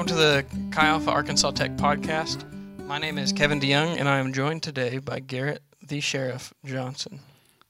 Welcome 0.00 0.16
to 0.16 0.22
the 0.22 0.44
Chi 0.70 0.86
Alpha 0.86 1.10
Arkansas 1.10 1.50
Tech 1.50 1.72
Podcast. 1.72 2.50
My 2.86 2.96
name 2.96 3.18
is 3.18 3.34
Kevin 3.34 3.60
DeYoung, 3.60 3.98
and 3.98 4.08
I 4.08 4.18
am 4.18 4.32
joined 4.32 4.62
today 4.62 4.96
by 4.96 5.20
Garrett 5.20 5.62
the 5.86 6.00
Sheriff 6.00 6.54
Johnson. 6.64 7.20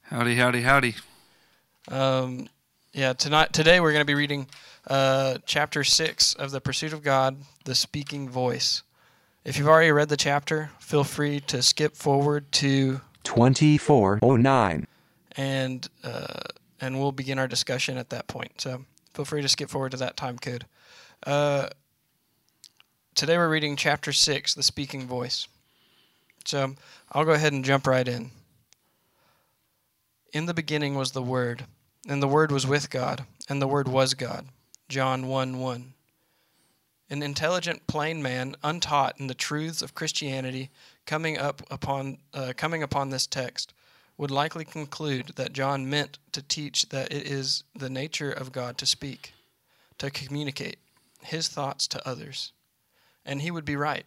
Howdy, 0.02 0.36
howdy, 0.36 0.62
howdy. 0.62 0.94
Um, 1.88 2.48
yeah, 2.92 3.14
tonight 3.14 3.52
today 3.52 3.80
we're 3.80 3.90
going 3.90 4.02
to 4.02 4.06
be 4.06 4.14
reading 4.14 4.46
uh, 4.86 5.38
chapter 5.44 5.82
six 5.82 6.32
of 6.34 6.52
the 6.52 6.60
Pursuit 6.60 6.92
of 6.92 7.02
God, 7.02 7.36
the 7.64 7.74
Speaking 7.74 8.28
Voice. 8.28 8.84
If 9.44 9.58
you've 9.58 9.66
already 9.66 9.90
read 9.90 10.08
the 10.08 10.16
chapter, 10.16 10.70
feel 10.78 11.02
free 11.02 11.40
to 11.48 11.62
skip 11.62 11.96
forward 11.96 12.52
to 12.52 13.00
2409. 13.24 14.86
and 15.36 15.88
uh, 16.04 16.42
and 16.80 17.00
we'll 17.00 17.10
begin 17.10 17.40
our 17.40 17.48
discussion 17.48 17.98
at 17.98 18.10
that 18.10 18.28
point. 18.28 18.60
So 18.60 18.84
feel 19.14 19.24
free 19.24 19.42
to 19.42 19.48
skip 19.48 19.68
forward 19.68 19.90
to 19.90 19.96
that 19.96 20.16
time 20.16 20.38
code. 20.38 20.66
Uh, 21.26 21.70
today 23.20 23.36
we're 23.36 23.50
reading 23.50 23.76
chapter 23.76 24.14
six, 24.14 24.54
the 24.54 24.62
speaking 24.62 25.06
voice. 25.06 25.46
So 26.46 26.74
I'll 27.12 27.26
go 27.26 27.32
ahead 27.32 27.52
and 27.52 27.62
jump 27.62 27.86
right 27.86 28.08
in. 28.08 28.30
In 30.32 30.46
the 30.46 30.54
beginning 30.54 30.94
was 30.94 31.10
the 31.10 31.20
Word, 31.20 31.66
and 32.08 32.22
the 32.22 32.26
Word 32.26 32.50
was 32.50 32.66
with 32.66 32.88
God, 32.88 33.26
and 33.46 33.60
the 33.60 33.68
Word 33.68 33.88
was 33.88 34.14
God. 34.14 34.46
John 34.88 35.26
1 35.26 35.58
1. 35.58 35.92
An 37.10 37.22
intelligent, 37.22 37.86
plain 37.86 38.22
man, 38.22 38.56
untaught 38.62 39.20
in 39.20 39.26
the 39.26 39.34
truths 39.34 39.82
of 39.82 39.94
Christianity, 39.94 40.70
coming 41.04 41.36
up 41.36 41.60
upon 41.70 42.16
uh, 42.32 42.54
coming 42.56 42.82
upon 42.82 43.10
this 43.10 43.26
text, 43.26 43.74
would 44.16 44.30
likely 44.30 44.64
conclude 44.64 45.32
that 45.36 45.52
John 45.52 45.90
meant 45.90 46.18
to 46.32 46.40
teach 46.40 46.88
that 46.88 47.12
it 47.12 47.26
is 47.26 47.64
the 47.76 47.90
nature 47.90 48.32
of 48.32 48.50
God 48.50 48.78
to 48.78 48.86
speak, 48.86 49.34
to 49.98 50.10
communicate 50.10 50.78
his 51.20 51.48
thoughts 51.48 51.86
to 51.88 52.08
others. 52.08 52.52
And 53.24 53.42
he 53.42 53.50
would 53.50 53.64
be 53.64 53.76
right. 53.76 54.04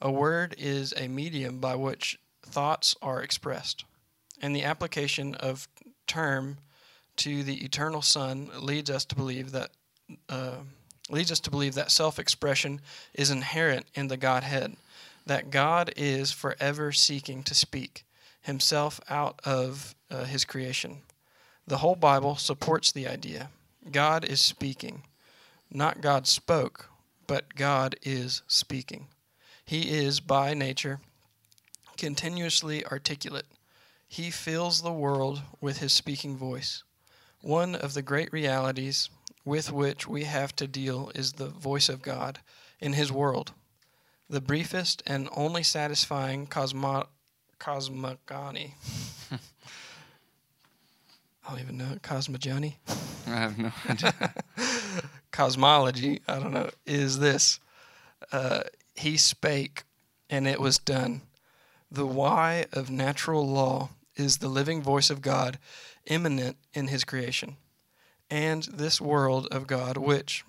A 0.00 0.10
word 0.10 0.54
is 0.58 0.94
a 0.96 1.08
medium 1.08 1.58
by 1.58 1.74
which 1.74 2.18
thoughts 2.42 2.94
are 3.02 3.22
expressed, 3.22 3.84
and 4.40 4.54
the 4.54 4.62
application 4.64 5.34
of 5.34 5.68
term 6.06 6.58
to 7.16 7.42
the 7.42 7.64
eternal 7.64 8.02
Son 8.02 8.50
leads 8.60 8.90
us 8.90 9.04
to 9.06 9.16
believe 9.16 9.52
that 9.52 9.70
uh, 10.28 10.56
leads 11.08 11.32
us 11.32 11.40
to 11.40 11.50
believe 11.50 11.74
that 11.74 11.90
self-expression 11.90 12.80
is 13.14 13.30
inherent 13.30 13.86
in 13.94 14.08
the 14.08 14.16
Godhead, 14.16 14.76
that 15.24 15.50
God 15.50 15.92
is 15.96 16.30
forever 16.30 16.92
seeking 16.92 17.42
to 17.44 17.54
speak 17.54 18.04
himself 18.42 19.00
out 19.08 19.40
of 19.44 19.94
uh, 20.10 20.24
his 20.24 20.44
creation. 20.44 20.98
The 21.66 21.78
whole 21.78 21.96
Bible 21.96 22.36
supports 22.36 22.92
the 22.92 23.08
idea. 23.08 23.50
God 23.90 24.24
is 24.24 24.40
speaking. 24.40 25.02
Not 25.70 26.00
God 26.00 26.26
spoke, 26.28 26.90
but 27.26 27.54
God 27.54 27.96
is 28.02 28.42
speaking. 28.46 29.08
He 29.64 29.96
is, 29.98 30.20
by 30.20 30.54
nature, 30.54 31.00
continuously 31.96 32.84
articulate. 32.86 33.46
He 34.06 34.30
fills 34.30 34.82
the 34.82 34.92
world 34.92 35.42
with 35.60 35.78
his 35.78 35.92
speaking 35.92 36.36
voice. 36.36 36.84
One 37.42 37.74
of 37.74 37.94
the 37.94 38.02
great 38.02 38.32
realities 38.32 39.10
with 39.44 39.72
which 39.72 40.06
we 40.06 40.24
have 40.24 40.54
to 40.56 40.66
deal 40.66 41.10
is 41.14 41.32
the 41.32 41.48
voice 41.48 41.88
of 41.88 42.02
God 42.02 42.40
in 42.80 42.92
his 42.92 43.12
world. 43.12 43.52
The 44.28 44.40
briefest 44.40 45.02
and 45.06 45.28
only 45.34 45.62
satisfying 45.62 46.46
cosmo- 46.46 47.08
cosmogony. 47.58 48.74
I 51.46 51.50
don't 51.50 51.60
even 51.60 51.76
know. 51.76 51.96
Cosmogony? 52.02 52.78
I 53.26 53.30
have 53.30 53.58
no 53.58 53.72
idea. 53.88 54.34
Cosmology, 55.36 56.22
I 56.26 56.38
don't 56.38 56.54
know, 56.54 56.70
is 56.86 57.18
this. 57.18 57.60
Uh, 58.32 58.62
he 58.94 59.18
spake, 59.18 59.82
and 60.30 60.48
it 60.48 60.58
was 60.58 60.78
done. 60.78 61.20
The 61.90 62.06
why 62.06 62.64
of 62.72 62.88
natural 62.88 63.46
law 63.46 63.90
is 64.16 64.38
the 64.38 64.48
living 64.48 64.80
voice 64.80 65.10
of 65.10 65.20
God, 65.20 65.58
immanent 66.06 66.56
in 66.72 66.88
his 66.88 67.04
creation. 67.04 67.58
And 68.30 68.62
this 68.62 68.98
world 68.98 69.46
of 69.50 69.66
God, 69.66 69.98
which, 69.98 70.42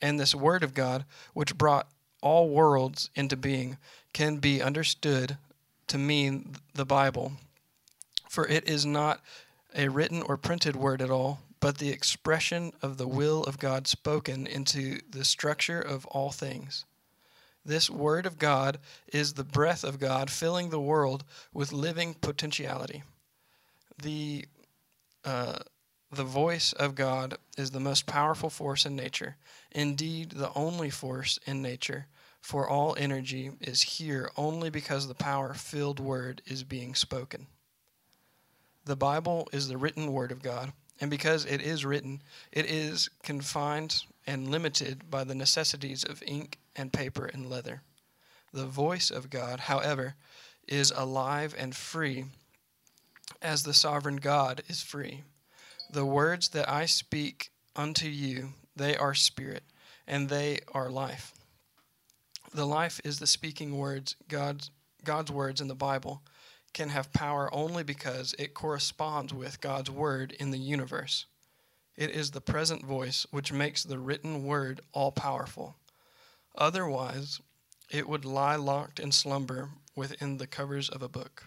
and 0.00 0.18
this 0.18 0.34
word 0.34 0.62
of 0.62 0.72
God, 0.72 1.04
which 1.34 1.58
brought 1.58 1.90
all 2.22 2.48
worlds 2.48 3.10
into 3.14 3.36
being, 3.36 3.76
can 4.14 4.38
be 4.38 4.62
understood 4.62 5.36
to 5.88 5.98
mean 5.98 6.56
the 6.72 6.86
Bible. 6.86 7.32
For 8.30 8.48
it 8.48 8.66
is 8.66 8.86
not 8.86 9.20
a 9.74 9.88
written 9.88 10.22
or 10.22 10.38
printed 10.38 10.74
word 10.74 11.02
at 11.02 11.10
all, 11.10 11.40
but 11.62 11.78
the 11.78 11.90
expression 11.90 12.72
of 12.82 12.98
the 12.98 13.06
will 13.06 13.44
of 13.44 13.56
God 13.56 13.86
spoken 13.86 14.48
into 14.48 14.98
the 15.08 15.24
structure 15.24 15.80
of 15.80 16.04
all 16.06 16.32
things. 16.32 16.84
This 17.64 17.88
Word 17.88 18.26
of 18.26 18.36
God 18.36 18.78
is 19.12 19.34
the 19.34 19.44
breath 19.44 19.84
of 19.84 20.00
God 20.00 20.28
filling 20.28 20.70
the 20.70 20.80
world 20.80 21.22
with 21.54 21.72
living 21.72 22.14
potentiality. 22.14 23.04
The, 24.02 24.46
uh, 25.24 25.60
the 26.10 26.24
voice 26.24 26.72
of 26.72 26.96
God 26.96 27.38
is 27.56 27.70
the 27.70 27.78
most 27.78 28.06
powerful 28.06 28.50
force 28.50 28.84
in 28.84 28.96
nature, 28.96 29.36
indeed, 29.70 30.32
the 30.32 30.52
only 30.54 30.90
force 30.90 31.38
in 31.46 31.62
nature, 31.62 32.06
for 32.40 32.68
all 32.68 32.96
energy 32.98 33.52
is 33.60 33.82
here 33.82 34.32
only 34.36 34.68
because 34.68 35.06
the 35.06 35.14
power 35.14 35.54
filled 35.54 36.00
Word 36.00 36.42
is 36.44 36.64
being 36.64 36.96
spoken. 36.96 37.46
The 38.84 38.96
Bible 38.96 39.48
is 39.52 39.68
the 39.68 39.78
written 39.78 40.12
Word 40.12 40.32
of 40.32 40.42
God, 40.42 40.72
and 41.00 41.10
because 41.10 41.44
it 41.44 41.60
is 41.60 41.84
written, 41.84 42.22
it 42.52 42.66
is 42.66 43.08
confined 43.22 44.04
and 44.26 44.48
limited 44.48 45.10
by 45.10 45.24
the 45.24 45.34
necessities 45.34 46.04
of 46.04 46.22
ink 46.26 46.58
and 46.76 46.92
paper 46.92 47.26
and 47.26 47.48
leather. 47.48 47.82
The 48.52 48.66
voice 48.66 49.10
of 49.10 49.30
God, 49.30 49.60
however, 49.60 50.14
is 50.68 50.92
alive 50.94 51.54
and 51.58 51.74
free, 51.74 52.26
as 53.40 53.62
the 53.62 53.74
sovereign 53.74 54.16
God 54.16 54.62
is 54.68 54.82
free. 54.82 55.22
The 55.90 56.06
words 56.06 56.50
that 56.50 56.68
I 56.68 56.86
speak 56.86 57.50
unto 57.74 58.06
you, 58.06 58.50
they 58.76 58.96
are 58.96 59.14
spirit, 59.14 59.64
and 60.06 60.28
they 60.28 60.60
are 60.72 60.90
life. 60.90 61.32
The 62.54 62.66
life 62.66 63.00
is 63.04 63.18
the 63.18 63.26
speaking 63.26 63.78
words, 63.78 64.16
God's, 64.28 64.70
God's 65.04 65.32
words 65.32 65.60
in 65.60 65.68
the 65.68 65.74
Bible 65.74 66.22
can 66.72 66.88
have 66.88 67.12
power 67.12 67.52
only 67.52 67.82
because 67.82 68.34
it 68.38 68.54
corresponds 68.54 69.32
with 69.32 69.60
God's 69.60 69.90
word 69.90 70.32
in 70.32 70.50
the 70.50 70.58
universe. 70.58 71.26
It 71.96 72.10
is 72.10 72.30
the 72.30 72.40
present 72.40 72.84
voice 72.84 73.26
which 73.30 73.52
makes 73.52 73.82
the 73.82 73.98
written 73.98 74.44
word 74.44 74.80
all 74.92 75.12
powerful. 75.12 75.76
Otherwise, 76.56 77.40
it 77.90 78.08
would 78.08 78.24
lie 78.24 78.56
locked 78.56 78.98
in 78.98 79.12
slumber 79.12 79.70
within 79.94 80.38
the 80.38 80.46
covers 80.46 80.88
of 80.88 81.02
a 81.02 81.08
book. 81.08 81.44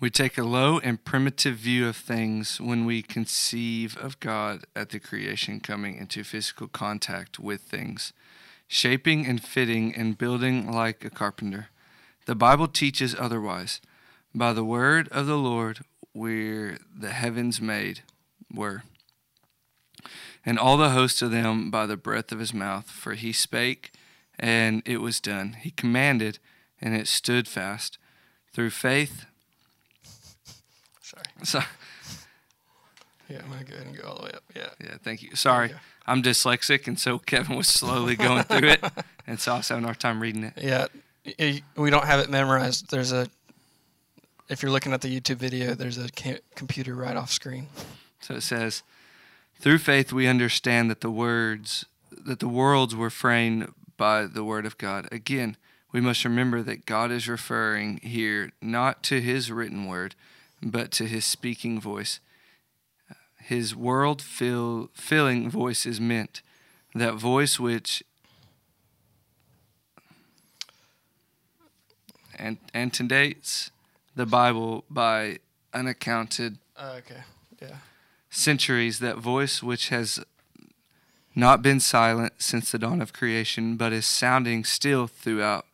We 0.00 0.08
take 0.08 0.38
a 0.38 0.44
low 0.44 0.78
and 0.78 1.04
primitive 1.04 1.56
view 1.56 1.86
of 1.86 1.94
things 1.94 2.58
when 2.58 2.86
we 2.86 3.02
conceive 3.02 3.98
of 3.98 4.18
God 4.18 4.64
at 4.74 4.88
the 4.88 4.98
creation 4.98 5.60
coming 5.60 5.96
into 5.96 6.24
physical 6.24 6.68
contact 6.68 7.38
with 7.38 7.60
things, 7.60 8.14
shaping 8.72 9.26
and 9.26 9.42
fitting 9.42 9.92
and 9.96 10.16
building 10.16 10.70
like 10.70 11.04
a 11.04 11.10
carpenter. 11.10 11.70
The 12.26 12.36
Bible 12.36 12.68
teaches 12.68 13.16
otherwise. 13.18 13.80
By 14.32 14.52
the 14.52 14.64
word 14.64 15.08
of 15.08 15.26
the 15.26 15.36
Lord 15.36 15.80
were 16.14 16.78
the 16.96 17.10
heavens 17.10 17.60
made, 17.60 18.02
were, 18.54 18.84
and 20.46 20.56
all 20.56 20.76
the 20.76 20.90
hosts 20.90 21.20
of 21.20 21.32
them 21.32 21.68
by 21.68 21.84
the 21.86 21.96
breath 21.96 22.30
of 22.30 22.38
his 22.38 22.54
mouth. 22.54 22.88
For 22.88 23.14
he 23.14 23.32
spake, 23.32 23.90
and 24.38 24.82
it 24.86 24.98
was 24.98 25.18
done. 25.18 25.56
He 25.60 25.72
commanded, 25.72 26.38
and 26.80 26.94
it 26.94 27.08
stood 27.08 27.48
fast. 27.48 27.98
Through 28.52 28.70
faith, 28.70 29.26
Sorry. 31.02 31.24
so, 31.42 31.60
Yeah, 33.30 33.42
I'm 33.44 33.58
to 33.58 33.64
go 33.64 33.74
ahead 33.74 33.86
and 33.86 33.96
go 33.96 34.08
all 34.08 34.16
the 34.16 34.24
way 34.24 34.30
up. 34.34 34.42
Yeah. 34.54 34.68
yeah, 34.82 34.96
thank 35.02 35.22
you. 35.22 35.36
Sorry. 35.36 35.72
I'm 36.06 36.22
dyslexic, 36.22 36.88
and 36.88 36.98
so 36.98 37.18
Kevin 37.26 37.56
was 37.56 37.68
slowly 37.68 38.16
going 38.16 38.42
through 38.42 38.70
it, 38.70 38.84
and 39.26 39.38
so 39.38 39.54
I 39.54 39.56
was 39.58 39.68
having 39.68 39.84
a 39.84 39.86
hard 39.86 40.00
time 40.00 40.20
reading 40.20 40.44
it. 40.44 40.54
Yeah. 40.56 40.86
We 41.76 41.90
don't 41.90 42.06
have 42.06 42.18
it 42.20 42.28
memorized. 42.30 42.90
There's 42.90 43.12
a, 43.12 43.28
if 44.48 44.62
you're 44.62 44.72
looking 44.72 44.92
at 44.92 45.02
the 45.02 45.20
YouTube 45.20 45.36
video, 45.36 45.74
there's 45.74 45.98
a 45.98 46.08
computer 46.56 46.94
right 46.94 47.16
off 47.16 47.30
screen. 47.30 47.68
So 48.20 48.34
it 48.34 48.42
says, 48.42 48.82
through 49.60 49.78
faith 49.78 50.12
we 50.12 50.26
understand 50.26 50.90
that 50.90 51.02
the 51.02 51.10
words 51.10 51.84
that 52.10 52.40
the 52.40 52.48
worlds 52.48 52.96
were 52.96 53.10
framed 53.10 53.72
by 53.96 54.26
the 54.26 54.42
word 54.42 54.66
of 54.66 54.76
God. 54.78 55.08
Again, 55.12 55.56
we 55.92 56.00
must 56.00 56.24
remember 56.24 56.62
that 56.62 56.86
God 56.86 57.10
is 57.10 57.28
referring 57.28 57.98
here 57.98 58.52
not 58.60 59.02
to 59.04 59.20
his 59.20 59.50
written 59.50 59.86
word, 59.86 60.14
but 60.62 60.90
to 60.92 61.06
his 61.06 61.24
speaking 61.24 61.80
voice. 61.80 62.20
His 63.50 63.74
world 63.74 64.22
fill, 64.22 64.90
filling 64.94 65.50
voice 65.50 65.84
is 65.84 66.00
meant, 66.00 66.40
that 66.94 67.14
voice 67.14 67.58
which 67.58 68.00
and 72.36 72.58
antedates 72.72 73.72
the 74.14 74.24
Bible 74.24 74.84
by 74.88 75.40
unaccounted 75.74 76.58
Uh, 76.76 76.98
okay. 76.98 77.22
Yeah. 77.60 77.78
centuries, 78.30 79.00
that 79.00 79.18
voice 79.18 79.64
which 79.64 79.88
has 79.88 80.20
not 81.34 81.60
been 81.60 81.80
silent 81.80 82.34
since 82.38 82.70
the 82.70 82.78
dawn 82.78 83.02
of 83.02 83.12
creation, 83.12 83.76
but 83.76 83.92
is 83.92 84.06
sounding 84.06 84.62
still 84.62 85.08
throughout 85.08 85.66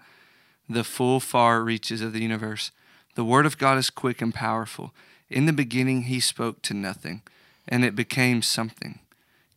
the 0.66 0.82
full 0.82 1.20
far 1.20 1.62
reaches 1.62 2.00
of 2.00 2.14
the 2.14 2.22
universe. 2.22 2.70
The 3.16 3.24
Word 3.24 3.44
of 3.44 3.58
God 3.58 3.76
is 3.76 3.90
quick 3.90 4.22
and 4.22 4.32
powerful. 4.32 4.94
In 5.28 5.44
the 5.44 5.52
beginning, 5.52 6.04
He 6.04 6.20
spoke 6.20 6.62
to 6.62 6.72
nothing, 6.72 7.20
and 7.68 7.84
it 7.84 7.94
became 7.94 8.42
something. 8.42 9.00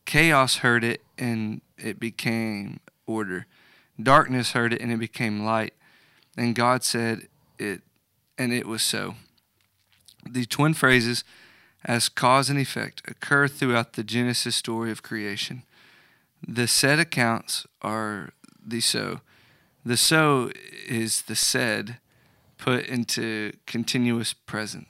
Chaos 0.06 0.58
heard 0.58 0.84
it, 0.84 1.02
and 1.18 1.62
it 1.78 2.00
became 2.00 2.80
order. 3.06 3.46
Darkness 4.02 4.52
heard 4.52 4.74
it, 4.74 4.82
and 4.82 4.92
it 4.92 5.00
became 5.00 5.44
light. 5.46 5.74
And 6.38 6.56
God 6.56 6.84
said 6.84 7.28
it, 7.58 7.82
and 8.38 8.54
it 8.54 8.66
was 8.66 8.82
so. 8.82 9.16
The 10.28 10.46
twin 10.46 10.74
phrases, 10.74 11.24
as 11.86 12.10
cause 12.10 12.50
and 12.50 12.60
effect, 12.60 13.02
occur 13.08 13.48
throughout 13.48 13.94
the 13.94 14.04
Genesis 14.04 14.56
story 14.56 14.92
of 14.92 15.04
creation. 15.04 15.64
The 16.46 16.68
said 16.68 17.00
accounts 17.00 17.68
are 17.82 18.32
the 18.66 18.82
so. 18.82 19.22
The 19.86 19.98
so 19.98 20.52
is 20.88 21.24
the 21.24 21.36
said 21.36 21.98
put 22.58 22.86
into 22.86 23.54
continuous 23.66 24.34
present. 24.34 24.88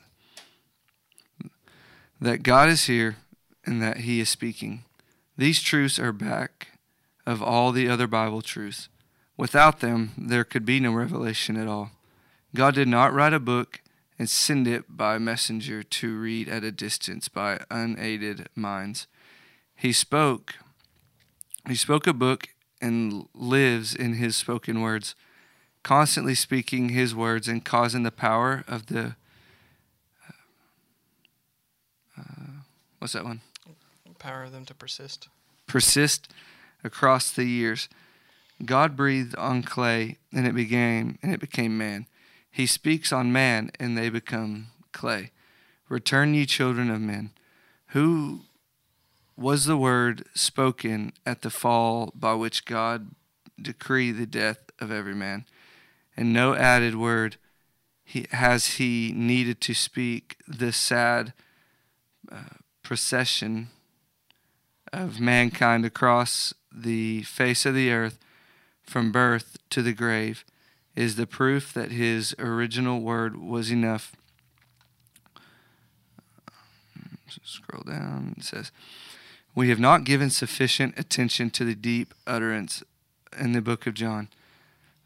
That 2.21 2.44
God 2.44 2.69
is 2.69 2.86
here 2.86 3.18
and 3.66 3.81
that 3.81 3.98
He 3.98 4.19
is 4.19 4.30
speaking. 4.30 4.83
These 5.38 5.62
truths 5.62 5.98
are 6.00 6.12
back 6.12 6.80
of 7.25 7.42
all 7.42 7.71
the 7.71 7.88
other 7.88 8.07
Bible 8.07 8.42
truths. 8.42 8.89
Without 9.38 9.80
them, 9.80 10.12
there 10.18 10.44
could 10.44 10.66
be 10.66 10.80
no 10.81 10.92
revelation 10.92 11.56
at 11.56 11.68
all. 11.68 11.92
God 12.54 12.75
did 12.75 12.88
not 12.88 13.13
write 13.13 13.33
a 13.33 13.39
book 13.39 13.81
and 14.18 14.30
send 14.30 14.68
it 14.68 14.98
by 14.98 15.18
messenger 15.18 15.81
to 15.81 16.19
read 16.19 16.50
at 16.50 16.63
a 16.66 16.74
distance 16.74 17.30
by 17.30 17.62
unaided 17.71 18.50
minds. 18.54 19.07
He 19.75 19.94
spoke. 19.94 20.56
He 21.68 21.75
spoke 21.75 22.06
a 22.06 22.13
book 22.13 22.50
and 22.81 23.27
lives 23.33 23.95
in 23.95 24.15
his 24.15 24.36
spoken 24.36 24.81
words, 24.81 25.15
constantly 25.83 26.36
speaking 26.36 26.89
his 26.89 27.15
words 27.15 27.48
and 27.48 27.63
causing 27.63 28.04
the 28.04 28.12
power 28.12 28.65
of 28.68 28.88
the. 28.88 29.15
What's 33.00 33.13
that 33.13 33.25
one? 33.25 33.42
Power 34.19 34.50
them 34.50 34.66
to 34.66 34.74
persist. 34.74 35.28
Persist 35.68 36.31
across 36.84 37.31
the 37.31 37.46
years. 37.46 37.90
God 38.66 38.96
breathed 38.96 39.36
on 39.36 39.63
clay, 39.63 40.18
and 40.34 40.46
it 40.46 40.54
became 40.54 41.18
and 41.24 41.34
it 41.34 41.40
became 41.40 41.78
man. 41.78 42.06
He 42.51 42.66
speaks 42.66 43.13
on 43.13 43.31
man, 43.31 43.72
and 43.80 43.98
they 43.98 44.10
become 44.10 44.68
clay. 44.92 45.31
Return, 45.88 46.34
ye 46.34 46.46
children 46.46 46.90
of 46.90 47.00
men. 47.00 47.31
Who 47.88 48.42
was 49.38 49.66
the 49.66 49.78
word 49.78 50.25
spoken 50.36 51.13
at 51.25 51.42
the 51.42 51.50
fall 51.50 52.12
by 52.13 52.34
which 52.34 52.66
God 52.66 53.12
decreed 53.60 54.18
the 54.18 54.25
death 54.25 54.60
of 54.80 54.92
every 54.92 55.16
man? 55.16 55.46
And 56.18 56.34
no 56.34 56.54
added 56.54 56.96
word 56.96 57.38
he, 58.04 58.25
has 58.31 58.74
he 58.74 59.13
needed 59.16 59.62
to 59.62 59.74
speak 59.74 60.38
the 60.48 60.74
sad 60.74 61.31
uh, 62.31 62.58
procession 62.89 63.68
of 64.91 65.19
mankind 65.19 65.86
across 65.86 66.56
the 66.71 67.21
face 67.21 67.63
of 67.63 67.75
the 67.75 67.91
earth 67.91 68.18
from 68.81 69.12
birth 69.12 69.59
to 69.69 69.83
the 69.83 69.94
grave 69.94 70.44
is 70.95 71.15
the 71.15 71.27
proof 71.27 71.71
that 71.71 71.91
his 71.91 72.33
original 72.39 73.00
word 73.00 73.38
was 73.38 73.71
enough. 73.71 74.15
Scroll 77.44 77.83
down. 77.83 78.33
It 78.39 78.44
says, 78.44 78.71
We 79.53 79.69
have 79.69 79.80
not 79.80 80.03
given 80.03 80.31
sufficient 80.31 80.97
attention 80.97 81.51
to 81.51 81.63
the 81.63 81.75
deep 81.75 82.15
utterance 82.25 82.81
in 83.39 83.51
the 83.51 83.62
book 83.62 83.86
of 83.86 83.94
John. 83.94 84.30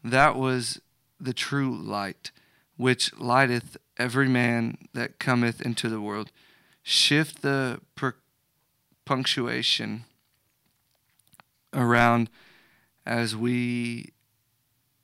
That 0.02 0.36
was 0.36 0.80
the 1.20 1.34
true 1.34 1.76
light, 1.76 2.30
which 2.78 3.14
lighteth 3.18 3.76
every 3.98 4.30
man 4.30 4.78
that 4.94 5.18
cometh 5.18 5.60
into 5.60 5.90
the 5.90 6.00
world. 6.00 6.30
Shift 6.86 7.40
the 7.40 7.80
per- 7.96 8.16
punctuation 9.06 10.04
around 11.72 12.28
as 13.06 13.34
we 13.34 14.12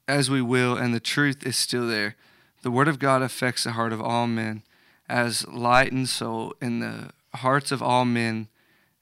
as 0.07 0.29
we 0.29 0.43
will 0.43 0.77
and 0.77 0.93
the 0.93 1.01
truth 1.01 1.47
is 1.47 1.57
still 1.57 1.87
there. 1.89 2.17
The 2.63 2.71
word 2.71 2.87
of 2.87 2.99
god 2.99 3.23
affects 3.23 3.65
the 3.65 3.73
heart 3.73 3.95
of 3.95 4.01
all 4.03 4.27
men 4.27 4.63
as 5.09 5.49
light 5.49 5.91
and 5.91 6.07
soul. 6.07 6.55
In 6.61 6.81
the 6.81 7.13
hearts 7.35 7.73
of 7.73 7.83
all 7.83 8.05
men 8.05 8.49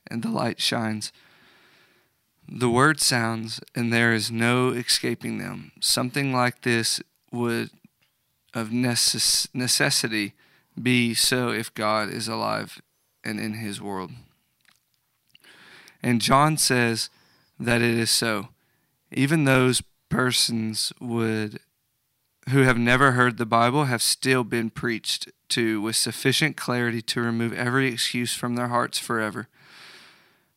and 0.06 0.22
the 0.22 0.30
light 0.30 0.60
shines. 0.60 1.12
The 2.48 2.70
word 2.70 3.00
sounds 3.00 3.60
and 3.74 3.92
there 3.92 4.14
is 4.14 4.30
no 4.30 4.70
escaping 4.70 5.38
them. 5.38 5.72
Something 5.80 6.32
like 6.32 6.62
this 6.62 7.02
would 7.32 7.70
of 8.54 8.68
necess- 8.68 9.48
necessity 9.52 10.34
be 10.82 11.14
so 11.14 11.50
if 11.50 11.72
god 11.74 12.08
is 12.08 12.28
alive 12.28 12.80
and 13.24 13.40
in 13.40 13.54
his 13.54 13.80
world. 13.80 14.10
And 16.02 16.20
john 16.20 16.56
says 16.56 17.10
that 17.58 17.82
it 17.82 17.94
is 17.94 18.10
so. 18.10 18.48
Even 19.10 19.44
those 19.44 19.82
persons 20.08 20.92
would 21.00 21.60
who 22.50 22.62
have 22.62 22.78
never 22.78 23.12
heard 23.12 23.36
the 23.36 23.46
Bible 23.46 23.84
have 23.84 24.02
still 24.02 24.42
been 24.42 24.70
preached 24.70 25.30
to 25.50 25.80
with 25.80 25.96
sufficient 25.96 26.56
clarity 26.56 27.02
to 27.02 27.20
remove 27.20 27.52
every 27.52 27.88
excuse 27.88 28.34
from 28.34 28.54
their 28.54 28.68
hearts 28.68 28.98
forever, 28.98 29.48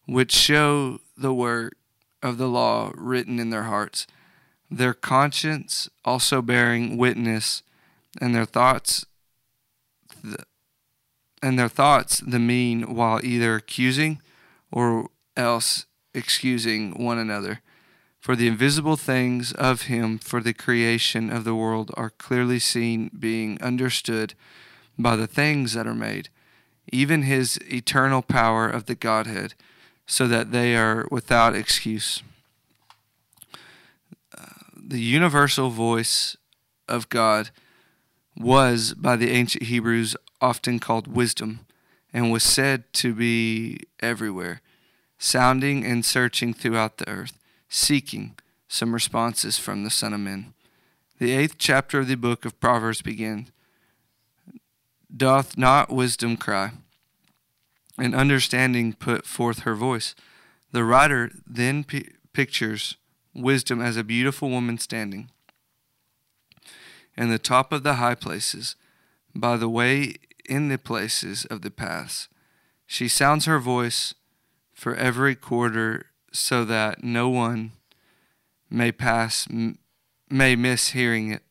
which 0.06 0.31
show 0.31 1.00
the 1.18 1.33
work 1.33 1.75
of 2.23 2.38
the 2.38 2.47
law 2.47 2.91
written 2.95 3.39
in 3.39 3.50
their 3.50 3.63
hearts, 3.63 4.07
their 4.69 4.94
conscience 4.94 5.89
also 6.06 6.41
bearing 6.41 6.97
witness, 6.97 7.62
and 8.21 8.33
their 8.33 8.45
thoughts 8.45 9.06
the, 10.23 10.44
and 11.41 11.57
their 11.57 11.69
thoughts 11.69 12.19
the 12.19 12.39
mean 12.39 12.95
while 12.95 13.19
either 13.23 13.56
accusing 13.56 14.21
or 14.71 15.09
else 15.35 15.85
excusing 16.13 17.03
one 17.03 17.18
another. 17.18 17.62
For 18.19 18.35
the 18.35 18.47
invisible 18.47 18.97
things 18.97 19.51
of 19.54 19.83
him 19.83 20.19
for 20.19 20.42
the 20.42 20.54
creation 20.54 21.31
of 21.31 21.44
the 21.44 21.56
world 21.56 21.90
are 21.95 22.11
clearly 22.11 22.59
seen, 22.59 23.09
being 23.18 23.59
understood 23.61 24.35
by 24.97 25.16
the 25.16 25.25
things 25.25 25.73
that 25.73 25.87
are 25.87 25.95
made, 25.95 26.30
even 26.92 27.23
his 27.23 27.57
eternal 27.71 28.21
power 28.21 28.69
of 28.69 28.85
the 28.85 28.94
Godhead, 28.94 29.56
so 30.06 30.28
that 30.28 30.51
they 30.51 30.75
are 30.75 31.07
without 31.09 31.56
excuse. 31.56 32.21
Uh, 34.37 34.45
the 34.78 35.01
universal 35.01 35.71
voice 35.71 36.37
of 36.87 37.09
God 37.09 37.49
was, 38.38 38.94
by 38.94 39.16
the 39.16 39.30
ancient 39.30 39.64
Hebrews, 39.64 40.16
often 40.40 40.80
called 40.80 41.07
wisdom, 41.07 41.61
and 42.14 42.31
was 42.31 42.44
said 42.44 42.92
to 42.94 43.14
be 43.14 43.80
everywhere, 44.00 44.61
sounding 45.18 45.85
and 45.85 46.04
searching 46.04 46.54
throughout 46.54 46.97
the 46.97 47.07
earth 47.07 47.38
seeking 47.71 48.35
some 48.68 48.94
responses 48.94 49.57
from 49.57 49.83
the 49.83 49.90
Son 49.90 50.14
of 50.14 50.19
Men. 50.19 50.54
The 51.19 51.31
eighth 51.31 51.56
chapter 51.57 52.00
of 52.00 52.07
the 52.07 52.16
book 52.16 52.45
of 52.45 52.59
Proverbs 52.59 53.02
begins 53.02 53.50
Doth 55.16 55.57
not 55.57 55.90
wisdom 55.90 56.38
cry? 56.38 56.71
And 57.97 58.14
understanding 58.14 58.94
put 58.94 59.26
forth 59.26 59.59
her 59.59 59.76
voice. 59.76 60.16
The 60.71 60.83
writer 60.83 61.31
then 61.45 61.85
pictures 62.33 62.97
wisdom 63.33 63.81
as 63.81 63.97
a 63.97 64.04
beautiful 64.04 64.50
woman 64.50 64.78
standing 64.78 65.30
in 67.18 67.30
the 67.30 67.39
top 67.39 67.71
of 67.71 67.83
the 67.83 67.95
high 67.95 68.15
places, 68.15 68.75
by 69.35 69.57
the 69.57 69.69
way 69.69 70.15
in 70.45 70.69
the 70.69 70.77
places 70.77 71.45
of 71.45 71.61
the 71.61 71.71
paths. 71.71 72.27
She 72.85 73.07
sounds 73.07 73.45
her 73.45 73.59
voice 73.59 74.13
for 74.73 74.95
every 74.95 75.35
quarter 75.35 76.07
so 76.33 76.65
that 76.65 77.03
no 77.03 77.30
one 77.30 77.71
may 78.69 78.91
pass 78.91 79.47
may 80.30 80.56
miss 80.56 80.89
hearing 80.89 81.31
it. 81.31 81.44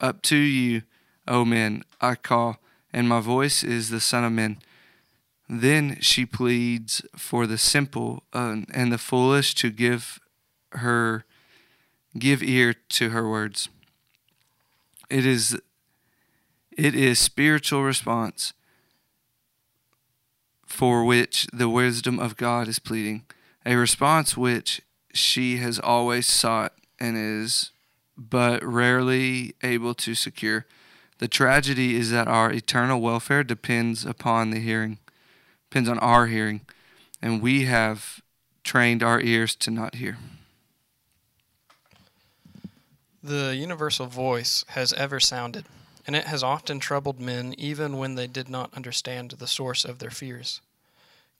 Up 0.00 0.22
to 0.22 0.36
you 0.36 0.82
o 1.26 1.44
men 1.44 1.82
i 2.00 2.14
call 2.14 2.58
and 2.92 3.08
my 3.08 3.20
voice 3.20 3.62
is 3.62 3.90
the 3.90 4.00
son 4.00 4.24
of 4.24 4.32
men. 4.32 4.58
Then 5.48 5.98
she 6.00 6.24
pleads 6.24 7.02
for 7.16 7.46
the 7.46 7.58
simple 7.58 8.22
uh, 8.32 8.62
and 8.72 8.92
the 8.92 8.98
foolish 8.98 9.54
to 9.56 9.70
give 9.70 10.20
her 10.72 11.24
give 12.18 12.42
ear 12.42 12.74
to 12.90 13.10
her 13.10 13.28
words 13.28 13.68
it 15.14 15.24
is 15.24 15.56
it 16.76 16.94
is 16.96 17.20
spiritual 17.20 17.84
response 17.84 18.52
for 20.66 21.04
which 21.04 21.46
the 21.52 21.68
wisdom 21.68 22.18
of 22.18 22.36
God 22.36 22.66
is 22.66 22.80
pleading, 22.80 23.24
a 23.64 23.76
response 23.76 24.36
which 24.36 24.80
she 25.12 25.58
has 25.58 25.78
always 25.78 26.26
sought 26.26 26.72
and 26.98 27.16
is 27.16 27.70
but 28.16 28.60
rarely 28.64 29.54
able 29.62 29.94
to 29.94 30.16
secure. 30.16 30.66
The 31.18 31.28
tragedy 31.28 31.94
is 31.94 32.10
that 32.10 32.26
our 32.26 32.50
eternal 32.52 33.00
welfare 33.00 33.44
depends 33.44 34.04
upon 34.04 34.50
the 34.50 34.58
hearing. 34.58 34.98
depends 35.70 35.88
on 35.88 36.00
our 36.00 36.26
hearing, 36.26 36.62
and 37.22 37.40
we 37.40 37.66
have 37.66 38.20
trained 38.64 39.04
our 39.04 39.20
ears 39.20 39.54
to 39.56 39.70
not 39.70 39.94
hear. 39.94 40.18
The 43.24 43.56
universal 43.56 44.04
voice 44.04 44.66
has 44.68 44.92
ever 44.92 45.18
sounded, 45.18 45.64
and 46.06 46.14
it 46.14 46.26
has 46.26 46.42
often 46.42 46.78
troubled 46.78 47.18
men 47.18 47.54
even 47.56 47.96
when 47.96 48.16
they 48.16 48.26
did 48.26 48.50
not 48.50 48.74
understand 48.74 49.30
the 49.30 49.46
source 49.46 49.86
of 49.86 49.98
their 49.98 50.10
fears. 50.10 50.60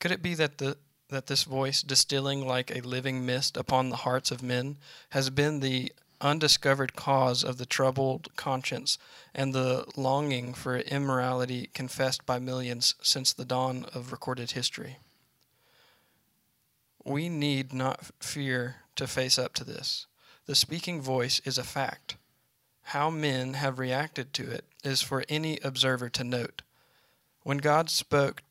Could 0.00 0.10
it 0.10 0.22
be 0.22 0.32
that 0.32 0.56
the 0.56 0.78
that 1.10 1.26
this 1.26 1.42
voice, 1.42 1.82
distilling 1.82 2.48
like 2.48 2.74
a 2.74 2.80
living 2.80 3.26
mist 3.26 3.58
upon 3.58 3.90
the 3.90 3.96
hearts 3.96 4.30
of 4.30 4.42
men, 4.42 4.78
has 5.10 5.28
been 5.28 5.60
the 5.60 5.92
undiscovered 6.22 6.96
cause 6.96 7.44
of 7.44 7.58
the 7.58 7.66
troubled 7.66 8.34
conscience 8.34 8.96
and 9.34 9.52
the 9.52 9.84
longing 9.94 10.54
for 10.54 10.78
immorality 10.78 11.68
confessed 11.74 12.24
by 12.24 12.38
millions 12.38 12.94
since 13.02 13.34
the 13.34 13.44
dawn 13.44 13.84
of 13.92 14.10
recorded 14.10 14.52
history? 14.52 14.96
We 17.04 17.28
need 17.28 17.74
not 17.74 18.06
fear 18.20 18.76
to 18.96 19.06
face 19.06 19.38
up 19.38 19.52
to 19.54 19.64
this. 19.64 20.06
The 20.46 20.54
speaking 20.54 21.00
voice 21.00 21.40
is 21.44 21.56
a 21.56 21.64
fact. 21.64 22.16
How 22.88 23.08
men 23.08 23.54
have 23.54 23.78
reacted 23.78 24.34
to 24.34 24.50
it 24.50 24.64
is 24.82 25.00
for 25.00 25.24
any 25.28 25.58
observer 25.64 26.10
to 26.10 26.24
note. 26.24 26.62
When 27.42 27.58
God 27.58 27.88
spoke, 27.88 28.42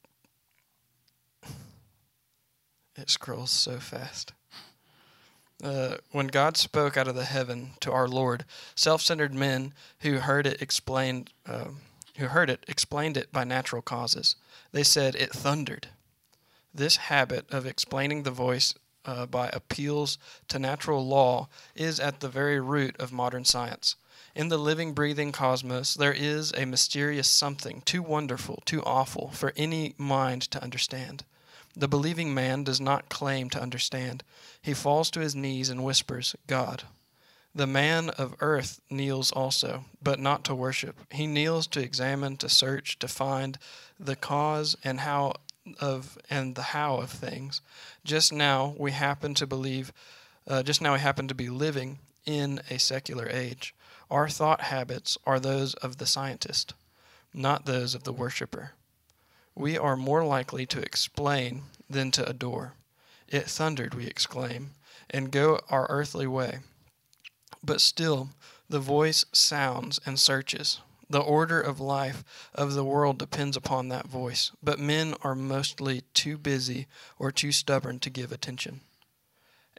it 2.96 3.10
scrolls 3.10 3.52
so 3.52 3.78
fast. 3.78 4.34
Uh, 5.64 5.98
when 6.12 6.28
God 6.28 6.58
spoke 6.58 6.98
out 6.98 7.08
of 7.08 7.16
the 7.16 7.26
heaven 7.26 7.72
to 7.80 7.92
our 7.92 8.08
Lord, 8.08 8.44
self-centered 8.76 9.34
men 9.34 9.74
who 10.00 10.18
heard 10.18 10.48
it 10.48 10.62
explained, 10.62 11.30
uh, 11.46 11.70
who 12.18 12.28
heard 12.28 12.50
it 12.50 12.66
explained 12.68 13.18
it 13.18 13.32
by 13.32 13.44
natural 13.44 13.82
causes. 13.82 14.36
They 14.72 14.84
said 14.84 15.16
it 15.16 15.32
thundered. 15.32 15.88
This 16.74 16.98
habit 16.98 17.46
of 17.52 17.68
explaining 17.68 18.24
the 18.24 18.32
voice 18.32 18.74
uh, 19.06 19.26
by 19.26 19.50
appeals 19.50 20.18
to 20.48 20.60
natural 20.60 21.06
law 21.06 21.48
is 21.76 22.00
at 22.00 22.20
the 22.20 22.30
very 22.30 22.60
root 22.60 22.96
of 23.00 23.12
modern 23.12 23.46
science. 23.46 23.96
In 24.36 24.50
the 24.50 24.58
living, 24.58 24.94
breathing 24.94 25.32
cosmos, 25.32 25.94
there 25.94 26.14
is 26.14 26.52
a 26.58 26.66
mysterious 26.66 27.28
something 27.28 27.82
too 27.82 28.02
wonderful, 28.02 28.64
too 28.66 28.82
awful 28.84 29.30
for 29.30 29.54
any 29.56 29.94
mind 29.98 30.42
to 30.52 30.62
understand. 30.64 31.24
The 31.76 31.88
believing 31.88 32.34
man 32.34 32.64
does 32.64 32.82
not 32.82 33.10
claim 33.10 33.50
to 33.52 33.62
understand. 33.62 34.24
He 34.62 34.74
falls 34.74 35.12
to 35.12 35.20
his 35.20 35.36
knees 35.36 35.70
and 35.70 35.84
whispers, 35.84 36.36
God. 36.48 36.84
The 37.56 37.68
man 37.68 38.10
of 38.12 38.36
earth 38.40 38.80
kneels 38.90 39.32
also, 39.32 39.86
but 40.02 40.20
not 40.20 40.44
to 40.46 40.56
worship. 40.56 40.96
He 41.12 41.28
kneels 41.28 41.68
to 41.68 41.80
examine, 41.80 42.38
to 42.38 42.50
search, 42.50 42.98
to 43.00 43.08
find 43.08 43.60
the 44.00 44.16
cause 44.16 44.76
and 44.84 45.02
how 45.02 45.34
of 45.80 46.18
and 46.30 46.56
the 46.56 46.62
how 46.62 46.98
of 46.98 47.10
things. 47.10 47.62
Just 48.04 48.34
now 48.34 48.76
we 48.78 48.92
happen 48.92 49.34
to 49.36 49.48
believe, 49.48 49.94
uh, 50.48 50.64
just 50.64 50.82
now 50.82 50.94
we 50.94 51.00
happen 51.00 51.28
to 51.28 51.36
be 51.36 51.50
living 51.50 52.00
in 52.26 52.62
a 52.70 52.78
secular 52.78 53.28
age. 53.30 53.74
Our 54.10 54.30
thought 54.30 54.62
habits 54.62 55.18
are 55.26 55.40
those 55.40 55.74
of 55.76 55.98
the 55.98 56.06
scientist, 56.06 56.74
not 57.34 57.66
those 57.66 57.96
of 57.96 58.04
the 58.04 58.14
worshiper. 58.14 58.72
We 59.56 59.78
are 59.78 59.96
more 59.96 60.26
likely 60.26 60.66
to 60.68 60.82
explain 60.82 61.64
than 61.90 62.12
to 62.12 62.28
adore. 62.28 62.74
It 63.28 63.48
thundered, 63.48 63.94
we 63.94 64.06
exclaim, 64.06 64.72
and 65.10 65.32
go 65.32 65.60
our 65.70 65.88
earthly 65.90 66.28
way. 66.28 66.60
But 67.64 67.82
still, 67.82 68.30
the 68.70 68.80
voice 68.80 69.26
sounds 69.32 70.00
and 70.06 70.20
searches. 70.20 70.80
The 71.14 71.20
order 71.20 71.62
of 71.62 71.80
life 71.80 72.24
of 72.56 72.74
the 72.74 72.84
world 72.84 73.20
depends 73.20 73.56
upon 73.56 73.90
that 73.90 74.08
voice, 74.08 74.50
but 74.64 74.80
men 74.80 75.14
are 75.22 75.36
mostly 75.36 76.02
too 76.16 76.40
busy 76.40 76.88
or 77.20 77.32
too 77.32 77.52
stubborn 77.52 78.00
to 78.00 78.10
give 78.10 78.32
attention. 78.32 78.82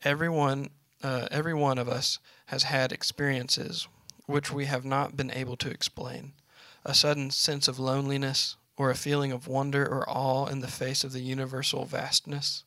Everyone, 0.05 0.71
uh, 1.03 1.27
every 1.33 1.53
one 1.53 1.77
of 1.77 1.89
us 1.89 2.21
has 2.47 2.63
had 2.63 2.93
experiences 2.93 3.89
which 4.27 4.53
we 4.53 4.67
have 4.67 4.85
not 4.85 5.17
been 5.17 5.33
able 5.33 5.57
to 5.57 5.69
explain. 5.69 6.35
A 6.85 6.95
sudden 6.95 7.33
sense 7.33 7.67
of 7.67 7.81
loneliness, 7.81 8.55
or 8.77 8.91
a 8.91 8.95
feeling 8.95 9.33
of 9.33 9.49
wonder 9.49 9.85
or 9.85 10.09
awe 10.09 10.47
in 10.47 10.61
the 10.61 10.69
face 10.69 11.03
of 11.03 11.11
the 11.11 11.23
universal 11.23 11.85
vastness 11.85 12.63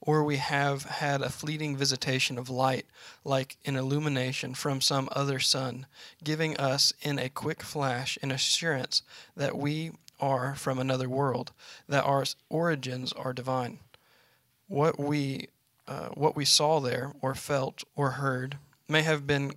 or 0.00 0.24
we 0.24 0.36
have 0.36 0.84
had 0.84 1.20
a 1.20 1.28
fleeting 1.28 1.76
visitation 1.76 2.38
of 2.38 2.48
light, 2.48 2.86
like 3.24 3.56
an 3.66 3.76
illumination 3.76 4.54
from 4.54 4.80
some 4.80 5.08
other 5.12 5.38
sun, 5.38 5.86
giving 6.24 6.56
us 6.56 6.92
in 7.02 7.18
a 7.18 7.28
quick 7.28 7.62
flash 7.62 8.18
an 8.22 8.30
assurance 8.30 9.02
that 9.36 9.56
we 9.56 9.92
are 10.18 10.54
from 10.54 10.78
another 10.78 11.08
world, 11.08 11.52
that 11.88 12.04
our 12.04 12.24
origins 12.48 13.12
are 13.12 13.32
divine. 13.32 13.78
What 14.68 14.98
we, 14.98 15.48
uh, 15.86 16.08
what 16.08 16.36
we 16.36 16.44
saw 16.44 16.80
there, 16.80 17.12
or 17.20 17.34
felt, 17.34 17.84
or 17.94 18.12
heard, 18.12 18.56
may 18.88 19.02
have 19.02 19.26
been 19.26 19.52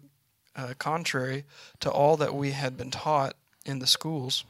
uh, 0.56 0.74
contrary 0.78 1.46
to 1.80 1.90
all 1.90 2.18
that 2.18 2.36
we 2.36 2.52
had 2.52 2.78
been 2.78 2.92
taught 2.92 3.36
in 3.66 3.80
the 3.80 3.88
schools, 3.88 4.44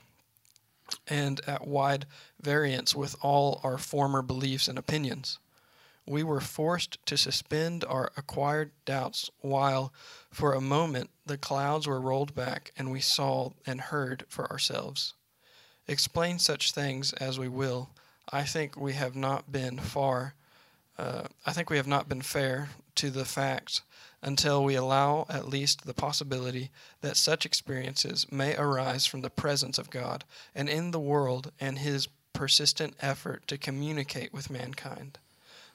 and 1.08 1.40
at 1.48 1.68
wide 1.68 2.06
variance 2.42 2.96
with 2.96 3.16
all 3.22 3.60
our 3.64 3.78
former 3.78 4.22
beliefs 4.22 4.68
and 4.68 4.78
opinions 4.78 5.40
we 6.06 6.24
were 6.24 6.42
forced 6.42 6.98
to 7.06 7.18
suspend 7.18 7.86
our 7.86 8.12
acquired 8.18 8.72
doubts 8.86 9.30
while, 9.40 9.94
for 10.32 10.54
a 10.54 10.62
moment, 10.62 11.10
the 11.26 11.38
clouds 11.38 11.88
were 11.88 12.02
rolled 12.02 12.36
back 12.36 12.72
and 12.78 12.92
we 12.92 13.00
saw 13.00 13.52
and 13.66 13.80
heard 13.80 14.26
for 14.28 14.50
ourselves. 14.52 15.14
Explain 15.88 16.40
such 16.40 16.72
things 16.72 17.14
as 17.14 17.40
we 17.40 17.48
will, 17.48 17.90
I 18.32 18.44
think 18.44 18.78
we 18.78 18.94
have 18.94 19.16
not 19.16 19.52
been 19.52 19.78
far. 19.80 20.34
Uh, 20.98 21.24
I 21.46 21.52
think 21.52 21.70
we 21.70 21.78
have 21.78 21.88
not 21.88 22.08
been 22.08 22.22
fair 22.22 22.70
to 22.96 23.10
the 23.10 23.26
facts 23.26 23.82
until 24.22 24.64
we 24.64 24.76
allow 24.76 25.26
at 25.30 25.50
least 25.50 25.86
the 25.86 25.94
possibility 25.94 26.70
that 27.02 27.18
such 27.18 27.46
experiences 27.46 28.26
may 28.32 28.56
arise 28.56 29.06
from 29.06 29.22
the 29.22 29.30
presence 29.30 29.78
of 29.78 29.90
God 29.90 30.24
and 30.56 30.70
in 30.70 30.92
the 30.92 31.00
world 31.00 31.52
and 31.60 31.80
His 31.80 32.08
persistent 32.32 32.96
effort 33.02 33.48
to 33.48 33.58
communicate 33.58 34.34
with 34.34 34.50
mankind. 34.50 35.20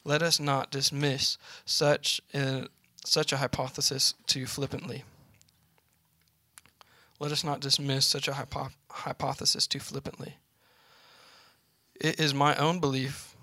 Let 0.05 0.23
us 0.23 0.41
not 0.41 0.71
dismiss 0.71 1.39
such 1.65 2.21
a, 2.35 2.67
such 3.05 3.33
a 3.33 3.39
hypothesis 3.39 4.15
too 4.27 4.47
flippantly. 4.47 5.05
Let 7.21 7.33
us 7.33 7.43
not 7.45 7.61
dismiss 7.61 8.07
such 8.07 8.29
a 8.29 8.35
hypo- 8.35 8.71
hypothesis 8.91 9.67
too 9.67 9.81
flippantly. 9.81 10.37
It 12.01 12.21
is 12.21 12.33
my 12.33 12.55
own 12.57 12.79
belief 12.79 13.35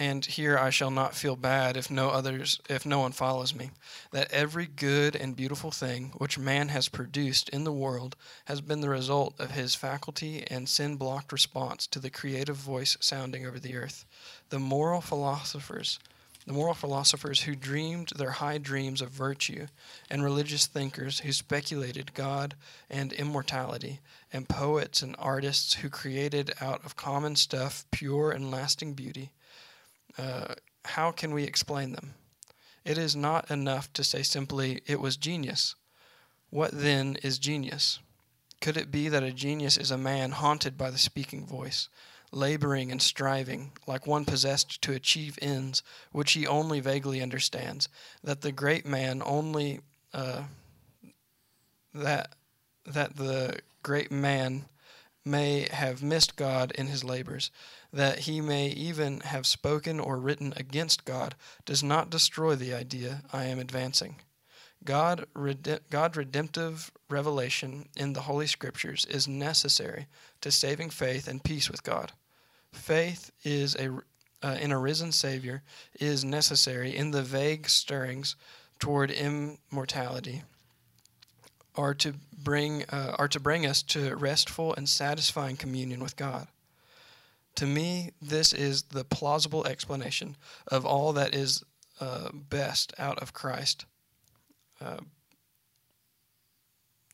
and 0.00 0.24
here 0.24 0.56
I 0.58 0.70
shall 0.70 0.90
not 0.90 1.14
feel 1.14 1.36
bad 1.36 1.76
if 1.76 1.90
no 1.90 2.08
others 2.08 2.58
if 2.70 2.86
no 2.86 3.00
one 3.00 3.12
follows 3.12 3.54
me 3.54 3.70
that 4.12 4.32
every 4.32 4.66
good 4.66 5.14
and 5.14 5.36
beautiful 5.36 5.70
thing 5.70 6.12
which 6.16 6.38
man 6.38 6.68
has 6.68 6.88
produced 6.88 7.50
in 7.50 7.64
the 7.64 7.72
world 7.72 8.16
has 8.46 8.62
been 8.62 8.80
the 8.80 8.88
result 8.88 9.38
of 9.38 9.50
his 9.50 9.74
faculty 9.74 10.42
and 10.50 10.70
sin 10.70 10.96
blocked 10.96 11.32
response 11.32 11.86
to 11.86 11.98
the 11.98 12.08
creative 12.08 12.56
voice 12.56 12.96
sounding 13.00 13.46
over 13.46 13.60
the 13.60 13.76
earth. 13.76 14.06
The 14.48 14.58
moral 14.58 15.02
philosophers 15.02 15.98
the 16.46 16.54
moral 16.54 16.74
philosophers 16.74 17.42
who 17.42 17.54
dreamed 17.54 18.12
their 18.16 18.30
high 18.30 18.56
dreams 18.56 19.02
of 19.02 19.10
virtue, 19.10 19.66
and 20.08 20.24
religious 20.24 20.66
thinkers 20.66 21.20
who 21.20 21.32
speculated 21.32 22.14
God 22.14 22.56
and 22.88 23.12
immortality, 23.12 24.00
and 24.32 24.48
poets 24.48 25.02
and 25.02 25.14
artists 25.18 25.74
who 25.74 25.90
created 25.90 26.52
out 26.58 26.82
of 26.84 26.96
common 26.96 27.36
stuff 27.36 27.84
pure 27.90 28.32
and 28.32 28.50
lasting 28.50 28.94
beauty, 28.94 29.32
uh, 30.18 30.54
how 30.84 31.10
can 31.10 31.32
we 31.32 31.44
explain 31.44 31.92
them? 31.92 32.14
It 32.84 32.98
is 32.98 33.14
not 33.14 33.50
enough 33.50 33.92
to 33.92 34.04
say 34.04 34.22
simply, 34.22 34.80
it 34.86 35.00
was 35.00 35.16
genius. 35.16 35.74
What 36.50 36.70
then 36.72 37.16
is 37.22 37.38
genius? 37.38 38.00
Could 38.60 38.76
it 38.76 38.90
be 38.90 39.08
that 39.08 39.22
a 39.22 39.32
genius 39.32 39.76
is 39.76 39.90
a 39.90 39.98
man 39.98 40.32
haunted 40.32 40.76
by 40.76 40.90
the 40.90 40.98
speaking 40.98 41.46
voice, 41.46 41.88
laboring 42.32 42.90
and 42.90 43.00
striving, 43.00 43.72
like 43.86 44.06
one 44.06 44.24
possessed 44.24 44.82
to 44.82 44.92
achieve 44.92 45.38
ends 45.40 45.82
which 46.12 46.32
he 46.32 46.46
only 46.46 46.80
vaguely 46.80 47.22
understands? 47.22 47.88
That 48.22 48.40
the 48.40 48.52
great 48.52 48.84
man 48.84 49.22
only 49.24 49.80
uh, 50.12 50.42
that 51.94 52.34
that 52.84 53.16
the 53.16 53.60
great 53.82 54.10
man 54.10 54.66
may 55.24 55.68
have 55.70 56.02
missed 56.02 56.36
God 56.36 56.72
in 56.72 56.86
his 56.88 57.04
labors, 57.04 57.50
that 57.92 58.20
he 58.20 58.40
may 58.40 58.68
even 58.68 59.20
have 59.20 59.46
spoken 59.46 59.98
or 59.98 60.18
written 60.18 60.52
against 60.56 61.04
God, 61.04 61.34
does 61.64 61.82
not 61.82 62.10
destroy 62.10 62.54
the 62.54 62.74
idea 62.74 63.22
I 63.32 63.44
am 63.44 63.58
advancing. 63.58 64.16
God, 64.84 65.26
God 65.90 66.16
redemptive 66.16 66.90
revelation 67.08 67.88
in 67.96 68.14
the 68.14 68.22
Holy 68.22 68.46
Scriptures 68.46 69.04
is 69.10 69.28
necessary 69.28 70.06
to 70.40 70.50
saving 70.50 70.90
faith 70.90 71.28
and 71.28 71.42
peace 71.42 71.70
with 71.70 71.82
God. 71.82 72.12
Faith 72.72 73.30
is 73.44 73.74
a 73.76 74.00
uh, 74.42 74.56
in 74.58 74.72
a 74.72 74.78
risen 74.78 75.12
Savior 75.12 75.62
is 76.00 76.24
necessary 76.24 76.96
in 76.96 77.10
the 77.10 77.22
vague 77.22 77.68
stirrings 77.68 78.36
toward 78.78 79.10
immortality 79.10 80.42
are 81.76 81.94
to 81.94 82.14
bring 82.36 82.84
uh, 82.88 83.14
are 83.18 83.28
to 83.28 83.40
bring 83.40 83.66
us 83.66 83.82
to 83.82 84.16
restful 84.16 84.74
and 84.74 84.88
satisfying 84.88 85.56
communion 85.56 86.00
with 86.00 86.16
God. 86.16 86.48
To 87.56 87.66
me, 87.66 88.10
this 88.22 88.52
is 88.52 88.84
the 88.84 89.04
plausible 89.04 89.66
explanation 89.66 90.36
of 90.68 90.86
all 90.86 91.12
that 91.12 91.34
is 91.34 91.62
uh, 92.00 92.30
best 92.32 92.94
out 92.98 93.18
of 93.18 93.34
Christ. 93.34 93.84
Uh, 94.80 94.98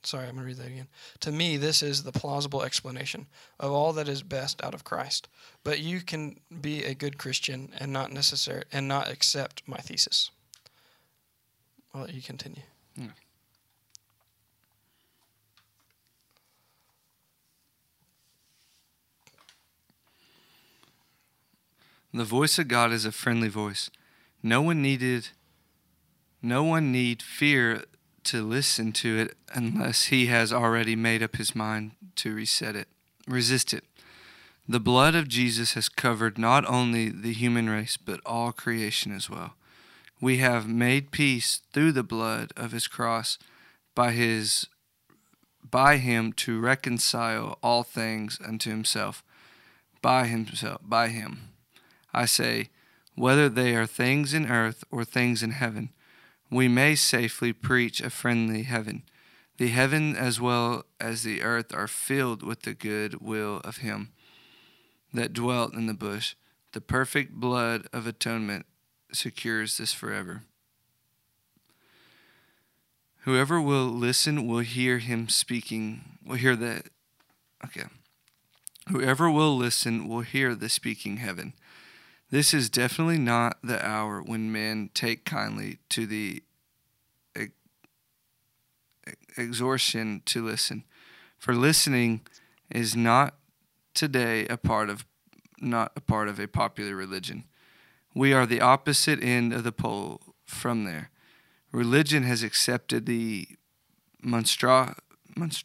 sorry, 0.04 0.26
I'm 0.26 0.34
going 0.34 0.42
to 0.42 0.46
read 0.46 0.56
that 0.58 0.68
again. 0.68 0.88
To 1.20 1.32
me, 1.32 1.56
this 1.56 1.82
is 1.82 2.04
the 2.04 2.12
plausible 2.12 2.62
explanation 2.62 3.26
of 3.58 3.72
all 3.72 3.92
that 3.94 4.08
is 4.08 4.22
best 4.22 4.62
out 4.62 4.74
of 4.74 4.84
Christ. 4.84 5.28
But 5.64 5.80
you 5.80 6.00
can 6.00 6.38
be 6.60 6.84
a 6.84 6.94
good 6.94 7.18
Christian 7.18 7.70
and 7.78 7.92
not 7.92 8.12
necessary 8.12 8.64
and 8.72 8.86
not 8.86 9.08
accept 9.08 9.62
my 9.66 9.78
thesis. 9.78 10.30
I'll 11.92 12.02
let 12.02 12.14
you 12.14 12.22
continue. 12.22 12.62
The 22.16 22.24
voice 22.24 22.58
of 22.58 22.68
God 22.68 22.92
is 22.92 23.04
a 23.04 23.12
friendly 23.12 23.48
voice. 23.48 23.90
No 24.42 24.62
one 24.62 24.80
needed 24.80 25.28
no 26.40 26.64
one 26.64 26.90
need 26.90 27.20
fear 27.20 27.84
to 28.24 28.42
listen 28.42 28.92
to 28.92 29.18
it 29.18 29.36
unless 29.52 30.06
he 30.06 30.26
has 30.26 30.50
already 30.50 30.96
made 30.96 31.22
up 31.22 31.36
his 31.36 31.54
mind 31.54 31.90
to 32.16 32.34
reset 32.34 32.74
it, 32.74 32.88
resist 33.28 33.74
it. 33.74 33.84
The 34.66 34.80
blood 34.80 35.14
of 35.14 35.28
Jesus 35.28 35.74
has 35.74 35.90
covered 35.90 36.38
not 36.38 36.64
only 36.64 37.10
the 37.10 37.34
human 37.34 37.68
race 37.68 37.98
but 37.98 38.20
all 38.24 38.50
creation 38.50 39.12
as 39.12 39.28
well. 39.28 39.52
We 40.18 40.38
have 40.38 40.66
made 40.66 41.10
peace 41.10 41.60
through 41.74 41.92
the 41.92 42.02
blood 42.02 42.50
of 42.56 42.72
his 42.72 42.88
cross 42.88 43.36
by 43.94 44.12
his 44.12 44.68
by 45.70 45.98
him 45.98 46.32
to 46.32 46.60
reconcile 46.60 47.58
all 47.62 47.82
things 47.82 48.38
unto 48.42 48.70
himself 48.70 49.22
by 50.00 50.28
himself 50.28 50.80
by 50.82 51.08
him 51.08 51.50
I 52.16 52.24
say, 52.24 52.70
whether 53.14 53.50
they 53.50 53.76
are 53.76 53.86
things 53.86 54.32
in 54.32 54.50
earth 54.50 54.84
or 54.90 55.04
things 55.04 55.42
in 55.42 55.50
heaven, 55.50 55.90
we 56.50 56.66
may 56.66 56.94
safely 56.94 57.52
preach 57.52 58.00
a 58.00 58.08
friendly 58.08 58.62
heaven. 58.62 59.02
The 59.58 59.68
heaven 59.68 60.16
as 60.16 60.40
well 60.40 60.86
as 60.98 61.22
the 61.22 61.42
earth 61.42 61.74
are 61.74 61.86
filled 61.86 62.42
with 62.42 62.62
the 62.62 62.72
good 62.72 63.20
will 63.20 63.60
of 63.64 63.78
him 63.78 64.12
that 65.12 65.34
dwelt 65.34 65.74
in 65.74 65.86
the 65.86 65.94
bush. 65.94 66.34
The 66.72 66.80
perfect 66.80 67.32
blood 67.32 67.86
of 67.92 68.06
atonement 68.06 68.64
secures 69.12 69.76
this 69.76 69.92
forever. 69.92 70.42
Whoever 73.24 73.60
will 73.60 73.88
listen 73.88 74.46
will 74.46 74.60
hear 74.60 74.98
him 74.98 75.28
speaking, 75.28 76.18
will 76.24 76.36
hear 76.36 76.56
the 76.56 76.82
okay. 77.64 77.86
Whoever 78.88 79.30
will 79.30 79.56
listen 79.56 80.08
will 80.08 80.20
hear 80.20 80.54
the 80.54 80.68
speaking 80.68 81.16
heaven. 81.16 81.54
This 82.30 82.52
is 82.52 82.68
definitely 82.68 83.18
not 83.18 83.58
the 83.62 83.84
hour 83.86 84.20
when 84.20 84.50
men 84.50 84.90
take 84.94 85.24
kindly 85.24 85.78
to 85.90 86.06
the 86.06 86.42
ex- 87.36 87.52
exhortation 89.36 90.22
to 90.26 90.44
listen. 90.44 90.84
For 91.38 91.54
listening 91.54 92.22
is 92.70 92.96
not 92.96 93.36
today 93.94 94.46
a 94.46 94.56
part 94.56 94.90
of 94.90 95.06
not 95.58 95.92
a 95.96 96.00
part 96.00 96.28
of 96.28 96.38
a 96.38 96.48
popular 96.48 96.94
religion. 96.94 97.44
We 98.14 98.32
are 98.32 98.44
the 98.44 98.60
opposite 98.60 99.22
end 99.22 99.52
of 99.52 99.64
the 99.64 99.72
pole 99.72 100.20
from 100.44 100.84
there. 100.84 101.10
Religion 101.72 102.24
has 102.24 102.42
accepted 102.42 103.06
the 103.06 103.48
monstra, 104.24 104.96
monst, 105.36 105.64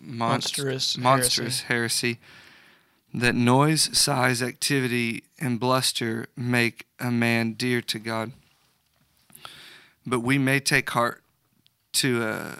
monst, 0.00 0.58
Monstrous 0.58 0.96
monstrous 0.96 1.62
heresy 1.62 2.18
that 3.14 3.34
noise, 3.34 3.96
size, 3.96 4.42
activity, 4.42 5.24
and 5.40 5.58
bluster 5.58 6.26
make 6.36 6.86
a 7.00 7.10
man 7.10 7.52
dear 7.54 7.80
to 7.82 7.98
God. 7.98 8.32
But 10.06 10.20
we 10.20 10.38
may 10.38 10.60
take 10.60 10.90
heart 10.90 11.22
to 11.94 12.22
a 12.22 12.56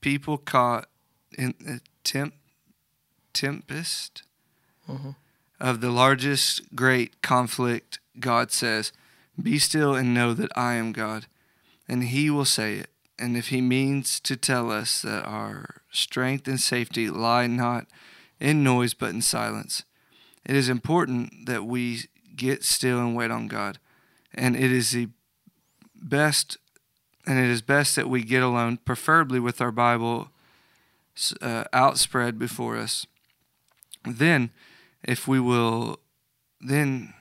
people 0.00 0.36
caught 0.36 0.86
in 1.36 1.54
a 1.66 1.80
temp- 2.04 2.34
tempest 3.32 4.22
mm-hmm. 4.88 5.10
of 5.58 5.80
the 5.80 5.90
largest 5.90 6.74
great 6.76 7.22
conflict. 7.22 7.98
God 8.20 8.52
says, 8.52 8.92
Be 9.40 9.58
still 9.58 9.94
and 9.94 10.12
know 10.12 10.34
that 10.34 10.50
I 10.56 10.74
am 10.74 10.92
God. 10.92 11.26
And 11.88 12.04
He 12.04 12.28
will 12.30 12.44
say 12.44 12.74
it. 12.74 12.90
And 13.18 13.36
if 13.36 13.48
He 13.48 13.60
means 13.60 14.20
to 14.20 14.36
tell 14.36 14.70
us 14.70 15.02
that 15.02 15.24
our 15.24 15.82
strength 15.90 16.46
and 16.46 16.60
safety 16.60 17.08
lie 17.08 17.46
not 17.46 17.86
in 18.44 18.62
noise 18.62 18.92
but 18.92 19.10
in 19.10 19.22
silence. 19.22 19.84
It 20.44 20.54
is 20.54 20.68
important 20.68 21.46
that 21.46 21.64
we 21.64 22.02
get 22.36 22.62
still 22.62 22.98
and 23.00 23.16
wait 23.16 23.30
on 23.30 23.48
God. 23.48 23.78
And 24.34 24.54
it 24.54 24.70
is 24.70 24.90
the 24.90 25.08
best 25.94 26.58
and 27.26 27.38
it 27.38 27.48
is 27.48 27.62
best 27.62 27.96
that 27.96 28.10
we 28.10 28.22
get 28.22 28.42
alone, 28.42 28.76
preferably 28.76 29.40
with 29.40 29.62
our 29.62 29.72
Bible 29.72 30.28
uh, 31.40 31.64
outspread 31.72 32.38
before 32.38 32.76
us. 32.76 33.06
Then 34.04 34.50
if 35.02 35.26
we 35.26 35.40
will 35.40 36.00
then 36.60 37.14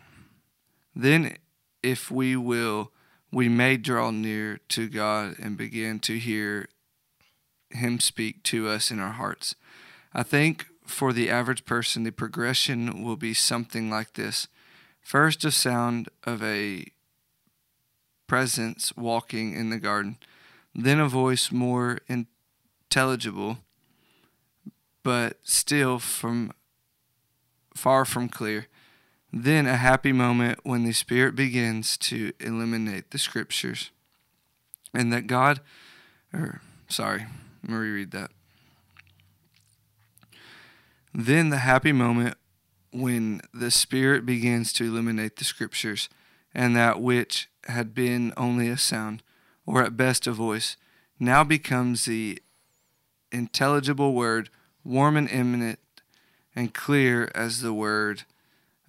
then 0.93 1.37
if 1.81 2.11
we 2.11 2.35
will 2.35 2.91
we 3.31 3.47
may 3.47 3.77
draw 3.77 4.11
near 4.11 4.59
to 4.67 4.89
God 4.89 5.35
and 5.39 5.57
begin 5.57 5.99
to 6.01 6.19
hear 6.19 6.67
him 7.69 8.01
speak 8.01 8.43
to 8.43 8.67
us 8.67 8.91
in 8.91 8.99
our 8.99 9.13
hearts. 9.13 9.55
I 10.13 10.23
think 10.23 10.67
for 10.93 11.11
the 11.11 11.29
average 11.29 11.65
person, 11.65 12.03
the 12.03 12.11
progression 12.11 13.03
will 13.03 13.17
be 13.17 13.33
something 13.33 13.89
like 13.89 14.13
this 14.13 14.47
first, 15.01 15.43
a 15.43 15.51
sound 15.51 16.07
of 16.23 16.41
a 16.41 16.85
presence 18.27 18.95
walking 18.95 19.53
in 19.53 19.69
the 19.69 19.79
garden, 19.79 20.17
then 20.73 20.99
a 20.99 21.07
voice 21.09 21.51
more 21.51 21.99
intelligible, 22.07 23.57
but 25.03 25.37
still 25.43 25.99
from 25.99 26.51
far 27.75 28.05
from 28.05 28.29
clear. 28.29 28.67
Then 29.31 29.65
a 29.65 29.77
happy 29.77 30.11
moment 30.11 30.59
when 30.63 30.83
the 30.83 30.93
Spirit 30.93 31.35
begins 31.35 31.97
to 31.97 32.33
illuminate 32.39 33.11
the 33.11 33.17
scriptures. 33.17 33.89
And 34.93 35.11
that 35.11 35.25
God, 35.25 35.59
or 36.31 36.61
sorry, 36.87 37.25
let 37.63 37.71
me 37.71 37.75
reread 37.75 38.11
that. 38.11 38.31
Then 41.13 41.49
the 41.49 41.57
happy 41.57 41.91
moment 41.91 42.37
when 42.91 43.41
the 43.53 43.71
Spirit 43.71 44.25
begins 44.25 44.73
to 44.73 44.85
illuminate 44.85 45.35
the 45.35 45.43
Scriptures, 45.43 46.09
and 46.53 46.75
that 46.75 47.01
which 47.01 47.49
had 47.67 47.93
been 47.93 48.33
only 48.35 48.67
a 48.69 48.77
sound, 48.77 49.23
or 49.65 49.83
at 49.83 49.97
best 49.97 50.27
a 50.27 50.31
voice, 50.31 50.75
now 51.19 51.43
becomes 51.43 52.05
the 52.05 52.41
intelligible 53.31 54.13
word, 54.13 54.49
warm 54.83 55.15
and 55.15 55.29
imminent, 55.29 55.79
and 56.55 56.73
clear 56.73 57.31
as 57.33 57.61
the 57.61 57.73
word 57.73 58.23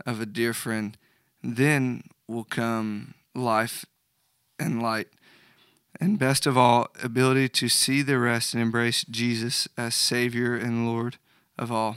of 0.04 0.20
a 0.20 0.26
dear 0.26 0.52
friend. 0.52 0.96
Then 1.42 2.04
will 2.26 2.44
come 2.44 3.14
life 3.34 3.84
and 4.58 4.82
light, 4.82 5.08
and 6.00 6.18
best 6.18 6.46
of 6.46 6.56
all, 6.56 6.88
ability 7.02 7.48
to 7.50 7.68
see 7.68 8.02
the 8.02 8.18
rest 8.18 8.54
and 8.54 8.62
embrace 8.62 9.04
Jesus 9.04 9.68
as 9.76 9.94
Savior 9.94 10.54
and 10.54 10.86
Lord 10.86 11.16
of 11.58 11.70
all. 11.70 11.96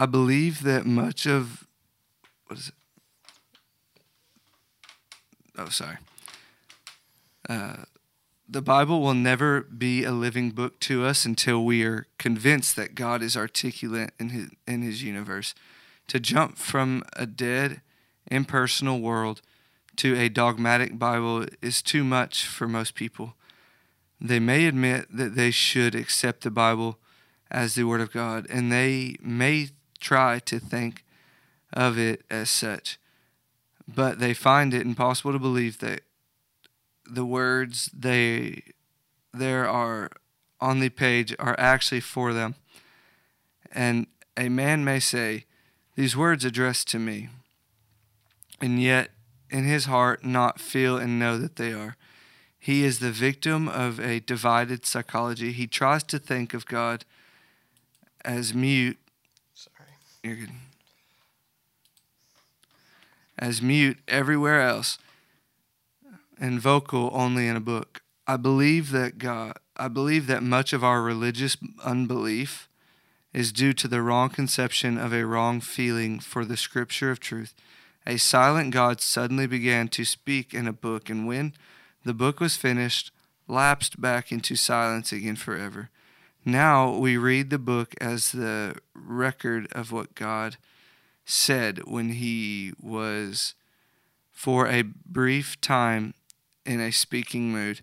I 0.00 0.06
believe 0.06 0.62
that 0.62 0.86
much 0.86 1.26
of 1.26 1.66
what 2.46 2.60
is 2.60 2.68
it? 2.68 2.74
Oh, 5.58 5.68
sorry. 5.70 5.96
Uh, 7.48 7.78
the 8.48 8.62
Bible 8.62 9.00
will 9.00 9.14
never 9.14 9.62
be 9.62 10.04
a 10.04 10.12
living 10.12 10.52
book 10.52 10.78
to 10.82 11.04
us 11.04 11.24
until 11.24 11.64
we 11.64 11.82
are 11.82 12.06
convinced 12.16 12.76
that 12.76 12.94
God 12.94 13.22
is 13.24 13.36
articulate 13.36 14.12
in 14.20 14.28
his, 14.28 14.50
in 14.68 14.82
his 14.82 15.02
universe. 15.02 15.52
To 16.06 16.20
jump 16.20 16.58
from 16.58 17.02
a 17.14 17.26
dead, 17.26 17.80
impersonal 18.30 19.00
world 19.00 19.42
to 19.96 20.16
a 20.16 20.28
dogmatic 20.28 20.96
Bible 20.96 21.46
is 21.60 21.82
too 21.82 22.04
much 22.04 22.46
for 22.46 22.68
most 22.68 22.94
people. 22.94 23.34
They 24.20 24.38
may 24.38 24.66
admit 24.66 25.08
that 25.10 25.34
they 25.34 25.50
should 25.50 25.96
accept 25.96 26.44
the 26.44 26.52
Bible 26.52 26.98
as 27.50 27.74
the 27.74 27.82
Word 27.82 28.00
of 28.00 28.12
God, 28.12 28.46
and 28.48 28.70
they 28.70 29.16
may 29.20 29.70
try 30.00 30.38
to 30.40 30.58
think 30.58 31.04
of 31.72 31.98
it 31.98 32.22
as 32.30 32.50
such, 32.50 32.98
but 33.86 34.18
they 34.18 34.34
find 34.34 34.72
it 34.74 34.86
impossible 34.86 35.32
to 35.32 35.38
believe 35.38 35.78
that 35.78 36.02
the 37.10 37.24
words 37.24 37.90
they 37.96 38.62
there 39.32 39.68
are 39.68 40.10
on 40.60 40.80
the 40.80 40.88
page 40.88 41.34
are 41.38 41.54
actually 41.58 42.00
for 42.00 42.32
them. 42.32 42.54
And 43.72 44.06
a 44.36 44.48
man 44.48 44.84
may 44.84 45.00
say, 45.00 45.44
These 45.94 46.16
words 46.16 46.44
addressed 46.44 46.88
to 46.88 46.98
me, 46.98 47.28
and 48.60 48.82
yet 48.82 49.10
in 49.50 49.64
his 49.64 49.86
heart 49.86 50.24
not 50.24 50.60
feel 50.60 50.96
and 50.96 51.18
know 51.18 51.38
that 51.38 51.56
they 51.56 51.72
are. 51.72 51.96
He 52.58 52.84
is 52.84 52.98
the 52.98 53.12
victim 53.12 53.68
of 53.68 54.00
a 54.00 54.20
divided 54.20 54.84
psychology. 54.84 55.52
He 55.52 55.66
tries 55.66 56.02
to 56.04 56.18
think 56.18 56.52
of 56.54 56.66
God 56.66 57.04
as 58.24 58.52
mute. 58.52 58.98
You're 60.28 60.36
good. 60.36 60.50
As 63.38 63.62
mute 63.62 63.98
everywhere 64.06 64.60
else 64.60 64.98
and 66.38 66.60
vocal 66.60 67.08
only 67.14 67.48
in 67.48 67.56
a 67.56 67.60
book. 67.60 68.02
I 68.26 68.36
believe 68.36 68.90
that 68.90 69.16
God, 69.16 69.58
I 69.78 69.88
believe 69.88 70.26
that 70.26 70.42
much 70.42 70.74
of 70.74 70.84
our 70.84 71.00
religious 71.00 71.56
unbelief 71.82 72.68
is 73.32 73.52
due 73.52 73.72
to 73.72 73.88
the 73.88 74.02
wrong 74.02 74.28
conception 74.28 74.98
of 74.98 75.14
a 75.14 75.24
wrong 75.24 75.62
feeling 75.62 76.20
for 76.20 76.44
the 76.44 76.58
scripture 76.58 77.10
of 77.10 77.20
truth. 77.20 77.54
A 78.06 78.18
silent 78.18 78.70
God 78.70 79.00
suddenly 79.00 79.46
began 79.46 79.88
to 79.88 80.04
speak 80.04 80.52
in 80.52 80.68
a 80.68 80.72
book, 80.74 81.08
and 81.08 81.26
when 81.26 81.54
the 82.04 82.12
book 82.12 82.38
was 82.38 82.56
finished, 82.56 83.12
lapsed 83.46 83.98
back 83.98 84.30
into 84.30 84.56
silence 84.56 85.10
again 85.10 85.36
forever. 85.36 85.88
Now 86.48 86.96
we 86.96 87.18
read 87.18 87.50
the 87.50 87.58
book 87.58 87.94
as 88.00 88.32
the 88.32 88.76
record 88.94 89.68
of 89.72 89.92
what 89.92 90.14
God 90.14 90.56
said 91.26 91.80
when 91.86 92.08
he 92.08 92.72
was 92.80 93.54
for 94.32 94.66
a 94.66 94.80
brief 94.80 95.60
time 95.60 96.14
in 96.64 96.80
a 96.80 96.90
speaking 96.90 97.52
mood. 97.52 97.82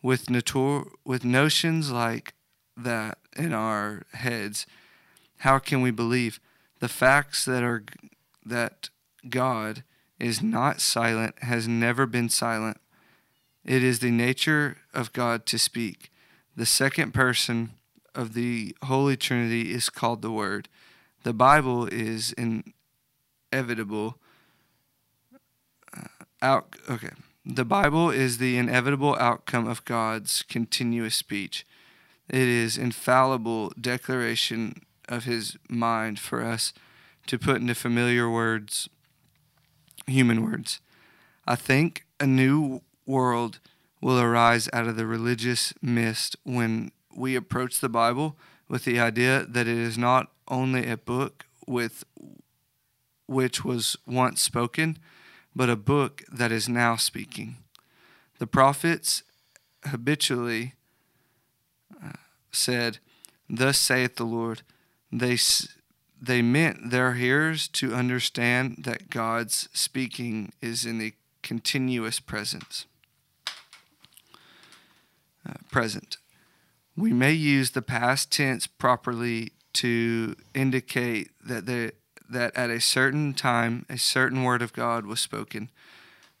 With, 0.00 0.28
notor- 0.28 0.88
with 1.04 1.26
notions 1.26 1.90
like 1.90 2.32
that 2.74 3.18
in 3.36 3.52
our 3.52 4.04
heads, 4.14 4.64
how 5.40 5.58
can 5.58 5.82
we 5.82 5.90
believe 5.90 6.40
the 6.78 6.88
facts 6.88 7.44
that 7.44 7.62
are 7.62 7.84
that 8.46 8.88
God 9.28 9.84
is 10.18 10.40
not 10.40 10.80
silent, 10.80 11.34
has 11.42 11.68
never 11.68 12.06
been 12.06 12.30
silent? 12.30 12.78
It 13.62 13.84
is 13.84 13.98
the 13.98 14.10
nature 14.10 14.78
of 14.94 15.12
God 15.12 15.44
to 15.44 15.58
speak. 15.58 16.10
The 16.56 16.64
second 16.64 17.12
person 17.12 17.74
of 18.14 18.34
the 18.34 18.76
Holy 18.84 19.16
Trinity 19.16 19.72
is 19.72 19.88
called 19.90 20.22
the 20.22 20.30
Word. 20.30 20.68
The 21.22 21.32
Bible 21.32 21.86
is 21.86 22.34
inevitable. 23.52 24.16
Uh, 25.96 26.06
out 26.42 26.76
okay. 26.88 27.10
The 27.44 27.64
Bible 27.64 28.10
is 28.10 28.38
the 28.38 28.58
inevitable 28.58 29.16
outcome 29.18 29.66
of 29.66 29.84
God's 29.84 30.42
continuous 30.42 31.16
speech. 31.16 31.66
It 32.28 32.46
is 32.46 32.78
infallible 32.78 33.72
declaration 33.80 34.82
of 35.08 35.24
his 35.24 35.56
mind 35.68 36.20
for 36.20 36.44
us 36.44 36.72
to 37.26 37.38
put 37.38 37.60
into 37.60 37.74
familiar 37.74 38.30
words, 38.30 38.88
human 40.06 40.44
words. 40.44 40.80
I 41.46 41.56
think 41.56 42.04
a 42.20 42.26
new 42.26 42.82
world 43.06 43.58
will 44.00 44.20
arise 44.20 44.68
out 44.72 44.86
of 44.86 44.96
the 44.96 45.06
religious 45.06 45.74
mist 45.82 46.36
when 46.44 46.92
we 47.14 47.36
approach 47.36 47.80
the 47.80 47.88
Bible 47.88 48.36
with 48.68 48.84
the 48.84 49.00
idea 49.00 49.44
that 49.48 49.66
it 49.66 49.76
is 49.76 49.98
not 49.98 50.30
only 50.48 50.86
a 50.86 50.96
book 50.96 51.46
with 51.66 52.04
which 53.26 53.64
was 53.64 53.96
once 54.06 54.40
spoken, 54.40 54.98
but 55.54 55.70
a 55.70 55.76
book 55.76 56.22
that 56.32 56.52
is 56.52 56.68
now 56.68 56.96
speaking. 56.96 57.56
The 58.38 58.46
prophets 58.46 59.22
habitually 59.84 60.74
uh, 62.02 62.12
said, 62.50 62.98
Thus 63.48 63.78
saith 63.78 64.16
the 64.16 64.24
Lord. 64.24 64.62
They, 65.12 65.36
they 66.20 66.42
meant 66.42 66.90
their 66.90 67.14
hearers 67.14 67.68
to 67.68 67.94
understand 67.94 68.84
that 68.84 69.10
God's 69.10 69.68
speaking 69.72 70.52
is 70.60 70.84
in 70.84 70.98
the 70.98 71.14
continuous 71.42 72.20
presence. 72.20 72.86
Uh, 75.48 75.54
present. 75.70 76.18
We 77.00 77.14
may 77.14 77.32
use 77.32 77.70
the 77.70 77.80
past 77.80 78.30
tense 78.30 78.66
properly 78.66 79.52
to 79.72 80.36
indicate 80.52 81.30
that 81.42 81.64
the, 81.64 81.94
that 82.28 82.54
at 82.54 82.68
a 82.68 82.78
certain 82.78 83.32
time 83.32 83.86
a 83.88 83.96
certain 83.96 84.44
word 84.44 84.60
of 84.60 84.74
God 84.74 85.06
was 85.06 85.18
spoken, 85.18 85.70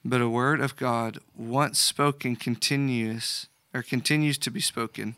but 0.04 0.20
a 0.20 0.28
word 0.28 0.60
of 0.60 0.76
God 0.76 1.18
once 1.34 1.78
spoken 1.78 2.36
continuous 2.36 3.46
or 3.72 3.80
continues 3.80 4.36
to 4.36 4.50
be 4.50 4.60
spoken 4.60 5.14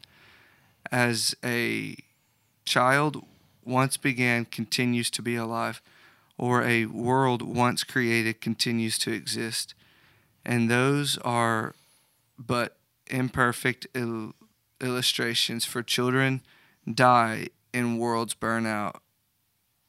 as 0.93 1.35
a 1.45 1.97
child 2.65 3.25
once 3.65 3.97
began 3.97 4.45
continues 4.45 5.11
to 5.11 5.23
be 5.23 5.35
alive 5.35 5.83
or 6.39 6.63
a 6.63 6.87
world 6.87 7.43
once 7.43 7.83
created 7.83 8.41
continues 8.41 8.97
to 8.99 9.11
exist. 9.11 9.75
And 10.45 10.71
those 10.71 11.19
are 11.19 11.75
but 12.39 12.77
imperfect 13.09 13.89
il- 13.93 14.35
illustrations 14.83 15.65
for 15.65 15.83
children 15.83 16.43
die 16.93 17.49
and 17.73 17.99
worlds 17.99 18.35
burn 18.35 18.67
out 18.67 19.01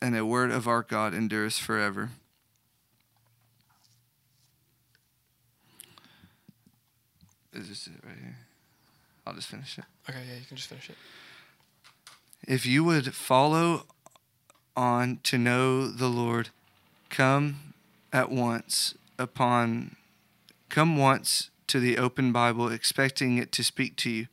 and 0.02 0.14
the 0.14 0.26
word 0.26 0.52
of 0.52 0.68
our 0.68 0.84
God 0.84 1.14
endures 1.14 1.58
forever. 1.58 2.10
Is 7.54 7.70
this 7.70 7.88
it 7.88 7.94
right 8.06 8.18
here? 8.20 8.36
I'll 9.26 9.34
just 9.34 9.48
finish 9.48 9.78
it. 9.78 9.86
Okay, 10.10 10.20
yeah, 10.28 10.36
you 10.36 10.46
can 10.46 10.58
just 10.58 10.68
finish 10.68 10.90
it. 10.90 10.98
If 12.46 12.66
you 12.66 12.84
would 12.84 13.14
follow 13.14 13.86
on 14.76 15.20
to 15.24 15.38
know 15.38 15.88
the 15.88 16.10
Lord, 16.10 16.50
come 17.10 17.74
at 18.12 18.30
once 18.30 18.96
upon 19.18 19.96
come 20.68 20.98
once 20.98 21.50
to 21.68 21.80
the 21.80 21.98
open 21.98 22.32
Bible 22.34 22.68
expecting 22.70 23.38
it 23.38 23.52
to 23.54 23.64
speak 23.64 23.96
to 23.98 24.10
you. 24.10 24.28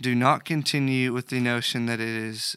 Do 0.00 0.14
not 0.14 0.44
continue 0.44 1.12
with 1.12 1.28
the 1.28 1.40
notion 1.40 1.86
that 1.86 2.00
it 2.00 2.08
is 2.08 2.56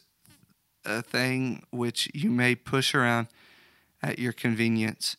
a 0.84 1.02
thing 1.02 1.62
which 1.70 2.10
you 2.14 2.30
may 2.30 2.54
push 2.54 2.94
around 2.94 3.28
at 4.02 4.18
your 4.18 4.32
convenience. 4.32 5.16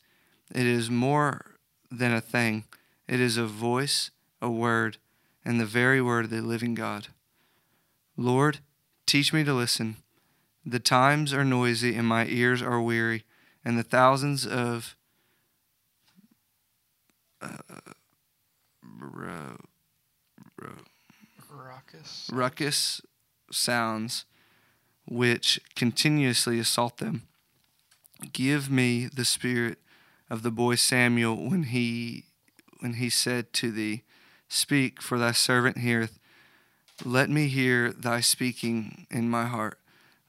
It 0.53 0.65
is 0.65 0.89
more 0.89 1.57
than 1.89 2.13
a 2.13 2.21
thing, 2.21 2.65
it 3.07 3.19
is 3.19 3.37
a 3.37 3.45
voice, 3.45 4.11
a 4.41 4.49
word, 4.49 4.97
and 5.43 5.59
the 5.59 5.65
very 5.65 6.01
word 6.01 6.25
of 6.25 6.31
the 6.31 6.41
living 6.41 6.75
God. 6.75 7.07
Lord, 8.15 8.59
teach 9.05 9.33
me 9.33 9.43
to 9.43 9.53
listen. 9.53 9.97
The 10.65 10.79
times 10.79 11.33
are 11.33 11.43
noisy 11.43 11.95
and 11.95 12.07
my 12.07 12.27
ears 12.27 12.61
are 12.61 12.79
weary, 12.79 13.23
and 13.65 13.77
the 13.77 13.83
thousands 13.83 14.45
of 14.45 14.95
uh, 17.41 17.57
ro- 18.83 19.57
ro- 20.61 20.71
Raucous. 21.93 22.29
ruckus 22.31 23.01
sounds 23.51 24.25
which 25.07 25.59
continuously 25.75 26.59
assault 26.59 26.97
them. 26.97 27.23
Give 28.33 28.69
me 28.69 29.07
the 29.07 29.25
spirit 29.25 29.79
of 30.29 30.43
the 30.43 30.51
boy 30.51 30.75
Samuel 30.75 31.49
when 31.49 31.63
he 31.63 32.25
when 32.79 32.93
he 32.93 33.09
said 33.09 33.53
to 33.53 33.71
thee, 33.71 34.03
Speak, 34.47 35.01
for 35.01 35.19
thy 35.19 35.33
servant 35.33 35.77
heareth. 35.77 36.19
Let 37.03 37.29
me 37.29 37.47
hear 37.47 37.91
thy 37.91 38.21
speaking 38.21 39.07
in 39.09 39.29
my 39.29 39.45
heart. 39.45 39.79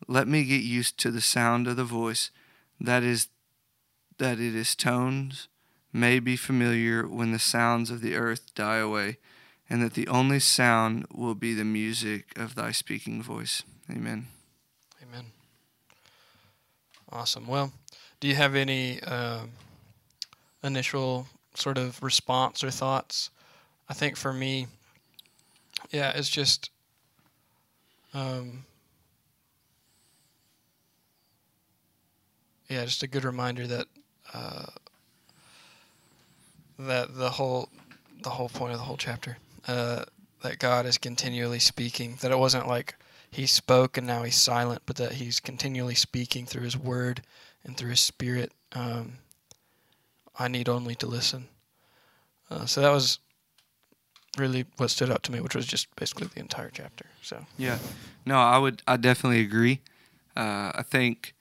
Let 0.07 0.29
me 0.29 0.45
get 0.45 0.63
used 0.63 0.99
to 0.99 1.11
the 1.11 1.21
sound 1.21 1.67
of 1.67 1.77
the 1.77 1.85
voice, 1.85 2.31
that 2.81 3.03
is 3.03 3.29
that 4.19 4.39
it 4.39 4.55
is 4.55 4.75
tones 4.75 5.49
may 5.93 6.19
be 6.19 6.37
familiar 6.37 7.07
when 7.07 7.33
the 7.33 7.39
sounds 7.39 7.91
of 7.91 8.01
the 8.01 8.15
earth 8.15 8.55
die 8.55 8.79
away, 8.79 9.19
and 9.73 9.83
that 9.83 9.95
the 9.95 10.07
only 10.07 10.39
sound 10.39 11.07
will 11.11 11.35
be 11.35 11.55
the 11.55 11.65
music 11.65 12.37
of 12.37 12.55
thy 12.55 12.73
speaking 12.73 13.23
voice. 13.23 13.63
Amen. 13.91 14.27
Amen. 15.03 15.25
Awesome. 17.11 17.47
Well, 17.47 17.73
do 18.21 18.29
you 18.29 18.35
have 18.35 18.55
any 18.55 19.01
um 19.01 19.53
initial 20.63 21.27
sort 21.55 21.79
of 21.79 22.03
response 22.03 22.63
or 22.63 22.71
thoughts? 22.71 23.31
I 23.89 23.95
think 23.95 24.19
for 24.19 24.35
me, 24.35 24.67
yeah, 25.91 26.13
it's 26.15 26.29
just 26.29 26.69
um, 28.13 28.67
yeah, 32.69 32.85
just 32.85 33.03
a 33.03 33.07
good 33.07 33.25
reminder 33.25 33.67
that 33.67 33.87
uh, 34.35 34.67
that 36.79 37.17
the 37.17 37.31
whole 37.31 37.71
the 38.23 38.31
whole 38.31 38.51
point 38.51 38.73
of 38.73 38.79
the 38.79 38.85
whole 38.85 38.99
chapter 38.99 39.39
uh, 39.67 40.05
that 40.43 40.59
God 40.59 40.87
is 40.87 40.99
continually 40.99 41.59
speaking. 41.59 42.19
That 42.21 42.33
it 42.33 42.39
wasn't 42.39 42.69
like 42.69 42.97
he 43.31 43.47
spoke 43.47 43.97
and 43.97 44.07
now 44.07 44.23
he's 44.23 44.37
silent, 44.37 44.83
but 44.87 44.97
that 44.97 45.13
he's 45.13 45.41
continually 45.41 45.95
speaking 45.95 46.47
through 46.47 46.63
his 46.65 46.77
word 46.77 47.23
and 47.65 47.77
through 47.77 47.91
his 47.91 48.01
spirit. 48.01 48.53
Um, 48.73 49.15
I 50.39 50.49
need 50.49 50.69
only 50.69 50.95
to 50.97 51.07
listen. 51.07 51.49
Uh, 52.51 52.67
so 52.67 52.81
that 52.81 52.91
was 52.91 53.19
really 54.39 54.67
what 54.77 54.91
stood 54.91 55.11
out 55.11 55.23
to 55.25 55.33
me, 55.33 55.41
which 55.41 55.55
was 55.55 55.67
just 55.67 55.95
basically 55.97 56.27
the 56.27 56.41
entire 56.41 56.71
chapter. 56.71 57.07
So 57.23 57.45
Yeah, 57.57 57.79
no, 58.27 58.37
I 58.37 58.59
would, 58.59 58.83
I 58.87 58.97
definitely 58.97 59.41
agree. 59.41 59.81
Uh, 60.37 60.73
I 60.75 60.83
think 60.83 61.35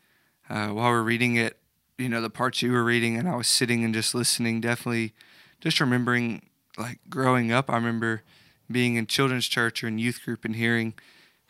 uh, 0.50 0.68
while 0.68 0.92
we're 0.92 1.02
reading 1.02 1.36
it, 1.36 1.58
you 1.98 2.10
know, 2.10 2.22
the 2.22 2.30
parts 2.30 2.62
you 2.62 2.72
were 2.72 2.84
reading, 2.84 3.16
and 3.16 3.30
I 3.30 3.36
was 3.36 3.48
sitting 3.48 3.84
and 3.84 3.94
just 3.94 4.16
listening, 4.16 4.60
definitely, 4.60 5.14
just 5.60 5.80
remembering 5.80 6.42
like 6.78 7.00
growing 7.10 7.52
up, 7.52 7.70
I 7.70 7.76
remember 7.76 8.24
being 8.70 8.96
in 8.96 9.08
children's 9.08 9.48
church 9.48 9.84
or 9.84 9.88
in 9.88 10.00
youth 10.00 10.24
group 10.24 10.46
and 10.46 10.56
hearing 10.56 10.94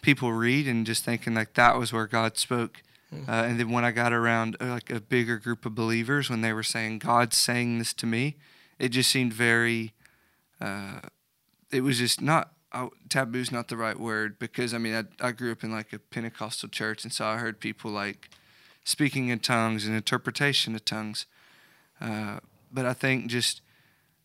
people 0.02 0.34
read 0.34 0.68
and 0.68 0.86
just 0.86 1.06
thinking 1.06 1.34
like 1.34 1.54
that 1.54 1.78
was 1.78 1.94
where 1.94 2.08
God 2.08 2.38
spoke. 2.38 2.82
Uh, 3.28 3.44
and 3.46 3.60
then 3.60 3.70
when 3.70 3.84
I 3.84 3.92
got 3.92 4.14
around 4.14 4.56
uh, 4.62 4.68
like 4.68 4.90
a 4.90 5.02
bigger 5.02 5.38
group 5.38 5.66
of 5.66 5.76
believers, 5.76 6.30
when 6.30 6.42
they 6.42 6.54
were 6.54 6.64
saying 6.64 7.00
God's 7.00 7.36
saying 7.36 7.78
this 7.78 7.94
to 7.96 8.06
me, 8.06 8.38
it 8.80 8.90
just 8.90 9.12
seemed 9.12 9.34
very. 9.34 9.94
Uh, 10.62 11.02
it 11.72 11.82
was 11.82 11.98
just 11.98 12.22
not 12.22 12.54
uh, 12.72 12.88
taboo's 13.10 13.52
not 13.52 13.68
the 13.68 13.76
right 13.76 14.00
word 14.00 14.40
because 14.40 14.74
I 14.74 14.78
mean 14.78 14.94
I, 14.94 15.28
I 15.28 15.32
grew 15.32 15.52
up 15.52 15.64
in 15.64 15.72
like 15.72 15.92
a 15.92 16.00
Pentecostal 16.00 16.70
church 16.70 17.04
and 17.04 17.12
so 17.12 17.26
I 17.26 17.38
heard 17.38 17.60
people 17.60 17.92
like 17.92 18.30
speaking 18.84 19.28
in 19.28 19.40
tongues 19.40 19.86
and 19.86 19.96
interpretation 19.96 20.74
of 20.76 20.86
tongues, 20.86 21.26
uh, 22.00 22.40
but 22.72 22.86
I 22.86 22.94
think 22.94 23.28
just 23.28 23.61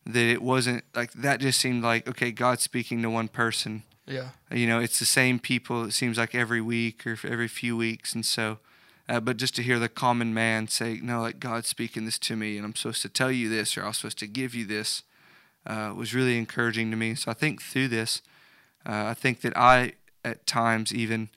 that 0.07 0.25
it 0.25 0.41
wasn't 0.41 0.83
like 0.95 1.11
that. 1.13 1.39
Just 1.39 1.59
seemed 1.59 1.83
like 1.83 2.07
okay, 2.07 2.31
God's 2.31 2.63
speaking 2.63 3.01
to 3.01 3.09
one 3.09 3.27
person. 3.27 3.83
Yeah. 4.05 4.29
You 4.49 4.67
know, 4.67 4.79
it's 4.79 4.99
the 4.99 5.05
same 5.05 5.37
people. 5.37 5.83
It 5.83 5.91
seems 5.91 6.17
like 6.17 6.33
every 6.33 6.61
week 6.61 7.05
or 7.05 7.17
every 7.23 7.47
few 7.47 7.75
weeks, 7.77 8.15
and 8.15 8.25
so. 8.25 8.59
Uh, 9.09 9.21
but 9.21 9.37
just 9.37 9.55
to 9.55 9.63
hear 9.63 9.79
the 9.79 9.87
common 9.87 10.33
man 10.33 10.67
say, 10.67 10.99
"No, 11.01 11.21
like 11.21 11.39
God's 11.39 11.69
speaking 11.69 12.03
this 12.03 12.19
to 12.19 12.35
me, 12.35 12.57
and 12.57 12.65
I'm 12.65 12.75
supposed 12.75 13.01
to 13.03 13.09
tell 13.09 13.31
you 13.31 13.47
this, 13.47 13.77
or 13.77 13.85
I'm 13.85 13.93
supposed 13.93 14.19
to 14.19 14.27
give 14.27 14.53
you 14.53 14.65
this," 14.65 15.03
uh, 15.65 15.93
was 15.95 16.13
really 16.13 16.37
encouraging 16.37 16.91
to 16.91 16.97
me. 16.97 17.15
So 17.15 17.31
I 17.31 17.33
think 17.33 17.61
through 17.61 17.87
this, 17.87 18.21
uh, 18.85 19.05
I 19.05 19.13
think 19.13 19.41
that 19.41 19.55
I, 19.55 19.93
at 20.25 20.45
times, 20.45 20.93
even 20.93 21.29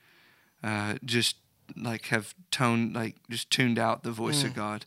uh, 0.65 0.95
just 1.05 1.37
like 1.77 2.07
have 2.07 2.35
toned, 2.51 2.95
like 2.95 3.17
just 3.29 3.51
tuned 3.51 3.79
out 3.79 4.03
the 4.03 4.11
voice 4.11 4.43
of 4.43 4.55
God 4.55 4.85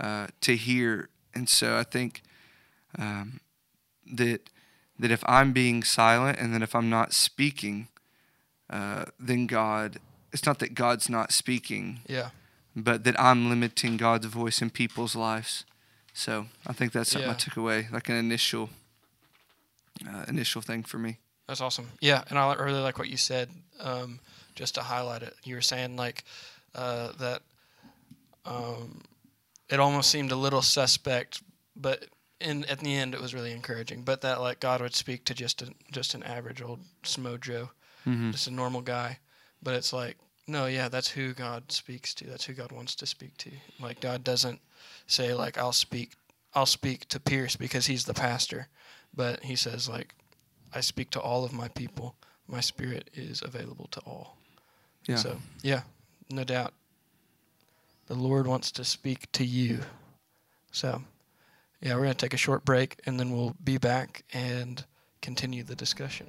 uh, 0.00 0.26
to 0.40 0.56
hear, 0.56 1.10
and 1.32 1.48
so 1.48 1.76
I 1.76 1.84
think 1.84 2.22
um, 2.98 3.40
that 4.12 4.50
that 4.98 5.10
if 5.10 5.22
I'm 5.28 5.52
being 5.52 5.84
silent 5.84 6.38
and 6.38 6.54
that 6.54 6.62
if 6.62 6.74
I'm 6.74 6.88
not 6.88 7.12
speaking, 7.12 7.88
uh, 8.70 9.04
then 9.20 9.46
God, 9.46 9.98
it's 10.32 10.46
not 10.46 10.58
that 10.60 10.74
God's 10.74 11.10
not 11.10 11.32
speaking, 11.32 12.00
Yeah. 12.08 12.30
but 12.74 13.04
that 13.04 13.20
I'm 13.20 13.50
limiting 13.50 13.98
God's 13.98 14.24
voice 14.26 14.62
in 14.62 14.70
people's 14.70 15.14
lives. 15.14 15.64
So 16.14 16.46
I 16.66 16.72
think 16.72 16.92
that's 16.92 17.10
something 17.10 17.30
I 17.30 17.34
took 17.34 17.58
away, 17.58 17.88
like 17.92 18.08
an 18.08 18.14
initial, 18.16 18.70
uh, 20.08 20.24
initial 20.28 20.62
thing 20.62 20.82
for 20.82 20.96
me. 20.98 21.18
That's 21.46 21.60
awesome. 21.60 21.90
Yeah, 22.00 22.24
and 22.30 22.38
I 22.38 22.54
really 22.54 22.80
like 22.80 22.98
what 22.98 23.08
you 23.08 23.18
said. 23.18 23.50
Um, 23.78 24.20
just 24.54 24.74
to 24.76 24.80
highlight 24.80 25.22
it, 25.22 25.34
you 25.44 25.54
were 25.56 25.60
saying 25.60 25.96
like 25.96 26.24
uh, 26.74 27.12
that. 27.18 27.42
Um, 28.46 29.02
it 29.68 29.80
almost 29.80 30.10
seemed 30.10 30.30
a 30.32 30.36
little 30.36 30.62
suspect, 30.62 31.42
but 31.74 32.06
in 32.40 32.64
at 32.66 32.80
the 32.80 32.94
end 32.94 33.14
it 33.14 33.20
was 33.20 33.34
really 33.34 33.52
encouraging. 33.52 34.02
But 34.02 34.20
that 34.22 34.40
like 34.40 34.60
God 34.60 34.80
would 34.80 34.94
speak 34.94 35.24
to 35.26 35.34
just 35.34 35.62
a, 35.62 35.72
just 35.90 36.14
an 36.14 36.22
average 36.22 36.62
old 36.62 36.80
smojo, 37.02 37.70
Mm-hmm. 38.06 38.30
just 38.30 38.46
a 38.46 38.52
normal 38.52 38.82
guy. 38.82 39.18
But 39.62 39.74
it's 39.74 39.92
like 39.92 40.16
no, 40.48 40.66
yeah, 40.66 40.88
that's 40.88 41.08
who 41.08 41.32
God 41.34 41.72
speaks 41.72 42.14
to. 42.14 42.24
That's 42.24 42.44
who 42.44 42.52
God 42.52 42.70
wants 42.70 42.94
to 42.96 43.06
speak 43.06 43.36
to. 43.38 43.50
Like 43.80 44.00
God 44.00 44.22
doesn't 44.22 44.60
say 45.08 45.34
like 45.34 45.58
I'll 45.58 45.72
speak 45.72 46.12
I'll 46.54 46.66
speak 46.66 47.08
to 47.08 47.18
Pierce 47.20 47.56
because 47.56 47.86
he's 47.86 48.04
the 48.04 48.14
pastor, 48.14 48.68
but 49.14 49.42
he 49.42 49.56
says 49.56 49.88
like 49.88 50.14
I 50.72 50.80
speak 50.80 51.10
to 51.10 51.20
all 51.20 51.44
of 51.44 51.52
my 51.52 51.68
people. 51.68 52.14
My 52.48 52.60
spirit 52.60 53.10
is 53.14 53.42
available 53.42 53.88
to 53.90 54.00
all. 54.00 54.36
Yeah. 55.06 55.16
So, 55.16 55.38
yeah, 55.62 55.82
no 56.30 56.44
doubt. 56.44 56.74
The 58.06 58.14
Lord 58.14 58.46
wants 58.46 58.70
to 58.72 58.84
speak 58.84 59.30
to 59.32 59.44
you. 59.44 59.80
So, 60.70 61.02
yeah, 61.80 61.94
we're 61.94 62.02
going 62.02 62.10
to 62.10 62.14
take 62.14 62.34
a 62.34 62.38
short 62.38 62.64
break 62.64 63.00
and 63.06 63.20
then 63.20 63.30
we'll 63.30 63.54
be 63.62 63.78
back 63.78 64.24
and 64.32 64.84
continue 65.20 65.62
the 65.62 65.76
discussion. 65.76 66.26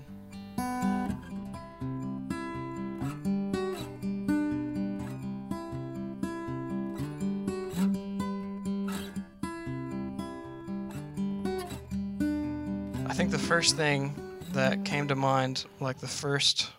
I 13.06 13.14
think 13.14 13.32
the 13.32 13.40
first 13.40 13.76
thing 13.76 14.16
that 14.52 14.86
came 14.86 15.08
to 15.08 15.16
mind, 15.16 15.66
like 15.80 16.00
the 16.00 16.08
first, 16.08 16.70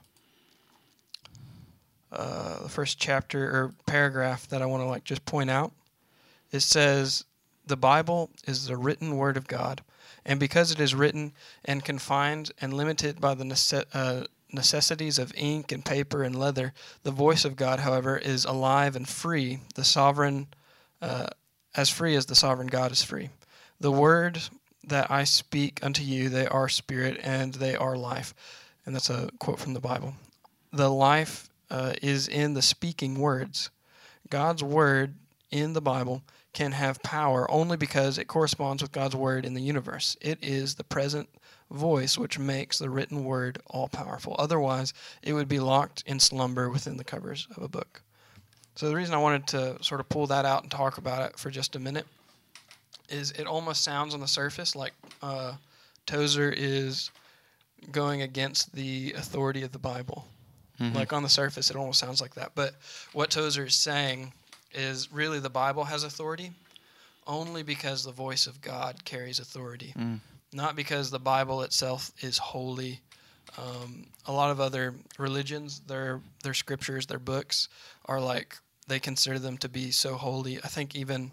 uh, 2.12 2.62
the 2.62 2.68
first 2.68 2.98
chapter 3.00 3.44
or 3.44 3.72
paragraph 3.86 4.46
that 4.48 4.62
I 4.62 4.66
want 4.66 4.82
to 4.82 4.86
like 4.86 5.04
just 5.04 5.24
point 5.24 5.50
out, 5.50 5.72
it 6.52 6.60
says 6.60 7.24
the 7.68 7.76
Bible 7.76 8.30
is 8.46 8.66
the 8.66 8.76
written 8.76 9.16
word 9.16 9.36
of 9.36 9.46
God, 9.46 9.82
and 10.24 10.40
because 10.40 10.70
it 10.70 10.80
is 10.80 10.94
written 10.94 11.32
and 11.64 11.84
confined 11.84 12.50
and 12.60 12.74
limited 12.74 13.20
by 13.20 13.34
the 13.34 13.44
nece- 13.44 13.84
uh, 13.92 14.24
necessities 14.52 15.18
of 15.18 15.32
ink 15.36 15.72
and 15.72 15.84
paper 15.84 16.22
and 16.22 16.38
leather, 16.38 16.72
the 17.02 17.10
voice 17.10 17.44
of 17.44 17.56
God, 17.56 17.80
however, 17.80 18.16
is 18.16 18.44
alive 18.44 18.96
and 18.96 19.08
free. 19.08 19.60
The 19.74 19.84
sovereign, 19.84 20.48
uh, 21.00 21.28
as 21.74 21.90
free 21.90 22.16
as 22.16 22.26
the 22.26 22.34
sovereign 22.34 22.68
God 22.68 22.92
is 22.92 23.02
free. 23.02 23.30
The 23.80 23.92
word 23.92 24.40
that 24.84 25.10
I 25.10 25.24
speak 25.24 25.80
unto 25.82 26.02
you, 26.02 26.28
they 26.28 26.46
are 26.46 26.68
spirit 26.68 27.20
and 27.22 27.54
they 27.54 27.76
are 27.76 27.96
life. 27.96 28.34
And 28.86 28.94
that's 28.94 29.10
a 29.10 29.30
quote 29.38 29.60
from 29.60 29.74
the 29.74 29.80
Bible. 29.80 30.14
The 30.72 30.88
life 30.88 31.50
uh, 31.70 31.92
is 32.02 32.26
in 32.26 32.54
the 32.54 32.62
speaking 32.62 33.18
words. 33.18 33.70
God's 34.30 34.62
word 34.62 35.14
in 35.50 35.74
the 35.74 35.80
Bible 35.80 36.22
can 36.58 36.72
have 36.72 37.00
power 37.04 37.48
only 37.52 37.76
because 37.76 38.18
it 38.18 38.24
corresponds 38.24 38.82
with 38.82 38.90
God's 38.90 39.14
word 39.14 39.46
in 39.46 39.54
the 39.54 39.62
universe. 39.62 40.16
It 40.20 40.40
is 40.42 40.74
the 40.74 40.82
present 40.82 41.28
voice 41.70 42.18
which 42.18 42.36
makes 42.36 42.80
the 42.80 42.90
written 42.90 43.22
word 43.22 43.62
all 43.68 43.86
powerful. 43.86 44.34
Otherwise, 44.40 44.92
it 45.22 45.34
would 45.34 45.46
be 45.46 45.60
locked 45.60 46.02
in 46.04 46.18
slumber 46.18 46.68
within 46.68 46.96
the 46.96 47.04
covers 47.04 47.46
of 47.56 47.62
a 47.62 47.68
book. 47.68 48.02
So, 48.74 48.88
the 48.88 48.96
reason 48.96 49.14
I 49.14 49.18
wanted 49.18 49.46
to 49.48 49.80
sort 49.84 50.00
of 50.00 50.08
pull 50.08 50.26
that 50.26 50.44
out 50.44 50.64
and 50.64 50.70
talk 50.70 50.98
about 50.98 51.30
it 51.30 51.38
for 51.38 51.48
just 51.48 51.76
a 51.76 51.78
minute 51.78 52.06
is 53.08 53.30
it 53.30 53.46
almost 53.46 53.84
sounds 53.84 54.12
on 54.12 54.18
the 54.18 54.26
surface 54.26 54.74
like 54.74 54.94
uh, 55.22 55.52
Tozer 56.06 56.52
is 56.56 57.12
going 57.92 58.22
against 58.22 58.74
the 58.74 59.12
authority 59.16 59.62
of 59.62 59.70
the 59.70 59.78
Bible. 59.78 60.26
Like 60.92 61.12
on 61.12 61.22
the 61.22 61.28
surface, 61.28 61.70
it 61.70 61.76
almost 61.76 62.00
sounds 62.00 62.20
like 62.20 62.34
that. 62.34 62.50
But 62.56 62.74
what 63.12 63.30
Tozer 63.30 63.66
is 63.66 63.76
saying 63.76 64.32
is 64.78 65.12
really 65.12 65.40
the 65.40 65.50
Bible 65.50 65.84
has 65.84 66.04
authority 66.04 66.52
only 67.26 67.62
because 67.62 68.04
the 68.04 68.12
voice 68.12 68.46
of 68.46 68.60
God 68.62 69.04
carries 69.04 69.38
authority, 69.38 69.94
not 70.52 70.76
because 70.76 71.10
the 71.10 71.18
Bible 71.18 71.62
itself 71.62 72.10
is 72.20 72.38
holy. 72.38 73.00
Um, 73.58 74.06
a 74.26 74.32
lot 74.32 74.50
of 74.50 74.60
other 74.60 74.94
religions, 75.18 75.80
their 75.86 76.20
their 76.42 76.54
scriptures, 76.54 77.06
their 77.06 77.18
books 77.18 77.68
are 78.06 78.20
like 78.20 78.56
they 78.86 78.98
consider 79.00 79.38
them 79.38 79.58
to 79.58 79.68
be 79.68 79.90
so 79.90 80.14
holy. 80.14 80.58
I 80.64 80.68
think 80.68 80.94
even 80.94 81.32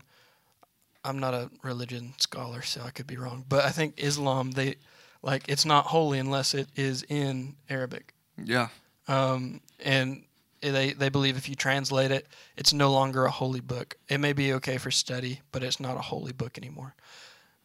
I'm 1.04 1.20
not 1.20 1.34
a 1.34 1.50
religion 1.64 2.14
scholar, 2.18 2.62
so 2.62 2.82
I 2.82 2.90
could 2.90 3.08
be 3.08 3.18
wrong, 3.18 3.46
but 3.48 3.64
I 3.64 3.70
think 3.70 3.94
Islam 3.98 4.52
they 4.52 4.76
like 5.22 5.48
it's 5.48 5.66
not 5.66 5.86
holy 5.88 6.20
unless 6.20 6.54
it 6.54 6.68
is 6.76 7.04
in 7.10 7.56
Arabic 7.70 8.14
Yeah. 8.44 8.70
um, 9.08 9.62
and 9.84 10.24
they 10.72 10.94
they 10.94 11.10
believe 11.10 11.38
if 11.38 11.50
you 11.50 11.56
translate 11.56 12.12
it, 12.12 12.28
it's 12.58 12.74
no 12.74 12.92
longer 12.92 13.26
a 13.26 13.32
holy 13.32 13.60
book. 13.60 13.96
It 14.08 14.20
may 14.20 14.34
be 14.34 14.54
okay 14.54 14.78
for 14.78 14.92
study, 14.92 15.42
but 15.52 15.64
it's 15.64 15.80
not 15.80 15.98
a 15.98 16.02
holy 16.02 16.32
book 16.32 16.58
anymore. 16.58 16.96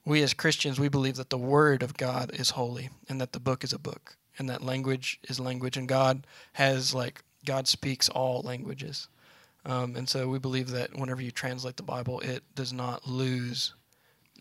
We 0.05 0.23
as 0.23 0.35
Christians, 0.35 0.81
we 0.81 0.89
believe 0.89 1.17
that 1.17 1.31
the 1.31 1.39
Word 1.39 1.83
of 1.83 1.97
God 1.97 2.31
is 2.35 2.51
holy, 2.51 2.91
and 3.09 3.21
that 3.21 3.33
the 3.33 3.41
book 3.41 3.65
is 3.65 3.73
a 3.73 3.79
book, 3.79 4.17
and 4.39 4.49
that 4.49 4.63
language 4.63 5.21
is 5.29 5.39
language, 5.39 5.77
and 5.77 5.89
God 5.89 6.27
has 6.55 6.95
like 6.95 7.23
God 7.45 7.69
speaks 7.69 8.09
all 8.09 8.43
languages, 8.43 9.09
um, 9.65 9.97
and 9.97 10.09
so 10.09 10.29
we 10.29 10.39
believe 10.39 10.71
that 10.71 10.97
whenever 10.97 11.23
you 11.23 11.31
translate 11.31 11.77
the 11.77 11.83
Bible, 11.83 12.21
it 12.21 12.43
does 12.55 12.73
not 12.73 13.07
lose 13.07 13.75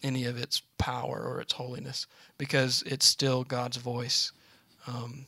any 0.01 0.25
of 0.25 0.37
its 0.37 0.61
power 0.77 1.21
or 1.21 1.41
its 1.41 1.53
holiness 1.53 2.07
because 2.37 2.83
it's 2.85 3.05
still 3.05 3.43
God's 3.43 3.77
voice. 3.77 4.31
Um, 4.87 5.27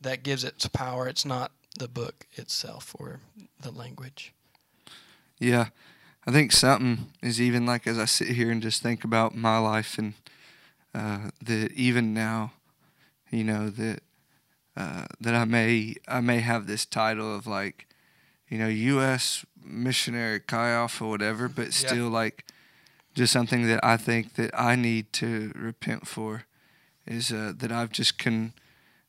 that 0.00 0.22
gives 0.22 0.44
it 0.44 0.54
its 0.54 0.68
power. 0.68 1.08
It's 1.08 1.24
not 1.24 1.50
the 1.78 1.88
book 1.88 2.26
itself 2.34 2.94
or 2.98 3.20
the 3.60 3.70
language. 3.70 4.32
Yeah. 5.38 5.68
I 6.26 6.30
think 6.30 6.52
something 6.52 7.06
is 7.22 7.40
even 7.40 7.64
like 7.64 7.86
as 7.86 7.98
I 7.98 8.04
sit 8.04 8.28
here 8.28 8.50
and 8.50 8.60
just 8.60 8.82
think 8.82 9.04
about 9.04 9.34
my 9.34 9.58
life 9.58 9.96
and 9.98 10.14
uh, 10.94 11.30
that 11.42 11.72
even 11.72 12.12
now, 12.12 12.52
you 13.30 13.44
know, 13.44 13.70
that 13.70 14.02
uh, 14.76 15.06
that 15.20 15.34
I 15.34 15.44
may 15.44 15.96
I 16.06 16.20
may 16.20 16.40
have 16.40 16.66
this 16.66 16.84
title 16.84 17.34
of 17.34 17.46
like, 17.46 17.86
you 18.48 18.58
know, 18.58 18.68
U.S. 18.68 19.44
missionary 19.64 20.40
Chi 20.40 20.70
Alpha, 20.70 21.06
whatever, 21.06 21.48
but 21.48 21.72
still 21.72 22.08
like 22.08 22.44
just 23.14 23.32
something 23.32 23.66
that 23.66 23.84
I 23.84 23.96
think 23.96 24.34
that 24.34 24.50
I 24.58 24.76
need 24.76 25.12
to 25.14 25.52
repent 25.54 26.06
for 26.06 26.44
is 27.06 27.32
uh, 27.32 27.52
that 27.56 27.72
I've 27.72 27.90
just 27.90 28.18
con 28.18 28.52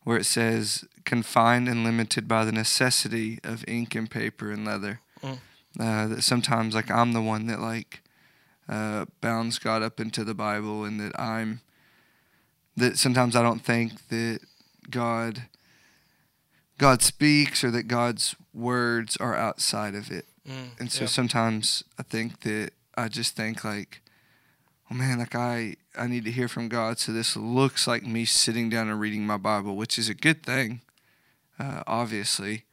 where 0.09 0.17
it 0.17 0.25
says 0.25 0.85
confined 1.05 1.69
and 1.69 1.83
limited 1.83 2.27
by 2.27 2.43
the 2.43 2.51
necessity 2.51 3.37
of 3.43 3.63
ink 3.67 3.93
and 3.93 4.09
paper 4.09 4.51
and 4.51 4.65
leather. 4.65 5.01
Mm. 5.21 5.37
Uh, 5.79 6.07
that 6.07 6.23
sometimes 6.23 6.73
like 6.73 6.89
I'm 6.89 7.13
the 7.13 7.21
one 7.21 7.45
that 7.45 7.59
like 7.59 8.01
uh, 8.67 9.05
bounds 9.21 9.59
God 9.59 9.83
up 9.83 9.99
into 9.99 10.23
the 10.23 10.33
Bible 10.33 10.83
and 10.83 10.99
that 10.99 11.11
I'm 11.19 11.61
that 12.75 12.97
sometimes 12.97 13.35
I 13.35 13.43
don't 13.43 13.63
think 13.63 14.07
that 14.07 14.39
God 14.89 15.43
God 16.79 17.03
speaks 17.03 17.63
or 17.63 17.69
that 17.69 17.83
God's 17.83 18.35
words 18.51 19.15
are 19.17 19.35
outside 19.35 19.93
of 19.93 20.09
it. 20.09 20.25
Mm, 20.49 20.69
And 20.79 20.91
so 20.91 21.01
yeah. 21.01 21.09
sometimes 21.09 21.83
I 21.99 22.01
think 22.01 22.39
that 22.39 22.71
I 22.97 23.09
just 23.09 23.35
think 23.35 23.63
like, 23.63 24.01
oh 24.89 24.95
man, 24.95 25.19
like 25.19 25.35
I 25.35 25.75
I 25.97 26.07
need 26.07 26.25
to 26.25 26.31
hear 26.31 26.47
from 26.47 26.69
God. 26.69 26.99
So 26.99 27.11
this 27.11 27.35
looks 27.35 27.87
like 27.87 28.03
me 28.03 28.25
sitting 28.25 28.69
down 28.69 28.89
and 28.89 28.99
reading 28.99 29.25
my 29.25 29.37
Bible, 29.37 29.75
which 29.75 29.97
is 29.97 30.09
a 30.09 30.13
good 30.13 30.43
thing, 30.43 30.81
uh, 31.59 31.83
obviously. 31.87 32.63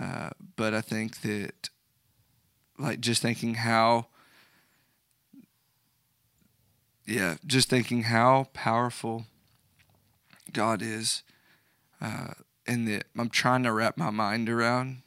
Uh, 0.00 0.30
but 0.56 0.74
I 0.74 0.80
think 0.80 1.20
that, 1.20 1.68
like, 2.78 3.00
just 3.00 3.22
thinking 3.22 3.54
how, 3.54 4.06
yeah, 7.06 7.36
just 7.46 7.68
thinking 7.68 8.04
how 8.04 8.48
powerful 8.52 9.26
God 10.52 10.82
is, 10.82 11.22
uh, 12.00 12.34
and 12.66 12.88
that 12.88 13.04
I'm 13.16 13.28
trying 13.30 13.62
to 13.64 13.72
wrap 13.72 13.96
my 13.96 14.10
mind 14.10 14.48
around 14.48 15.02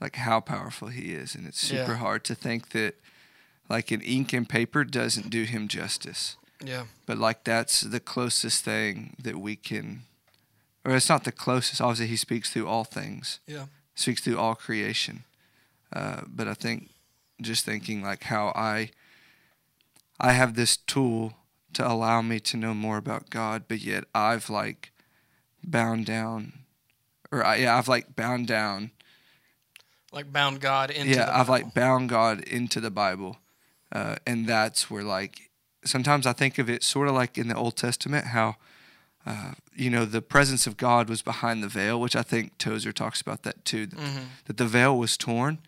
like 0.00 0.16
how 0.16 0.38
powerful 0.40 0.88
he 0.88 1.12
is 1.12 1.34
and 1.34 1.46
it's 1.46 1.58
super 1.58 1.92
Yeah. 1.92 1.98
hard 1.98 2.24
to 2.24 2.34
think 2.34 2.70
that 2.70 2.94
like 3.68 3.90
an 3.90 4.00
ink 4.00 4.32
and 4.32 4.48
paper 4.48 4.84
doesn't 4.84 5.30
do 5.30 5.44
him 5.44 5.68
justice. 5.68 6.36
Yeah. 6.64 6.84
but 7.06 7.18
like 7.18 7.44
that's 7.44 7.82
the 7.82 8.00
closest 8.00 8.64
thing 8.64 9.14
that 9.22 9.36
we 9.38 9.54
can 9.54 10.02
or 10.84 10.96
it's 10.96 11.08
not 11.08 11.22
the 11.22 11.30
closest. 11.30 11.80
Obviously 11.80 12.08
he 12.08 12.16
speaks 12.16 12.50
through 12.50 12.66
all 12.66 12.82
things. 12.82 13.38
Yeah. 13.46 13.66
speaks 13.94 14.22
through 14.22 14.38
all 14.38 14.54
creation. 14.56 15.22
Uh, 15.92 16.22
but 16.26 16.46
i 16.46 16.52
think 16.54 16.90
just 17.40 17.64
thinking 17.64 18.02
like 18.02 18.24
how 18.24 18.48
i 18.54 18.90
i 20.20 20.32
have 20.32 20.54
this 20.54 20.76
tool 20.76 21.32
to 21.72 21.86
allow 21.86 22.20
me 22.20 22.38
to 22.40 22.56
know 22.58 22.74
more 22.74 22.98
about 22.98 23.30
god 23.30 23.62
but 23.68 23.80
yet 23.80 24.04
i've 24.14 24.50
like 24.50 24.92
bound 25.64 26.04
down 26.04 26.52
or 27.32 27.42
I, 27.44 27.56
yeah 27.56 27.78
i've 27.78 27.88
like 27.88 28.14
bound 28.16 28.48
down 28.48 28.90
Like 30.12 30.30
bound 30.32 30.60
God 30.60 30.90
into 30.90 31.14
yeah 31.14 31.24
the 31.26 31.38
i've 31.38 31.48
like 31.48 31.72
bound 31.72 32.10
god 32.10 32.40
into 32.42 32.80
the 32.80 32.90
bible 32.90 33.38
uh, 33.92 34.16
and 34.26 34.46
that's 34.46 34.90
where 34.90 35.02
like 35.02 35.50
sometimes 35.84 36.26
i 36.26 36.32
think 36.32 36.58
of 36.58 36.68
it 36.68 36.82
sort 36.82 37.08
of 37.08 37.14
like 37.14 37.38
in 37.38 37.48
the 37.48 37.54
old 37.56 37.76
testament 37.76 38.26
how 38.26 38.56
uh, 39.26 39.52
you 39.74 39.90
know 39.90 40.04
the 40.04 40.22
presence 40.22 40.66
of 40.66 40.76
god 40.76 41.08
was 41.08 41.22
behind 41.22 41.62
the 41.62 41.68
veil 41.68 42.00
which 42.00 42.16
i 42.16 42.22
think 42.22 42.56
tozer 42.58 42.92
talks 42.92 43.20
about 43.20 43.42
that 43.42 43.64
too 43.64 43.86
that, 43.86 43.98
Mhm. 43.98 44.24
that 44.46 44.56
the 44.56 44.66
veil 44.66 44.98
was 44.98 45.16
torn 45.16 45.58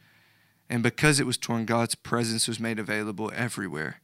and 0.68 0.82
because 0.82 1.20
it 1.20 1.26
was 1.26 1.36
torn 1.38 1.64
god's 1.64 1.94
presence 1.94 2.46
was 2.48 2.58
made 2.60 2.78
available 2.78 3.30
everywhere 3.34 4.00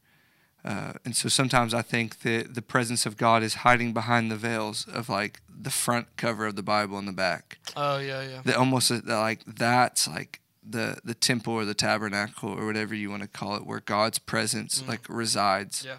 uh, 0.65 0.93
and 1.05 1.15
so 1.15 1.29
sometimes 1.29 1.73
I 1.73 1.81
think 1.81 2.21
that 2.23 2.53
the 2.55 2.61
presence 2.61 3.05
of 3.05 3.15
God 3.15 3.41
is 3.41 3.53
hiding 3.63 3.93
behind 3.93 4.29
the 4.29 4.35
veils 4.35 4.85
of 4.87 5.07
like 5.07 5.39
the 5.47 5.69
front 5.69 6.07
cover 6.17 6.45
of 6.47 6.57
the 6.57 6.63
Bible 6.63 6.97
and 6.97 7.07
the 7.07 7.13
back 7.13 7.57
Oh 7.75 7.99
yeah, 7.99 8.21
yeah. 8.21 8.41
that 8.43 8.57
almost 8.57 8.91
uh, 8.91 8.99
like 9.05 9.45
that's 9.45 10.09
like 10.09 10.41
the 10.69 10.97
the 11.03 11.13
temple 11.13 11.53
or 11.53 11.65
the 11.65 11.73
tabernacle 11.73 12.49
or 12.49 12.65
whatever 12.65 12.93
you 12.95 13.09
want 13.09 13.21
to 13.21 13.27
call 13.27 13.55
it 13.55 13.65
where 13.65 13.79
god's 13.79 14.19
presence 14.19 14.81
Mm. 14.81 14.87
like 14.87 15.01
resides 15.07 15.85
Yeah. 15.85 15.97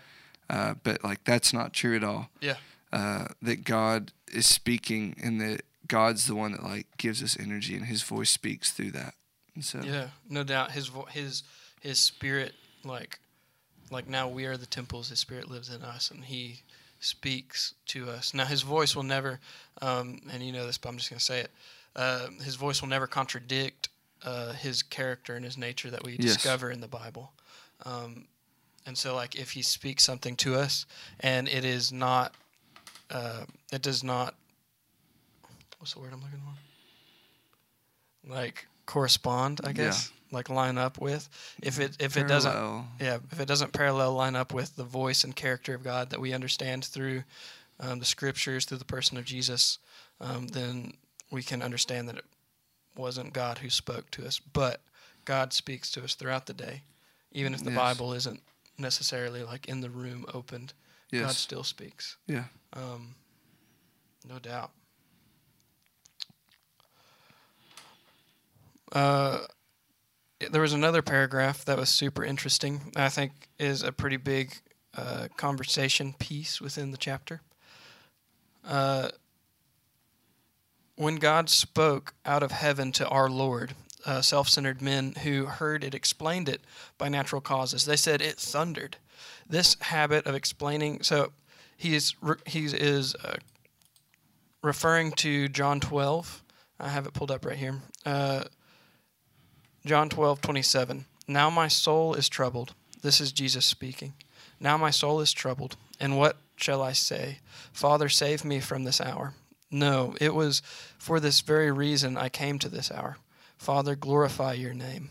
uh, 0.50 0.74
but 0.82 1.02
like 1.04 1.24
that's 1.24 1.52
not 1.52 1.72
true 1.72 1.96
at 1.96 2.04
all 2.04 2.28
Yeah. 2.40 2.56
uh, 2.92 3.28
that 3.42 3.64
god 3.64 4.12
is 4.32 4.46
speaking 4.46 5.16
and 5.22 5.40
that 5.40 5.62
god's 5.86 6.26
the 6.26 6.34
one 6.34 6.52
that 6.52 6.62
like 6.62 6.86
gives 6.98 7.22
us 7.22 7.36
energy 7.40 7.74
and 7.76 7.86
his 7.86 8.02
voice 8.02 8.30
speaks 8.30 8.72
through 8.72 8.90
that 8.92 9.14
and 9.54 9.64
so 9.64 9.80
Yeah, 9.82 10.08
no 10.28 10.44
doubt. 10.44 10.72
His 10.72 10.86
vo- 10.88 11.06
his 11.10 11.42
his 11.80 11.98
spirit, 11.98 12.52
like 12.84 13.18
like 13.90 14.06
now 14.08 14.28
we 14.28 14.44
are 14.46 14.56
the 14.56 14.66
temples. 14.66 15.08
His 15.08 15.18
spirit 15.18 15.50
lives 15.50 15.68
in 15.70 15.82
us, 15.82 16.10
and 16.12 16.24
he 16.26 16.62
speaks 17.00 17.74
to 17.86 18.08
us. 18.10 18.34
Now 18.34 18.44
his 18.44 18.62
voice 18.62 18.94
will 18.94 19.02
never, 19.02 19.40
um, 19.82 20.20
and 20.30 20.42
you 20.42 20.52
know 20.52 20.66
this, 20.66 20.78
but 20.78 20.90
I'm 20.90 20.96
just 20.98 21.10
gonna 21.10 21.18
say 21.20 21.40
it. 21.40 21.50
Uh, 21.96 22.28
his 22.44 22.54
voice 22.54 22.80
will 22.82 22.88
never 22.88 23.06
contradict 23.06 23.87
uh, 24.24 24.52
his 24.52 24.82
character 24.82 25.34
and 25.34 25.44
his 25.44 25.56
nature 25.56 25.90
that 25.90 26.04
we 26.04 26.16
Yes. 26.18 26.34
discover 26.34 26.70
in 26.70 26.80
the 26.80 26.88
Bible. 26.88 27.32
Um, 27.84 28.26
and 28.86 28.96
so, 28.96 29.14
like, 29.14 29.34
if 29.34 29.52
he 29.52 29.62
speaks 29.62 30.04
something 30.04 30.36
to 30.36 30.54
us, 30.54 30.86
and 31.20 31.48
it 31.48 31.64
is 31.64 31.92
not, 31.92 32.34
uh, 33.10 33.44
it 33.72 33.82
does 33.82 34.02
not. 34.02 34.34
What's 35.78 35.94
the 35.94 36.00
word 36.00 36.12
I'm 36.12 36.20
looking 36.22 36.40
for? 36.40 36.54
Like 38.28 38.66
correspond, 38.86 39.60
I 39.64 39.68
Yeah. 39.68 39.74
guess. 39.74 40.12
Like 40.30 40.50
line 40.50 40.76
up 40.76 40.98
with. 41.00 41.28
If 41.62 41.78
it 41.80 41.96
if 42.00 42.16
it 42.16 42.26
doesn't 42.28 42.52
yeah, 43.00 43.18
if 43.32 43.40
it 43.40 43.46
doesn't 43.46 43.72
parallel 43.72 44.12
line 44.14 44.36
up 44.36 44.52
with 44.52 44.76
the 44.76 44.84
voice 44.84 45.24
and 45.24 45.34
character 45.34 45.74
of 45.74 45.82
God 45.82 46.10
that 46.10 46.20
we 46.20 46.32
understand 46.34 46.84
through 46.84 47.22
um, 47.80 47.98
the 48.00 48.04
scriptures, 48.04 48.64
through 48.64 48.78
the 48.78 48.84
person 48.84 49.16
of 49.16 49.24
Jesus, 49.24 49.78
um, 50.20 50.48
then 50.48 50.92
we 51.30 51.42
can 51.42 51.62
understand 51.62 52.08
that 52.08 52.16
it 52.18 52.24
wasn't 52.98 53.32
God 53.32 53.58
who 53.58 53.70
spoke 53.70 54.10
to 54.12 54.26
us. 54.26 54.38
But 54.40 54.80
God 55.24 55.52
speaks 55.52 55.90
to 55.92 56.04
us 56.04 56.14
throughout 56.14 56.46
the 56.46 56.52
day, 56.54 56.82
even 57.32 57.54
if 57.54 57.62
the 57.64 57.70
Yes. 57.70 57.78
Bible 57.78 58.12
isn't 58.12 58.42
necessarily 58.76 59.42
like 59.42 59.66
in 59.66 59.80
the 59.80 59.90
room 59.90 60.26
opened. 60.34 60.72
God 61.12 61.30
still 61.30 61.64
speaks. 61.64 62.16
yeah 62.26 62.44
Um, 62.74 63.14
no 64.28 64.38
doubt. 64.38 64.70
Uh, 68.92 69.40
there 70.50 70.60
was 70.62 70.72
another 70.72 71.02
paragraph 71.02 71.64
that 71.64 71.76
was 71.78 71.88
super 71.88 72.24
interesting. 72.24 72.92
I 72.96 73.08
think 73.08 73.32
is 73.58 73.82
a 73.82 73.92
pretty 73.92 74.16
big 74.16 74.54
uh, 74.96 75.28
conversation 75.36 76.14
piece 76.18 76.60
within 76.60 76.90
the 76.90 76.96
chapter. 76.96 77.40
Uh, 78.64 79.10
when 80.98 81.16
God 81.16 81.48
spoke 81.48 82.12
out 82.26 82.42
of 82.42 82.50
heaven 82.50 82.90
to 82.92 83.08
our 83.08 83.30
Lord, 83.30 83.74
uh, 84.04 84.20
self-centered 84.20 84.82
men 84.82 85.14
who 85.22 85.46
heard 85.46 85.84
it 85.84 85.94
explained 85.94 86.48
it 86.48 86.60
by 86.98 87.08
natural 87.08 87.40
causes. 87.40 87.84
They 87.84 87.94
said 87.94 88.20
it 88.20 88.36
thundered. 88.36 88.96
This 89.48 89.76
habit 89.80 90.26
of 90.26 90.34
explaining, 90.34 91.02
so 91.02 91.30
he 91.76 91.94
is 91.94 92.14
he 92.46 92.64
is 92.64 93.14
uh, 93.14 93.36
referring 94.60 95.12
to 95.12 95.48
John 95.48 95.78
12. 95.78 96.42
I 96.80 96.88
have 96.88 97.06
it 97.06 97.14
pulled 97.14 97.30
up 97.30 97.46
right 97.46 97.56
here. 97.56 97.76
Uh, 98.04 98.44
John 99.86 100.08
12, 100.08 100.40
27. 100.40 101.04
Now 101.28 101.48
my 101.48 101.68
soul 101.68 102.14
is 102.14 102.28
troubled. 102.28 102.74
This 103.02 103.20
is 103.20 103.30
Jesus 103.30 103.64
speaking. 103.64 104.14
Now 104.58 104.76
my 104.76 104.90
soul 104.90 105.20
is 105.20 105.32
troubled. 105.32 105.76
And 106.00 106.18
what 106.18 106.38
shall 106.56 106.82
I 106.82 106.92
say? 106.92 107.38
Father, 107.72 108.08
save 108.08 108.44
me 108.44 108.58
from 108.58 108.82
this 108.82 109.00
hour. 109.00 109.34
No, 109.70 110.14
it 110.20 110.34
was 110.34 110.62
for 110.98 111.20
this 111.20 111.40
very 111.40 111.70
reason 111.70 112.16
I 112.16 112.28
came 112.28 112.58
to 112.60 112.68
this 112.68 112.90
hour. 112.90 113.18
Father, 113.58 113.94
glorify 113.94 114.54
your 114.54 114.74
name. 114.74 115.10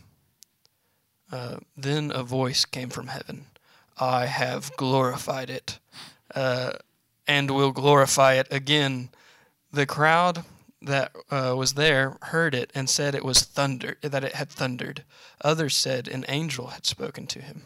Uh, 1.32 1.58
then 1.76 2.12
a 2.14 2.24
voice 2.24 2.66
came 2.66 2.90
from 2.90 3.08
heaven. 3.08 3.46
I 4.00 4.28
have 4.28 4.76
glorified 4.78 5.50
it, 5.50 5.80
uh, 6.34 6.74
and 7.28 7.52
will 7.52 7.72
glorify 7.72 8.34
it 8.34 8.48
again. 8.50 9.10
The 9.72 9.86
crowd 9.86 10.46
that 10.82 11.12
uh, 11.30 11.56
was 11.58 11.74
there 11.74 12.18
heard 12.22 12.56
it 12.56 12.72
and 12.74 12.90
said 12.90 13.16
it 13.16 13.26
was 13.26 13.42
thunder, 13.42 13.98
that 14.02 14.24
it 14.24 14.36
had 14.36 14.50
thundered. 14.50 15.04
Others 15.42 15.76
said 15.76 16.08
an 16.08 16.26
angel 16.28 16.68
had 16.68 16.86
spoken 16.86 17.28
to 17.28 17.42
him. 17.42 17.64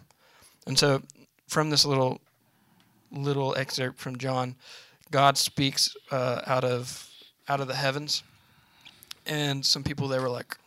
And 0.65 0.79
so, 0.79 1.03
from 1.47 1.69
this 1.69 1.85
little 1.85 2.21
little 3.11 3.53
excerpt 3.55 3.99
from 3.99 4.17
John, 4.17 4.55
God 5.11 5.37
speaks 5.37 5.95
uh, 6.09 6.41
out 6.47 6.63
of 6.63 7.07
out 7.47 7.59
of 7.59 7.67
the 7.67 7.75
heavens, 7.75 8.23
and 9.25 9.65
some 9.65 9.83
people 9.83 10.07
they 10.07 10.19
were 10.19 10.29
like, 10.29 10.57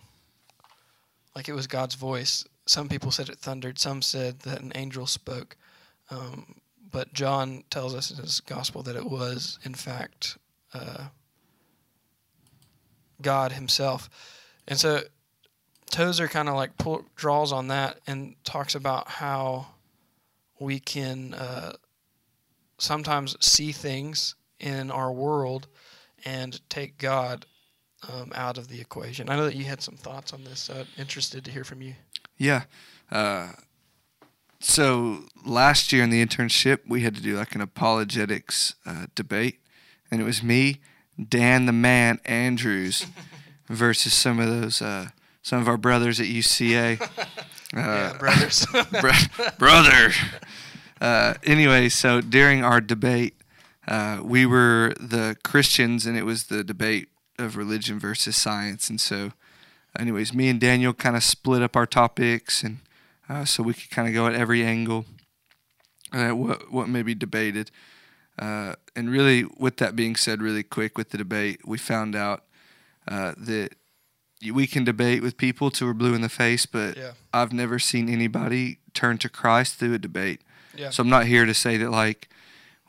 like 1.34 1.48
it 1.48 1.54
was 1.54 1.66
God's 1.66 1.94
voice. 1.94 2.44
Some 2.66 2.88
people 2.88 3.10
said 3.10 3.28
it 3.28 3.38
thundered. 3.38 3.78
Some 3.78 4.02
said 4.02 4.40
that 4.40 4.60
an 4.60 4.72
angel 4.74 5.06
spoke. 5.06 5.56
Um, 6.10 6.56
but 6.90 7.12
John 7.12 7.64
tells 7.70 7.94
us 7.94 8.10
in 8.10 8.18
his 8.18 8.40
gospel 8.40 8.82
that 8.84 8.96
it 8.96 9.04
was, 9.04 9.58
in 9.64 9.74
fact, 9.74 10.38
uh, 10.72 11.06
God 13.20 13.52
Himself. 13.52 14.08
And 14.68 14.78
so 14.78 15.00
Tozer 15.90 16.28
kind 16.28 16.48
of 16.48 16.54
like 16.54 16.76
pull, 16.78 17.04
draws 17.16 17.52
on 17.52 17.68
that 17.68 17.98
and 18.06 18.36
talks 18.44 18.74
about 18.74 19.08
how 19.08 19.66
we 20.60 20.78
can 20.78 21.34
uh, 21.34 21.72
sometimes 22.78 23.36
see 23.40 23.72
things 23.72 24.34
in 24.60 24.90
our 24.90 25.12
world 25.12 25.68
and 26.24 26.60
take 26.68 26.98
God 26.98 27.46
um, 28.12 28.32
out 28.34 28.58
of 28.58 28.68
the 28.68 28.80
equation. 28.80 29.28
I 29.28 29.36
know 29.36 29.44
that 29.44 29.56
you 29.56 29.64
had 29.64 29.82
some 29.82 29.96
thoughts 29.96 30.32
on 30.32 30.44
this, 30.44 30.60
so 30.60 30.74
I'm 30.74 30.86
interested 30.98 31.44
to 31.44 31.50
hear 31.50 31.64
from 31.64 31.82
you. 31.82 31.94
Yeah. 32.36 32.64
Uh, 33.10 33.52
so 34.60 35.24
last 35.44 35.92
year 35.92 36.02
in 36.02 36.10
the 36.10 36.24
internship, 36.24 36.80
we 36.88 37.02
had 37.02 37.14
to 37.14 37.22
do 37.22 37.36
like 37.36 37.54
an 37.54 37.60
apologetics 37.60 38.74
uh, 38.86 39.06
debate, 39.14 39.60
and 40.10 40.20
it 40.20 40.24
was 40.24 40.42
me, 40.42 40.80
Dan 41.28 41.66
the 41.66 41.72
Man 41.72 42.18
Andrews, 42.24 43.06
versus 43.68 44.14
some 44.14 44.40
of 44.40 44.48
those 44.48 44.80
uh, 44.80 45.08
some 45.42 45.60
of 45.60 45.68
our 45.68 45.76
brothers 45.76 46.20
at 46.20 46.26
UCA. 46.26 47.08
Uh, 47.74 48.12
yeah, 48.12 48.18
brothers. 48.18 48.66
bro- 49.00 49.50
brother. 49.58 50.12
Uh, 51.04 51.34
anyway, 51.42 51.88
so 51.90 52.20
during 52.22 52.64
our 52.64 52.80
debate, 52.80 53.34
uh, 53.86 54.20
we 54.22 54.46
were 54.46 54.94
the 54.98 55.36
Christians, 55.44 56.06
and 56.06 56.16
it 56.16 56.24
was 56.24 56.44
the 56.44 56.64
debate 56.64 57.08
of 57.38 57.56
religion 57.56 57.98
versus 57.98 58.36
science. 58.36 58.88
And 58.88 58.98
so, 58.98 59.32
anyways, 59.98 60.32
me 60.32 60.48
and 60.48 60.58
Daniel 60.58 60.94
kind 60.94 61.14
of 61.14 61.22
split 61.22 61.62
up 61.62 61.76
our 61.76 61.86
topics, 61.86 62.62
and 62.62 62.78
uh, 63.28 63.44
so 63.44 63.62
we 63.62 63.74
could 63.74 63.90
kind 63.90 64.08
of 64.08 64.14
go 64.14 64.26
at 64.26 64.34
every 64.34 64.64
angle 64.64 65.04
uh, 66.12 66.30
what 66.30 66.72
what 66.72 66.88
may 66.88 67.02
be 67.02 67.14
debated. 67.14 67.70
Uh, 68.38 68.74
and 68.96 69.10
really, 69.10 69.44
with 69.58 69.76
that 69.76 69.94
being 69.94 70.16
said, 70.16 70.40
really 70.40 70.62
quick 70.62 70.96
with 70.96 71.10
the 71.10 71.18
debate, 71.18 71.60
we 71.66 71.76
found 71.76 72.16
out 72.16 72.44
uh, 73.06 73.34
that 73.36 73.74
we 74.52 74.66
can 74.66 74.84
debate 74.84 75.22
with 75.22 75.36
people 75.36 75.70
till 75.70 75.86
we're 75.86 75.92
blue 75.92 76.14
in 76.14 76.22
the 76.22 76.28
face, 76.28 76.66
but 76.66 76.96
Yeah. 76.96 77.12
I've 77.32 77.52
never 77.52 77.78
seen 77.78 78.08
anybody 78.08 78.78
turn 78.94 79.18
to 79.18 79.28
Christ 79.28 79.74
through 79.78 79.94
a 79.94 79.98
debate. 79.98 80.40
Yeah. 80.76 80.90
So 80.90 81.02
I'm 81.02 81.08
not 81.08 81.26
here 81.26 81.44
to 81.46 81.54
say 81.54 81.76
that 81.78 81.90
like 81.90 82.28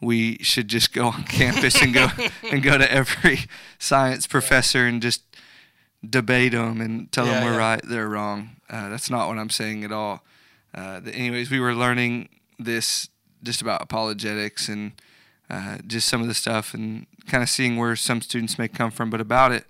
we 0.01 0.37
should 0.43 0.67
just 0.67 0.93
go 0.93 1.07
on 1.07 1.23
campus 1.23 1.81
and 1.81 1.93
go 1.93 2.07
and 2.51 2.61
go 2.61 2.77
to 2.77 2.91
every 2.91 3.39
science 3.79 4.27
professor 4.27 4.85
and 4.85 5.01
just 5.01 5.21
debate 6.07 6.51
them 6.51 6.81
and 6.81 7.11
tell 7.11 7.25
Yeah, 7.25 7.35
them 7.35 7.45
we're 7.45 7.51
yeah. 7.53 7.57
right, 7.57 7.81
they're 7.83 8.09
wrong. 8.09 8.57
Uh, 8.69 8.89
that's 8.89 9.09
not 9.09 9.27
what 9.27 9.37
I'm 9.37 9.49
saying 9.49 9.83
at 9.83 9.91
all. 9.91 10.23
Uh, 10.73 10.99
the, 10.99 11.13
anyways, 11.15 11.49
we 11.49 11.59
were 11.59 11.73
learning 11.73 12.29
this 12.59 13.09
just 13.43 13.61
about 13.61 13.81
apologetics 13.81 14.67
and 14.67 14.91
uh, 15.49 15.77
just 15.85 16.07
some 16.07 16.21
of 16.21 16.27
the 16.27 16.33
stuff 16.33 16.73
and 16.73 17.05
kind 17.27 17.41
of 17.43 17.49
seeing 17.49 17.77
where 17.77 17.95
some 17.95 18.21
students 18.21 18.57
may 18.59 18.67
come 18.67 18.91
from. 18.91 19.09
But 19.09 19.21
about 19.21 19.51
it 19.51 19.65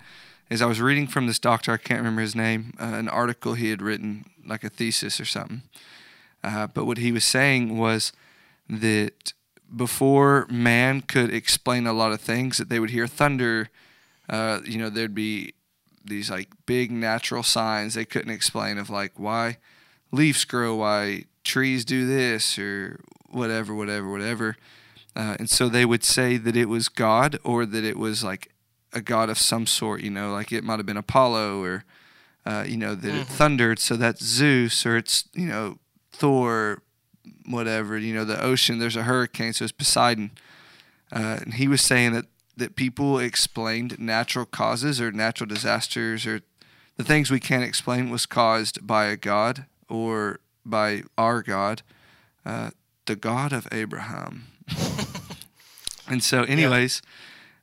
is 0.50 0.62
I 0.62 0.66
was 0.66 0.82
reading 0.82 1.08
from 1.08 1.28
this 1.28 1.40
doctor, 1.40 1.72
I 1.74 1.78
can't 1.78 2.00
remember 2.00 2.22
his 2.22 2.36
name, 2.36 2.74
uh, 2.80 2.86
an 2.86 3.08
article 3.10 3.54
he 3.54 3.70
had 3.70 3.82
written, 3.82 4.26
like 4.46 4.64
a 4.64 4.70
thesis 4.70 5.20
or 5.20 5.26
something. 5.26 5.62
Uh, 6.46 6.68
but 6.68 6.86
what 6.86 7.00
he 7.00 7.12
was 7.12 7.26
saying 7.26 7.76
was 7.76 8.14
that 8.70 9.34
before 9.76 10.46
man 10.50 11.02
could 11.02 11.34
explain 11.34 11.88
a 11.88 11.94
lot 11.94 12.12
of 12.12 12.22
things, 12.22 12.58
that 12.58 12.70
they 12.70 12.80
would 12.80 12.92
hear 12.92 13.08
thunder. 13.08 13.70
Uh, 14.30 14.60
you 14.64 14.78
know, 14.78 14.90
there'd 14.90 15.16
be 15.16 15.54
these 16.04 16.30
like 16.30 16.50
big 16.68 16.92
natural 16.92 17.42
signs 17.42 17.96
they 17.96 18.06
couldn't 18.06 18.32
explain 18.32 18.78
of 18.78 18.92
like 18.92 19.14
why 19.18 19.58
leaves 20.12 20.46
grow, 20.46 20.76
why 20.76 21.26
trees 21.44 21.84
do 21.84 22.06
this, 22.06 22.60
or 22.60 23.00
whatever, 23.30 23.74
whatever, 23.74 24.10
whatever. 24.12 24.56
Uh, 25.16 25.36
and 25.40 25.50
so 25.50 25.68
they 25.68 25.86
would 25.86 26.04
say 26.04 26.38
that 26.38 26.56
it 26.56 26.70
was 26.70 26.90
God 26.90 27.40
or 27.44 27.66
that 27.66 27.84
it 27.84 27.98
was 27.98 28.24
like 28.24 28.52
a 28.94 29.02
god 29.02 29.30
of 29.30 29.40
some 29.40 29.66
sort, 29.66 30.02
you 30.02 30.12
know, 30.12 30.32
like 30.32 30.52
it 30.52 30.64
might 30.64 30.78
have 30.78 30.86
been 30.86 30.96
Apollo 30.98 31.64
or, 31.64 31.84
uh, 32.46 32.64
you 32.68 32.78
know, 32.78 32.94
that 32.94 33.16
it 33.16 33.28
thundered, 33.28 33.80
so 33.80 33.96
that's 33.96 34.24
Zeus 34.24 34.86
or 34.86 34.96
it's, 34.96 35.26
you 35.34 35.48
know, 35.48 35.80
Thor, 36.16 36.82
whatever, 37.46 37.98
you 37.98 38.14
know, 38.14 38.26
the 38.26 38.42
ocean, 38.42 38.80
there's 38.80 38.96
a 38.96 39.04
hurricane, 39.04 39.54
so 39.54 39.64
it's 39.66 39.72
Poseidon. 39.72 40.32
Uh, 41.12 41.40
and 41.42 41.54
he 41.56 41.68
was 41.68 41.82
saying 41.82 42.14
that, 42.14 42.26
that 42.58 42.76
people 42.76 43.20
explained 43.20 44.00
natural 44.00 44.46
causes 44.46 45.00
or 45.02 45.12
natural 45.12 45.48
disasters 45.48 46.26
or 46.26 46.42
the 46.98 47.04
things 47.04 47.30
we 47.30 47.40
can't 47.40 47.64
explain 47.64 48.10
was 48.10 48.26
caused 48.26 48.86
by 48.88 49.06
a 49.06 49.18
god 49.18 49.66
or 49.90 50.40
by 50.66 51.04
our 51.18 51.44
God, 51.44 51.82
uh, 52.46 52.72
the 53.06 53.16
God 53.16 53.54
of 53.54 53.68
Abraham. 53.72 54.46
and 56.10 56.24
so, 56.24 56.44
anyways, 56.44 57.02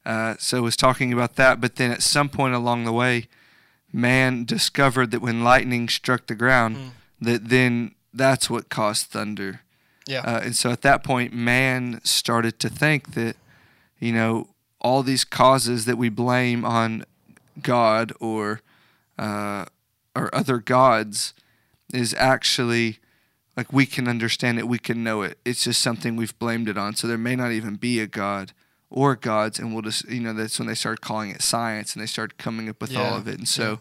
uh, 0.07 0.35
so 0.39 0.63
was 0.63 0.77
talking 0.77 1.13
about 1.13 1.37
that. 1.37 1.61
But 1.61 1.77
then 1.77 1.91
at 1.91 2.03
some 2.03 2.29
point 2.29 2.55
along 2.55 2.85
the 2.85 2.93
way, 2.93 3.27
man 3.93 4.45
discovered 4.45 5.11
that 5.11 5.21
when 5.23 5.43
lightning 5.43 5.89
struck 5.89 6.27
the 6.27 6.35
ground, 6.35 6.77
Mm. 6.77 6.91
that 7.23 7.49
then 7.49 7.95
that's 8.13 8.51
what 8.51 8.69
caused 8.69 9.07
thunder. 9.07 9.61
Yeah. 10.07 10.21
Uh, 10.21 10.41
and 10.45 10.57
so 10.57 10.71
at 10.71 10.83
that 10.83 11.05
point, 11.05 11.33
man 11.33 12.01
started 12.05 12.59
to 12.61 12.69
think 12.69 13.15
that, 13.15 13.37
you 13.99 14.13
know, 14.13 14.49
all 14.81 15.03
these 15.03 15.25
causes 15.25 15.85
that 15.85 15.97
we 15.97 16.09
blame 16.09 16.65
on 16.65 17.05
God 17.61 18.13
or 18.21 18.61
uh, 19.19 19.67
or 20.15 20.35
other 20.35 20.59
gods 20.59 21.35
is 21.93 22.15
actually 22.15 22.99
like 23.57 23.73
we 23.73 23.87
can 23.87 24.09
understand 24.09 24.59
it, 24.59 24.67
we 24.67 24.79
can 24.79 25.05
know 25.05 25.23
it. 25.23 25.39
It's 25.45 25.65
just 25.65 25.81
something 25.81 26.17
we've 26.17 26.37
blamed 26.39 26.69
it 26.69 26.79
on. 26.79 26.97
So 26.97 27.07
there 27.07 27.19
may 27.19 27.37
not 27.37 27.53
even 27.53 27.77
be 27.77 28.01
a 28.01 28.07
God 28.07 28.53
or 28.91 29.15
gods, 29.15 29.59
and 29.59 29.73
we'll 29.73 29.83
just 29.83 30.09
you 30.09 30.21
know 30.21 30.33
that's 30.33 30.59
when 30.59 30.69
they 30.69 30.75
started 30.75 31.01
calling 31.01 31.31
it 31.31 31.43
science 31.43 31.95
and 31.95 32.03
they 32.03 32.07
started 32.07 32.39
coming 32.39 32.69
up 32.69 32.81
with 32.81 32.97
all 32.97 33.17
of 33.17 33.29
it. 33.29 33.39
And 33.39 33.49
so, 33.49 33.79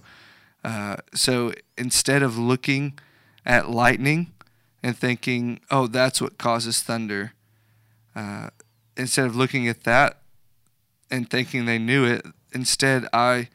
uh, 0.64 0.98
so 1.14 1.54
instead 1.78 2.22
of 2.22 2.38
looking 2.38 3.00
at 3.46 3.70
lightning 3.70 4.32
and 4.84 4.98
thinking, 4.98 5.60
oh, 5.70 5.88
that's 5.88 6.22
what 6.22 6.38
causes 6.38 6.82
thunder, 6.82 7.34
uh, 8.16 8.50
instead 8.98 9.26
of 9.26 9.36
looking 9.36 9.68
at 9.68 9.84
that 9.84 10.22
and 11.10 11.30
thinking 11.30 11.66
they 11.66 11.80
knew 11.80 12.06
it, 12.06 12.26
instead 12.54 13.08
I 13.14 13.50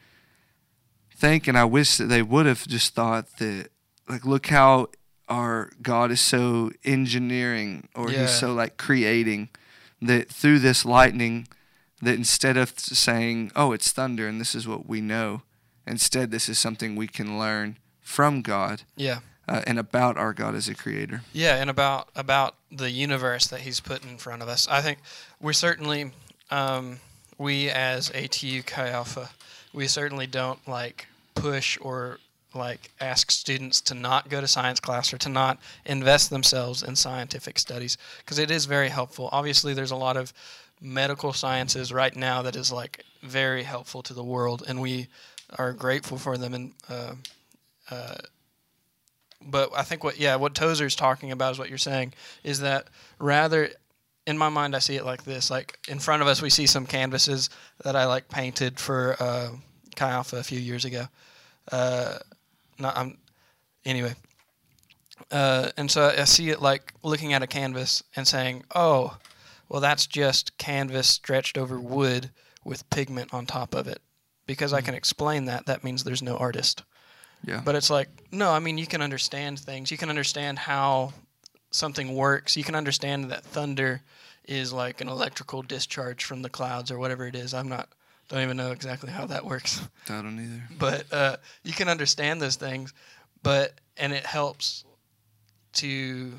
think 1.14 1.46
and 1.46 1.58
I 1.58 1.64
wish 1.64 1.96
that 1.96 2.06
they 2.06 2.22
would 2.22 2.46
have 2.46 2.66
just 2.66 2.94
thought 2.94 3.38
that, 3.38 3.68
like, 4.08 4.24
look 4.24 4.46
how 4.46 4.88
our 5.28 5.70
God 5.82 6.10
is 6.10 6.20
so 6.20 6.70
engineering 6.84 7.88
or 7.94 8.10
Yeah. 8.10 8.22
He's 8.22 8.38
so 8.38 8.52
like 8.54 8.76
creating 8.76 9.48
that 10.00 10.28
through 10.28 10.60
this 10.60 10.84
lightning, 10.84 11.48
that 12.02 12.14
instead 12.14 12.56
of 12.56 12.78
saying, 12.78 13.50
oh, 13.56 13.72
it's 13.72 13.90
thunder 13.90 14.28
and 14.28 14.40
this 14.40 14.54
is 14.54 14.68
what 14.68 14.86
we 14.86 15.00
know, 15.00 15.42
instead, 15.86 16.30
this 16.30 16.48
is 16.48 16.58
something 16.58 16.94
we 16.94 17.08
can 17.08 17.38
learn 17.38 17.78
from 18.00 18.42
God 18.42 18.82
yeah. 18.94 19.18
Uh, 19.48 19.62
and 19.66 19.78
about 19.78 20.16
our 20.16 20.32
God 20.32 20.54
as 20.54 20.68
a 20.68 20.74
creator. 20.74 21.22
Yeah, 21.32 21.56
and 21.56 21.70
about 21.70 22.08
about 22.14 22.56
the 22.70 22.90
universe 22.90 23.46
that 23.48 23.60
he's 23.60 23.80
put 23.80 24.04
in 24.04 24.18
front 24.18 24.42
of 24.42 24.48
us. 24.48 24.66
I 24.68 24.80
think 24.80 24.98
we 25.40 25.52
certainly, 25.52 26.12
um, 26.50 26.98
we 27.38 27.70
as 27.70 28.10
ATU 28.10 28.64
Chi 28.64 28.88
Alpha, 28.90 29.30
we 29.72 29.86
certainly 29.86 30.26
don't 30.26 30.66
like 30.66 31.06
push 31.34 31.78
or 31.80 32.18
like 32.54 32.90
ask 33.00 33.30
students 33.30 33.80
to 33.82 33.94
not 33.94 34.28
go 34.28 34.40
to 34.40 34.48
science 34.48 34.80
class 34.80 35.12
or 35.12 35.18
to 35.18 35.28
not 35.28 35.58
invest 35.84 36.30
themselves 36.30 36.82
in 36.82 36.96
scientific 36.96 37.58
studies 37.58 37.98
because 38.18 38.38
it 38.38 38.50
is 38.50 38.64
very 38.64 38.88
helpful. 38.88 39.28
Obviously, 39.30 39.74
there's 39.74 39.90
a 39.90 39.96
lot 39.96 40.16
of 40.16 40.32
medical 40.80 41.32
sciences 41.32 41.92
right 41.92 42.16
now 42.16 42.42
that 42.42 42.56
is 42.56 42.72
like 42.72 43.04
very 43.22 43.62
helpful 43.62 44.02
to 44.02 44.14
the 44.14 44.24
world, 44.24 44.62
and 44.66 44.80
we 44.80 45.06
are 45.58 45.72
grateful 45.72 46.18
for 46.18 46.36
them. 46.36 46.54
And 46.54 46.72
uh, 46.88 47.14
uh, 47.90 48.14
but 49.46 49.70
I 49.76 49.82
think 49.82 50.04
what 50.04 50.18
yeah 50.18 50.36
what 50.36 50.54
Tozer's 50.54 50.96
talking 50.96 51.32
about 51.32 51.52
is 51.52 51.58
what 51.58 51.68
you're 51.68 51.78
saying 51.78 52.14
is 52.44 52.60
that 52.60 52.88
rather 53.18 53.70
in 54.26 54.36
my 54.36 54.48
mind 54.48 54.74
I 54.74 54.80
see 54.80 54.96
it 54.96 55.04
like 55.04 55.24
this 55.24 55.50
like 55.50 55.78
in 55.88 55.98
front 55.98 56.22
of 56.22 56.28
us 56.28 56.42
we 56.42 56.50
see 56.50 56.66
some 56.66 56.86
canvases 56.86 57.50
that 57.84 57.96
I 57.96 58.06
like 58.06 58.28
painted 58.28 58.78
for 58.78 59.16
uh, 59.20 59.50
Chi 59.94 60.10
Alpha 60.10 60.36
a 60.36 60.42
few 60.42 60.60
years 60.60 60.84
ago. 60.84 61.06
Uh, 61.72 62.18
not 62.78 62.96
I'm 62.96 63.18
anyway. 63.84 64.14
Uh, 65.30 65.70
and 65.76 65.90
so 65.90 66.12
I 66.16 66.24
see 66.24 66.50
it 66.50 66.60
like 66.60 66.92
looking 67.02 67.32
at 67.32 67.42
a 67.42 67.46
canvas 67.46 68.02
and 68.14 68.28
saying, 68.28 68.64
"Oh, 68.74 69.16
well, 69.68 69.80
that's 69.80 70.06
just 70.06 70.58
canvas 70.58 71.08
stretched 71.08 71.56
over 71.56 71.80
wood 71.80 72.30
with 72.64 72.88
pigment 72.90 73.32
on 73.32 73.46
top 73.46 73.74
of 73.74 73.88
it." 73.88 74.02
Because 74.46 74.72
I 74.72 74.82
can 74.82 74.94
explain 74.94 75.46
that, 75.46 75.66
that 75.66 75.82
means 75.82 76.04
there's 76.04 76.22
no 76.22 76.36
artist. 76.36 76.84
Yeah. 77.46 77.62
But 77.64 77.76
it's 77.76 77.90
like, 77.90 78.08
no, 78.32 78.50
I 78.50 78.58
mean, 78.58 78.76
you 78.76 78.86
can 78.86 79.00
understand 79.00 79.58
things. 79.58 79.90
You 79.90 79.96
can 79.96 80.10
understand 80.10 80.58
how 80.58 81.12
something 81.70 82.14
works. 82.14 82.56
You 82.56 82.64
can 82.64 82.74
understand 82.74 83.30
that 83.30 83.44
thunder 83.44 84.02
is 84.44 84.72
like 84.72 85.00
an 85.00 85.08
electrical 85.08 85.62
discharge 85.62 86.24
from 86.24 86.42
the 86.42 86.50
clouds 86.50 86.90
or 86.90 86.98
whatever 86.98 87.26
it 87.26 87.34
is. 87.34 87.54
I'm 87.54 87.68
not, 87.68 87.88
don't 88.28 88.42
even 88.42 88.56
know 88.56 88.72
exactly 88.72 89.10
how 89.10 89.26
that 89.26 89.44
works. 89.44 89.80
I 90.08 90.22
don't 90.22 90.38
either. 90.38 90.62
But 90.78 91.12
uh, 91.12 91.36
you 91.62 91.72
can 91.72 91.88
understand 91.88 92.42
those 92.42 92.56
things, 92.56 92.92
but, 93.42 93.74
and 93.96 94.12
it 94.12 94.26
helps 94.26 94.84
to 95.74 96.32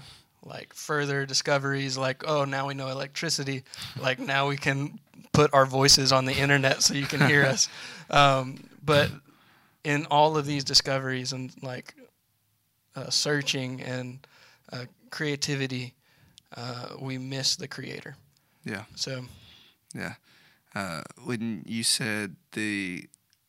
like 0.44 0.74
further 0.74 1.26
discoveries 1.26 1.98
like, 1.98 2.28
oh, 2.28 2.46
now 2.46 2.68
we 2.68 2.74
know 2.74 2.88
electricity. 2.90 3.64
Like 4.00 4.20
now 4.20 4.48
we 4.48 4.58
can 4.58 5.00
put 5.34 5.54
our 5.54 5.66
voices 5.66 6.12
on 6.12 6.26
the 6.26 6.34
internet 6.34 6.82
so 6.82 6.94
you 6.94 7.06
can 7.06 7.26
hear 7.28 7.46
us. 7.46 7.70
Um, 8.10 8.70
but 8.84 9.10
in 9.84 10.06
all 10.08 10.38
of 10.38 10.46
these 10.46 10.64
discoveries 10.64 11.34
and 11.34 11.52
like 11.62 11.96
uh, 12.96 13.10
searching 13.10 13.82
and 13.82 14.26
uh, 14.72 14.86
creativity, 15.10 15.94
uh, 16.56 16.90
we 17.00 17.18
miss 17.18 17.56
the 17.56 17.68
creator. 17.68 18.16
Yeah. 18.66 18.84
So 18.96 19.22
Yeah. 19.94 20.16
Uh, 20.76 21.02
when 21.24 21.64
you 21.66 21.84
said 21.84 22.36
the 22.52 23.08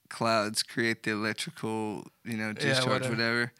clouds 0.09 0.63
create 0.63 1.03
the 1.03 1.11
electrical, 1.11 2.07
you 2.25 2.37
know, 2.37 2.53
discharge, 2.53 3.09
whatever. 3.09 3.11
whatever, 3.11 3.53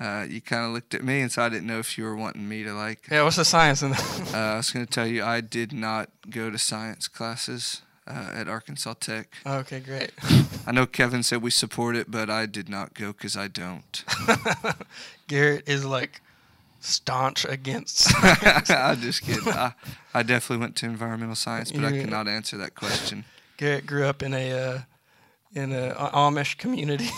uh, 0.00 0.26
you 0.28 0.40
kind 0.40 0.64
of 0.64 0.72
looked 0.72 0.94
at 0.94 1.04
me, 1.04 1.20
and 1.20 1.30
so 1.30 1.42
I 1.42 1.48
didn't 1.48 1.66
know 1.66 1.78
if 1.78 1.98
you 1.98 2.04
were 2.04 2.16
wanting 2.16 2.48
me 2.48 2.64
to 2.64 2.72
like. 2.72 3.08
yeah, 3.10 3.22
what's 3.22 3.36
the 3.36 3.44
science 3.44 3.82
in 3.82 3.90
that? 3.90 4.30
Uh, 4.34 4.36
I 4.36 4.56
was 4.56 4.70
going 4.70 4.86
to 4.86 4.90
tell 4.90 5.06
you, 5.06 5.22
I 5.22 5.40
did 5.40 5.72
not 5.72 6.10
go 6.30 6.50
to 6.50 6.58
science 6.58 7.06
classes 7.08 7.82
uh, 8.06 8.30
at 8.34 8.48
Arkansas 8.48 8.94
Tech. 8.94 9.34
okay, 9.46 9.80
great. 9.80 10.10
I 10.66 10.72
know 10.72 10.86
Kevin 10.86 11.22
said 11.22 11.42
we 11.42 11.50
support 11.50 11.96
it, 11.96 12.10
but 12.10 12.30
I 12.30 12.46
did 12.46 12.68
not 12.68 12.94
go 12.94 13.12
because 13.12 13.36
I 13.36 13.48
don't. 13.48 14.04
Garrett 15.28 15.68
is 15.68 15.84
like 15.84 16.20
staunch 16.80 17.44
against. 17.44 18.12
I'm 18.70 19.00
just 19.00 19.22
kidding. 19.22 19.52
I, 19.52 19.74
I 20.14 20.22
definitely 20.22 20.62
went 20.62 20.76
to 20.76 20.86
environmental 20.86 21.36
science, 21.36 21.72
but 21.72 21.84
I 21.84 21.92
cannot 21.92 22.28
answer 22.28 22.56
that 22.58 22.74
question. 22.74 23.24
Garrett 23.56 23.86
grew 23.86 24.04
up 24.04 24.22
in 24.22 24.34
a 24.34 24.52
uh, 24.52 24.78
in 25.54 25.72
a 25.72 25.94
Amish 26.12 26.58
community. 26.58 27.10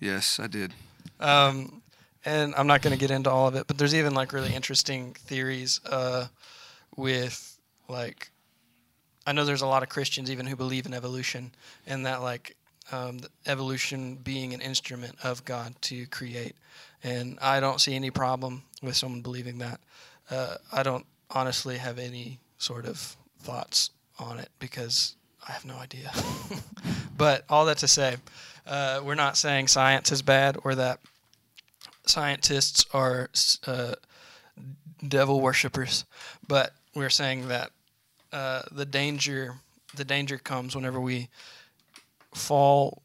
Yes, 0.00 0.38
I 0.38 0.46
did. 0.46 0.74
Um, 1.20 1.82
and 2.24 2.54
I'm 2.56 2.66
not 2.66 2.82
going 2.82 2.92
to 2.92 2.98
get 2.98 3.10
into 3.10 3.30
all 3.30 3.48
of 3.48 3.54
it, 3.54 3.66
but 3.66 3.78
there's 3.78 3.94
even 3.94 4.14
like 4.14 4.32
really 4.32 4.54
interesting 4.54 5.14
theories 5.14 5.80
uh, 5.86 6.26
with 6.96 7.58
like 7.88 8.30
I 9.26 9.32
know 9.32 9.44
there's 9.44 9.62
a 9.62 9.66
lot 9.66 9.82
of 9.82 9.88
Christians 9.88 10.30
even 10.30 10.46
who 10.46 10.56
believe 10.56 10.86
in 10.86 10.94
evolution 10.94 11.52
and 11.86 12.06
that 12.06 12.22
like 12.22 12.56
um, 12.92 13.18
evolution 13.46 14.14
being 14.16 14.54
an 14.54 14.60
instrument 14.60 15.16
of 15.24 15.44
God 15.44 15.74
to 15.82 16.06
create. 16.06 16.54
And 17.02 17.38
I 17.42 17.60
don't 17.60 17.80
see 17.80 17.94
any 17.94 18.10
problem 18.10 18.62
with 18.82 18.96
someone 18.96 19.22
believing 19.22 19.58
that. 19.58 19.80
Uh, 20.30 20.56
I 20.72 20.82
don't 20.82 21.06
honestly 21.30 21.78
have 21.78 21.98
any 21.98 22.38
sort 22.58 22.86
of 22.86 23.16
thoughts 23.40 23.90
on 24.18 24.38
it 24.38 24.48
because 24.58 25.16
I 25.46 25.52
have 25.52 25.64
no 25.64 25.76
idea. 25.76 26.12
but 27.16 27.44
all 27.48 27.66
that 27.66 27.78
to 27.78 27.88
say, 27.88 28.16
uh, 28.66 29.00
we're 29.04 29.14
not 29.14 29.36
saying 29.36 29.68
science 29.68 30.12
is 30.12 30.22
bad 30.22 30.56
or 30.64 30.74
that 30.76 31.00
scientists 32.06 32.86
are 32.92 33.30
uh, 33.66 33.94
devil 35.06 35.40
worshippers, 35.40 36.04
but 36.46 36.72
we're 36.94 37.10
saying 37.10 37.48
that 37.48 37.70
uh, 38.36 38.62
the 38.70 38.84
danger 38.84 39.54
the 39.96 40.04
danger 40.04 40.36
comes 40.36 40.76
whenever 40.76 41.00
we 41.00 41.28
fall 42.34 43.02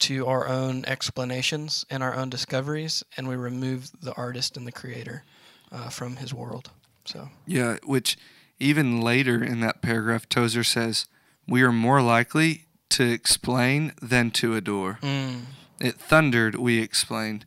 to 0.00 0.26
our 0.26 0.48
own 0.48 0.84
explanations 0.86 1.84
and 1.88 2.02
our 2.02 2.14
own 2.14 2.28
discoveries, 2.28 3.04
and 3.16 3.28
we 3.28 3.36
remove 3.36 3.90
the 4.00 4.12
artist 4.14 4.56
and 4.56 4.66
the 4.66 4.72
creator 4.72 5.22
uh, 5.70 5.88
from 5.88 6.16
his 6.16 6.34
world. 6.34 6.70
So 7.04 7.28
Yeah, 7.46 7.76
which 7.84 8.16
even 8.58 9.00
later 9.00 9.42
in 9.42 9.60
that 9.60 9.82
paragraph, 9.82 10.28
Tozer 10.28 10.64
says, 10.64 11.06
We 11.46 11.62
are 11.62 11.72
more 11.72 12.02
likely 12.02 12.66
to 12.90 13.04
explain 13.04 13.92
than 14.02 14.30
to 14.32 14.56
adore. 14.56 14.98
mm, 15.02 15.42
It 15.80 15.94
thundered, 15.96 16.56
we 16.56 16.80
explained, 16.80 17.46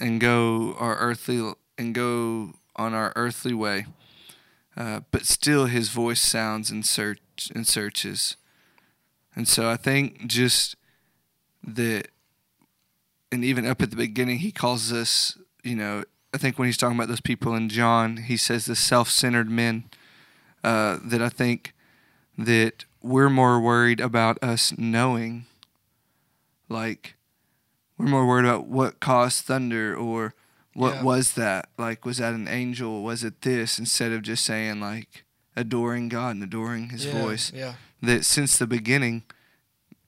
and 0.00 0.20
go 0.20 0.74
our 0.78 0.96
earthly 0.98 1.52
and 1.76 1.94
go 1.94 2.52
on 2.76 2.94
our 2.94 3.12
earthly 3.16 3.54
way. 3.54 3.86
Uh, 4.78 5.00
but 5.10 5.26
still, 5.26 5.66
his 5.66 5.88
voice 5.90 6.20
sounds 6.22 6.70
and 6.70 6.86
search 6.86 7.50
and 7.54 7.66
searches, 7.66 8.36
and 9.34 9.48
so 9.48 9.68
I 9.68 9.76
think 9.76 10.28
just 10.28 10.76
that, 11.64 12.08
and 13.32 13.44
even 13.44 13.66
up 13.66 13.82
at 13.82 13.90
the 13.90 13.96
beginning, 13.96 14.38
he 14.38 14.52
calls 14.52 14.92
us. 14.92 15.36
You 15.64 15.74
know, 15.74 16.04
I 16.32 16.38
think 16.38 16.58
when 16.58 16.66
he's 16.66 16.78
talking 16.78 16.96
about 16.96 17.08
those 17.08 17.20
people 17.20 17.56
in 17.56 17.68
John, 17.68 18.18
he 18.18 18.36
says 18.36 18.66
the 18.66 18.76
self-centered 18.76 19.50
men. 19.50 19.90
Uh, 20.64 20.98
that 21.04 21.22
I 21.22 21.28
think 21.28 21.72
that 22.36 22.84
we're 23.00 23.30
more 23.30 23.60
worried 23.60 24.00
about 24.00 24.42
us 24.42 24.76
knowing, 24.76 25.46
like 26.68 27.14
we're 27.96 28.06
more 28.06 28.26
worried 28.26 28.44
about 28.44 28.66
what 28.66 28.98
caused 28.98 29.44
thunder 29.44 29.96
or 29.96 30.34
what 30.78 30.94
Yeah. 30.94 31.02
was 31.02 31.32
that 31.32 31.68
like 31.76 32.04
was 32.06 32.18
that 32.18 32.34
an 32.34 32.46
angel 32.48 33.02
was 33.02 33.24
it 33.24 33.42
this 33.42 33.78
instead 33.78 34.12
of 34.12 34.22
just 34.22 34.44
saying 34.44 34.80
like 34.80 35.24
adoring 35.56 36.08
god 36.08 36.36
and 36.36 36.42
adoring 36.44 36.90
his 36.90 37.04
yeah, 37.06 37.20
voice 37.22 37.52
Yeah. 37.52 37.74
that 38.02 38.24
since 38.24 38.56
the 38.56 38.66
beginning 38.66 39.24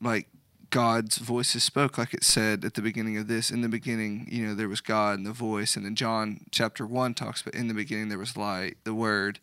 like 0.00 0.28
god's 0.70 1.18
voices 1.18 1.64
spoke 1.64 1.98
like 1.98 2.14
it 2.14 2.22
said 2.22 2.64
at 2.64 2.74
the 2.74 2.82
beginning 2.82 3.16
of 3.16 3.26
this 3.26 3.50
in 3.50 3.60
the 3.62 3.68
beginning 3.68 4.28
you 4.30 4.46
know 4.46 4.54
there 4.54 4.68
was 4.68 4.80
god 4.80 5.18
and 5.18 5.26
the 5.26 5.32
voice 5.32 5.74
and 5.76 5.84
then 5.84 5.96
john 5.96 6.40
chapter 6.52 6.86
1 6.86 7.14
talks 7.14 7.40
about 7.42 7.54
in 7.54 7.66
the 7.68 7.74
beginning 7.74 8.08
there 8.08 8.18
was 8.18 8.36
light 8.36 8.76
the 8.84 8.94
word 8.94 9.40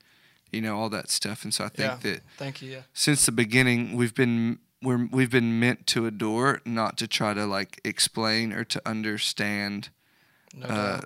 you 0.52 0.62
know 0.62 0.78
all 0.80 0.90
that 0.90 1.10
stuff 1.10 1.44
and 1.44 1.54
so 1.54 1.66
i 1.66 1.68
think 1.70 1.92
Yeah. 2.04 2.12
that 2.12 2.22
Thank 2.38 2.62
you. 2.62 2.72
Yeah. 2.72 2.82
since 2.94 3.26
the 3.26 3.34
beginning 3.34 3.98
we've 3.98 4.16
been 4.16 4.60
we're, 4.82 5.08
we've 5.12 5.32
been 5.32 5.60
meant 5.60 5.88
to 5.88 6.06
adore 6.06 6.62
not 6.64 6.98
to 7.00 7.08
try 7.08 7.34
to 7.34 7.46
like 7.46 7.82
explain 7.84 8.54
or 8.54 8.64
to 8.64 8.80
understand 8.88 9.90
No 10.58 10.68
uh, 10.68 11.02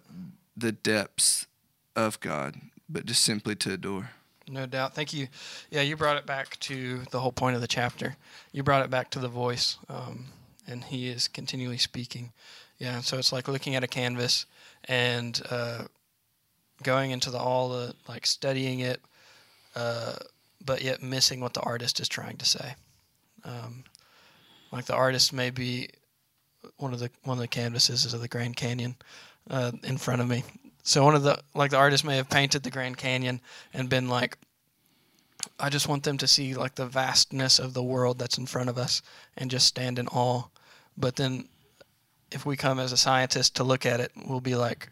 the 0.56 0.72
depths 0.72 1.48
of 1.96 2.20
god 2.20 2.56
but 2.90 3.06
just 3.06 3.24
simply 3.24 3.56
to 3.56 3.74
adore 3.74 4.10
No 4.48 4.66
doubt. 4.66 4.96
Thank 4.96 5.14
you. 5.14 5.28
Yeah, 5.70 5.82
you 5.82 5.96
brought 5.96 6.18
it 6.18 6.26
back 6.26 6.60
to 6.62 7.02
the 7.12 7.20
whole 7.20 7.32
point 7.32 7.56
of 7.56 7.62
the 7.62 7.68
chapter. 7.68 8.18
You 8.52 8.64
brought 8.64 8.84
it 8.84 8.90
back 8.90 9.10
to 9.12 9.20
the 9.20 9.30
voice, 9.30 9.78
um, 9.88 10.26
and 10.68 10.84
he 10.84 11.08
is 11.08 11.28
continually 11.28 11.78
speaking. 11.78 12.34
Yeah, 12.78 13.00
so 13.02 13.18
it's 13.18 13.32
like 13.32 13.48
looking 13.48 13.76
at 13.76 13.84
a 13.84 13.88
canvas 13.88 14.46
and 14.86 15.40
uh, 15.50 15.84
going 16.84 17.12
into 17.12 17.30
the 17.30 17.38
all 17.38 17.70
the 17.70 17.94
like 18.10 18.26
studying 18.26 18.80
it, 18.80 19.00
uh, 19.76 20.16
but 20.66 20.82
yet 20.82 21.02
missing 21.02 21.40
what 21.40 21.54
the 21.54 21.62
artist 21.62 22.00
is 22.00 22.10
trying 22.10 22.38
to 22.38 22.46
say. 22.46 22.76
Um, 23.44 23.84
like 24.72 24.86
the 24.86 24.96
artist 24.96 25.32
may 25.32 25.50
be 25.50 25.90
one 26.78 26.94
of 26.94 27.00
the 27.00 27.10
one 27.24 27.38
of 27.38 27.42
the 27.42 27.48
canvases 27.48 28.06
is 28.06 28.14
of 28.14 28.22
the 28.22 28.28
Grand 28.28 28.56
Canyon 28.56 28.96
uh, 29.50 29.72
in 29.84 29.98
front 29.98 30.22
of 30.22 30.28
me. 30.28 30.44
So 30.84 31.04
one 31.04 31.16
of 31.16 31.24
the 31.24 31.40
like 31.54 31.72
the 31.72 31.78
artist 31.78 32.04
may 32.04 32.18
have 32.18 32.30
painted 32.30 32.64
the 32.64 32.72
Grand 32.72 32.98
Canyon 32.98 33.42
and 33.74 33.90
been 33.90 34.10
like, 34.10 34.38
I 35.60 35.70
just 35.70 35.88
want 35.88 36.04
them 36.04 36.18
to 36.18 36.28
see 36.28 36.56
like 36.56 36.76
the 36.76 36.86
vastness 36.86 37.60
of 37.60 37.74
the 37.74 37.84
world 37.84 38.18
that's 38.20 38.38
in 38.38 38.46
front 38.46 38.70
of 38.70 38.78
us 38.78 39.02
and 39.38 39.52
just 39.52 39.68
stand 39.68 40.00
in 40.00 40.08
awe. 40.08 40.44
But 40.98 41.16
then 41.16 41.48
if 42.32 42.46
we 42.46 42.56
come 42.56 42.80
as 42.80 42.92
a 42.92 42.98
scientist 42.98 43.56
to 43.56 43.64
look 43.64 43.86
at 43.86 44.00
it, 44.00 44.12
we'll 44.26 44.42
be 44.42 44.56
like, 44.56 44.90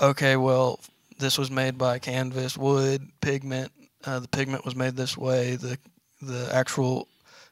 okay, 0.00 0.36
well, 0.36 0.80
this 1.18 1.38
was 1.38 1.50
made 1.50 1.78
by 1.78 1.98
canvas, 1.98 2.56
wood, 2.56 3.08
pigment. 3.20 3.70
Uh, 4.04 4.18
the 4.18 4.28
pigment 4.28 4.64
was 4.64 4.74
made 4.74 4.96
this 4.96 5.16
way. 5.16 5.56
The 5.56 5.78
the 6.20 6.48
actual 6.52 7.08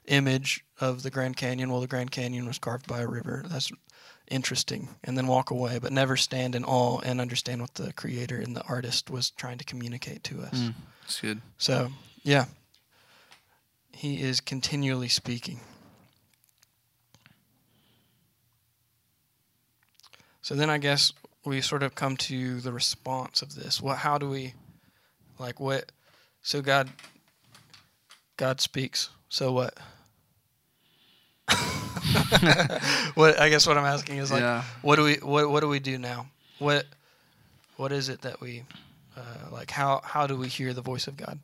image 0.06 0.64
of 0.80 1.02
the 1.02 1.10
Grand 1.10 1.36
Canyon, 1.36 1.70
well, 1.70 1.80
the 1.80 1.86
Grand 1.86 2.10
Canyon 2.10 2.46
was 2.46 2.58
carved 2.58 2.86
by 2.86 3.00
a 3.00 3.06
river. 3.06 3.44
That's 3.48 3.70
interesting. 4.32 4.88
And 5.04 5.16
then 5.16 5.26
walk 5.26 5.50
away, 5.50 5.78
but 5.78 5.92
never 5.92 6.16
stand 6.16 6.54
in 6.54 6.64
awe 6.64 7.00
and 7.00 7.20
understand 7.20 7.60
what 7.60 7.74
the 7.74 7.92
creator 7.92 8.38
and 8.38 8.56
the 8.56 8.62
artist 8.62 9.10
was 9.10 9.30
trying 9.30 9.58
to 9.58 9.64
communicate 9.64 10.24
to 10.24 10.42
us. 10.42 10.54
Mm. 10.54 10.74
it's 11.04 11.20
good 11.20 11.40
So, 11.58 11.92
yeah. 12.22 12.46
He 13.92 14.20
is 14.20 14.40
continually 14.40 15.08
speaking. 15.08 15.60
So 20.40 20.56
then 20.56 20.70
I 20.70 20.78
guess 20.78 21.12
we 21.44 21.60
sort 21.60 21.82
of 21.82 21.94
come 21.94 22.16
to 22.16 22.60
the 22.60 22.72
response 22.72 23.42
of 23.42 23.54
this. 23.54 23.80
What 23.80 23.98
how 23.98 24.18
do 24.18 24.28
we 24.28 24.54
like 25.38 25.60
what 25.60 25.92
so 26.42 26.62
God 26.62 26.90
God 28.36 28.60
speaks. 28.60 29.08
So 29.28 29.52
what? 29.52 29.78
what 33.14 33.38
I 33.40 33.48
guess 33.48 33.66
what 33.66 33.76
I'm 33.78 33.84
asking 33.84 34.18
is 34.18 34.30
like 34.30 34.40
yeah 34.40 34.62
what 34.82 34.96
do 34.96 35.04
we 35.04 35.14
what 35.16 35.50
what 35.50 35.60
do 35.60 35.68
we 35.68 35.80
do 35.80 35.98
now? 35.98 36.26
What 36.58 36.86
what 37.76 37.92
is 37.92 38.08
it 38.08 38.22
that 38.22 38.40
we 38.40 38.64
uh, 39.16 39.50
like 39.50 39.70
how 39.70 40.00
how 40.04 40.26
do 40.26 40.36
we 40.36 40.48
hear 40.48 40.72
the 40.72 40.82
voice 40.82 41.06
of 41.06 41.16
God? 41.16 41.38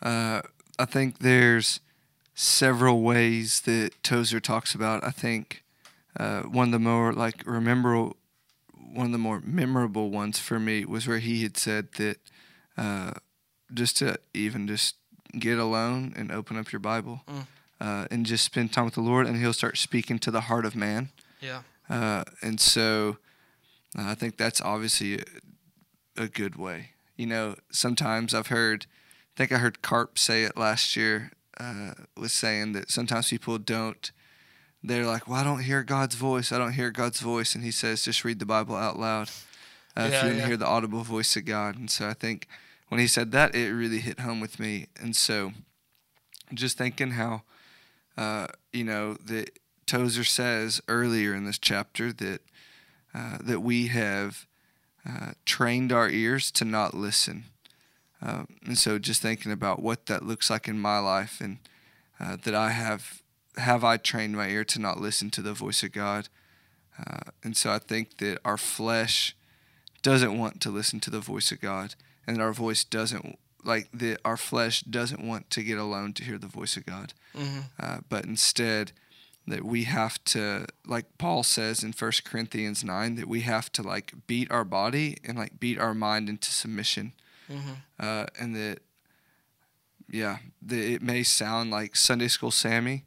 Uh, 0.00 0.42
I 0.78 0.84
think 0.84 1.18
there's 1.20 1.80
several 2.34 3.02
ways 3.02 3.60
that 3.62 3.90
Tozer 4.02 4.40
talks 4.40 4.74
about. 4.74 5.04
I 5.04 5.10
think 5.10 5.62
uh, 6.18 6.42
one 6.42 6.68
of 6.68 6.72
the 6.72 6.78
more 6.78 7.12
like 7.12 7.42
remember 7.46 8.10
one 8.74 9.06
of 9.06 9.12
the 9.12 9.18
more 9.18 9.40
memorable 9.44 10.10
ones 10.10 10.38
for 10.38 10.58
me 10.58 10.84
was 10.84 11.06
where 11.06 11.18
he 11.18 11.42
had 11.42 11.56
said 11.56 11.92
that 11.92 12.18
uh, 12.76 13.12
just 13.72 13.96
to 13.98 14.18
even 14.34 14.66
just 14.66 14.96
get 15.38 15.58
alone 15.58 16.12
and 16.16 16.30
open 16.30 16.58
up 16.58 16.72
your 16.72 16.80
Bible 16.80 17.22
Mm. 17.26 17.46
Uh, 17.82 18.06
and 18.10 18.24
just 18.24 18.44
spend 18.44 18.72
time 18.72 18.86
with 18.86 18.94
the 18.94 19.00
Lord, 19.00 19.26
and 19.26 19.36
He'll 19.36 19.52
start 19.52 19.76
speaking 19.76 20.18
to 20.20 20.30
the 20.30 20.42
heart 20.42 20.64
of 20.64 20.74
man. 20.76 21.10
Yeah. 21.40 21.62
Uh, 21.90 22.22
and 22.40 22.60
so 22.60 23.16
uh, 23.98 24.04
I 24.12 24.14
think 24.14 24.36
that's 24.36 24.60
obviously 24.60 25.18
a, 25.18 25.24
a 26.24 26.28
good 26.28 26.54
way. 26.56 26.90
You 27.16 27.26
know, 27.26 27.56
sometimes 27.70 28.34
I've 28.34 28.46
heard, 28.46 28.86
I 28.86 29.34
think 29.36 29.52
I 29.52 29.58
heard 29.58 29.82
Carp 29.82 30.18
say 30.18 30.44
it 30.44 30.56
last 30.56 30.96
year, 30.96 31.32
uh, 31.58 31.92
was 32.16 32.32
saying 32.32 32.72
that 32.72 32.90
sometimes 32.90 33.28
people 33.28 33.58
don't, 33.58 34.10
they're 34.82 35.06
like, 35.06 35.28
well, 35.28 35.40
I 35.40 35.44
don't 35.44 35.64
hear 35.64 35.82
God's 35.82 36.14
voice. 36.14 36.52
I 36.52 36.58
don't 36.58 36.72
hear 36.72 36.90
God's 36.90 37.20
voice. 37.20 37.54
And 37.54 37.64
he 37.64 37.70
says, 37.70 38.04
just 38.04 38.24
read 38.24 38.38
the 38.38 38.46
Bible 38.46 38.76
out 38.76 38.98
loud 38.98 39.28
uh, 39.96 40.04
if 40.04 40.12
Yeah, 40.12 40.20
you 40.22 40.26
want 40.28 40.38
yeah. 40.38 40.46
hear 40.46 40.56
the 40.56 40.66
audible 40.66 41.02
voice 41.02 41.36
of 41.36 41.44
God. 41.44 41.76
And 41.76 41.90
so 41.90 42.08
I 42.08 42.14
think 42.14 42.46
when 42.88 43.00
he 43.00 43.06
said 43.06 43.32
that, 43.32 43.54
it 43.54 43.70
really 43.72 44.00
hit 44.00 44.20
home 44.20 44.40
with 44.40 44.58
me. 44.58 44.86
And 45.00 45.14
so 45.14 45.52
just 46.54 46.78
thinking 46.78 47.12
how, 47.12 47.42
uh, 48.16 48.48
you 48.72 48.84
know, 48.84 49.14
that 49.14 49.58
Tozer 49.86 50.24
says 50.24 50.80
earlier 50.88 51.34
in 51.34 51.44
this 51.44 51.58
chapter 51.58 52.12
that 52.12 52.40
uh, 53.14 53.38
that 53.40 53.60
we 53.60 53.88
have 53.88 54.46
uh, 55.06 55.32
trained 55.44 55.92
our 55.92 56.08
ears 56.08 56.50
to 56.52 56.64
not 56.64 56.94
listen, 56.94 57.44
um, 58.22 58.46
and 58.64 58.78
so 58.78 58.98
just 58.98 59.20
thinking 59.20 59.52
about 59.52 59.82
what 59.82 60.06
that 60.06 60.24
looks 60.24 60.48
like 60.48 60.68
in 60.68 60.78
my 60.78 60.98
life, 60.98 61.40
and 61.40 61.58
uh, 62.18 62.36
that 62.44 62.54
I 62.54 62.70
have 62.70 63.22
have 63.56 63.84
I 63.84 63.98
trained 63.98 64.36
my 64.36 64.48
ear 64.48 64.64
to 64.64 64.78
not 64.78 65.00
listen 65.00 65.30
to 65.32 65.42
the 65.42 65.52
voice 65.52 65.82
of 65.82 65.92
God, 65.92 66.28
uh, 66.98 67.30
and 67.42 67.56
so 67.56 67.70
I 67.70 67.78
think 67.78 68.18
that 68.18 68.38
our 68.44 68.56
flesh 68.56 69.36
doesn't 70.00 70.38
want 70.38 70.60
to 70.62 70.70
listen 70.70 71.00
to 71.00 71.10
the 71.10 71.20
voice 71.20 71.52
of 71.52 71.60
God, 71.60 71.94
and 72.26 72.40
our 72.40 72.52
voice 72.52 72.84
doesn't 72.84 73.38
like 73.64 73.88
the 73.92 74.18
our 74.24 74.36
flesh 74.36 74.82
doesn't 74.82 75.26
want 75.26 75.50
to 75.50 75.62
get 75.62 75.78
alone 75.78 76.12
to 76.14 76.24
hear 76.24 76.38
the 76.38 76.46
voice 76.46 76.76
of 76.76 76.84
God, 76.86 77.12
Mm-hmm. 77.36 77.60
uh, 77.80 77.98
but 78.08 78.24
instead 78.24 78.92
that 79.46 79.64
we 79.64 79.84
have 79.84 80.22
to 80.24 80.66
like 80.86 81.06
Paul 81.18 81.42
says 81.42 81.82
in 81.82 81.92
First 81.92 82.24
Corinthians 82.24 82.84
9 82.84 83.16
that 83.16 83.26
we 83.26 83.40
have 83.40 83.72
to 83.72 83.82
like 83.82 84.12
beat 84.26 84.50
our 84.52 84.64
body 84.64 85.16
and 85.24 85.36
like 85.36 85.58
beat 85.58 85.78
our 85.78 85.94
mind 85.94 86.28
into 86.28 86.50
submission 86.50 87.12
Mm-hmm. 87.50 87.72
uh, 87.98 88.26
and 88.38 88.54
that 88.54 88.78
yeah 90.08 90.38
that 90.62 90.78
it 90.78 91.02
may 91.02 91.22
sound 91.22 91.70
like 91.70 91.96
Sunday 91.96 92.28
school 92.28 92.50
Sammy 92.50 93.04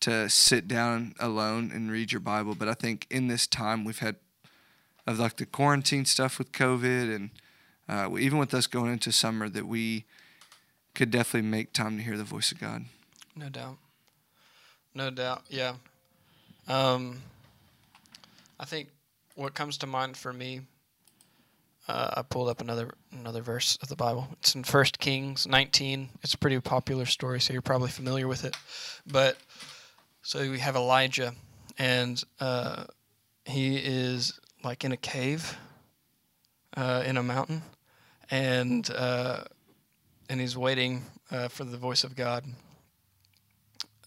to 0.00 0.28
sit 0.28 0.66
down 0.68 1.14
alone 1.20 1.70
and 1.74 1.90
read 1.90 2.12
your 2.12 2.20
Bible 2.20 2.54
but 2.54 2.68
I 2.68 2.74
think 2.74 3.06
in 3.10 3.28
this 3.28 3.46
time 3.46 3.84
we've 3.84 3.98
had 3.98 4.16
of 5.06 5.18
like 5.18 5.36
the 5.36 5.46
quarantine 5.46 6.04
stuff 6.06 6.38
with 6.38 6.50
COVID 6.52 7.14
and 7.14 7.30
uh, 7.88 8.08
even 8.18 8.38
with 8.38 8.54
us 8.54 8.66
going 8.66 8.92
into 8.92 9.12
summer 9.12 9.48
that 9.48 9.66
we 9.66 10.04
could 10.94 11.10
definitely 11.10 11.48
make 11.48 11.72
time 11.72 11.96
to 11.96 12.02
hear 12.02 12.16
the 12.16 12.24
voice 12.24 12.52
of 12.52 12.60
God 12.60 12.84
No 13.36 13.48
doubt. 13.48 13.76
No 14.94 15.10
doubt. 15.10 15.42
Yeah. 15.48 15.74
Um, 16.68 17.20
I 18.58 18.64
think 18.64 18.88
what 19.34 19.54
comes 19.54 19.76
to 19.78 19.86
mind 19.86 20.16
for 20.16 20.32
me, 20.32 20.60
uh, 21.88 22.14
I 22.16 22.22
pulled 22.22 22.48
up 22.48 22.60
another 22.60 22.94
another 23.12 23.42
verse 23.42 23.76
of 23.82 23.88
the 23.88 23.96
Bible. 23.96 24.28
It's 24.34 24.54
in 24.54 24.64
First 24.64 24.98
Kings 24.98 25.46
19. 25.46 26.08
It's 26.22 26.34
a 26.34 26.38
pretty 26.38 26.58
popular 26.60 27.04
story, 27.06 27.40
so 27.40 27.52
you're 27.52 27.60
probably 27.62 27.90
familiar 27.90 28.28
with 28.28 28.44
it. 28.44 28.56
But 29.06 29.36
so 30.22 30.48
we 30.50 30.60
have 30.60 30.76
Elijah, 30.76 31.34
and 31.76 32.22
uh, 32.40 32.84
he 33.44 33.76
is 33.76 34.38
like 34.62 34.84
in 34.84 34.92
a 34.92 34.96
cave, 34.96 35.58
uh, 36.76 37.02
in 37.06 37.16
a 37.16 37.22
mountain, 37.22 37.62
and 38.30 38.88
uh, 38.90 39.44
and 40.28 40.40
he's 40.40 40.56
waiting 40.56 41.04
uh, 41.30 41.48
for 41.48 41.64
the 41.64 41.76
voice 41.76 42.04
of 42.04 42.16
God 42.16 42.44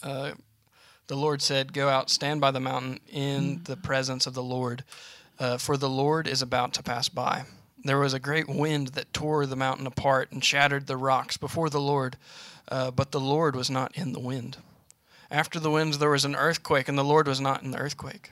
uh, 0.03 0.31
the 1.07 1.15
Lord 1.15 1.41
said, 1.41 1.73
Go 1.73 1.89
out, 1.89 2.09
stand 2.09 2.41
by 2.41 2.51
the 2.51 2.59
mountain 2.59 2.99
in 3.11 3.61
the 3.63 3.77
presence 3.77 4.27
of 4.27 4.33
the 4.33 4.43
Lord, 4.43 4.83
uh, 5.39 5.57
for 5.57 5.77
the 5.77 5.89
Lord 5.89 6.27
is 6.27 6.41
about 6.41 6.73
to 6.73 6.83
pass 6.83 7.09
by. 7.09 7.45
There 7.83 7.99
was 7.99 8.13
a 8.13 8.19
great 8.19 8.49
wind 8.49 8.89
that 8.89 9.13
tore 9.13 9.45
the 9.45 9.55
mountain 9.55 9.87
apart 9.87 10.31
and 10.31 10.43
shattered 10.43 10.87
the 10.87 10.97
rocks 10.97 11.37
before 11.37 11.69
the 11.69 11.79
Lord, 11.79 12.17
but 12.69 13.11
the 13.11 13.19
Lord 13.19 13.55
was 13.55 13.69
not 13.69 13.97
in 13.97 14.11
the 14.11 14.19
wind. 14.19 14.57
After 15.31 15.59
the 15.59 15.71
wind, 15.71 15.95
there 15.95 16.09
was 16.09 16.25
an 16.25 16.35
earthquake, 16.35 16.89
and 16.89 16.97
the 16.97 17.03
Lord 17.03 17.27
was 17.27 17.39
not 17.39 17.63
in 17.63 17.71
the 17.71 17.77
earthquake. 17.77 18.31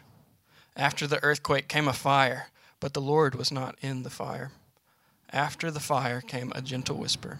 After 0.76 1.08
the 1.08 1.24
earthquake 1.24 1.70
came 1.70 1.88
a 1.88 1.94
fire, 1.94 2.48
but 2.86 2.94
the 2.94 3.02
Lord 3.02 3.34
was 3.34 3.52
not 3.52 3.76
in 3.82 4.04
the 4.04 4.12
fire. 4.12 4.52
After 5.34 5.72
the 5.72 5.80
fire 5.80 6.22
came 6.22 6.52
a 6.54 6.62
gentle 6.62 6.98
whisper. 6.98 7.40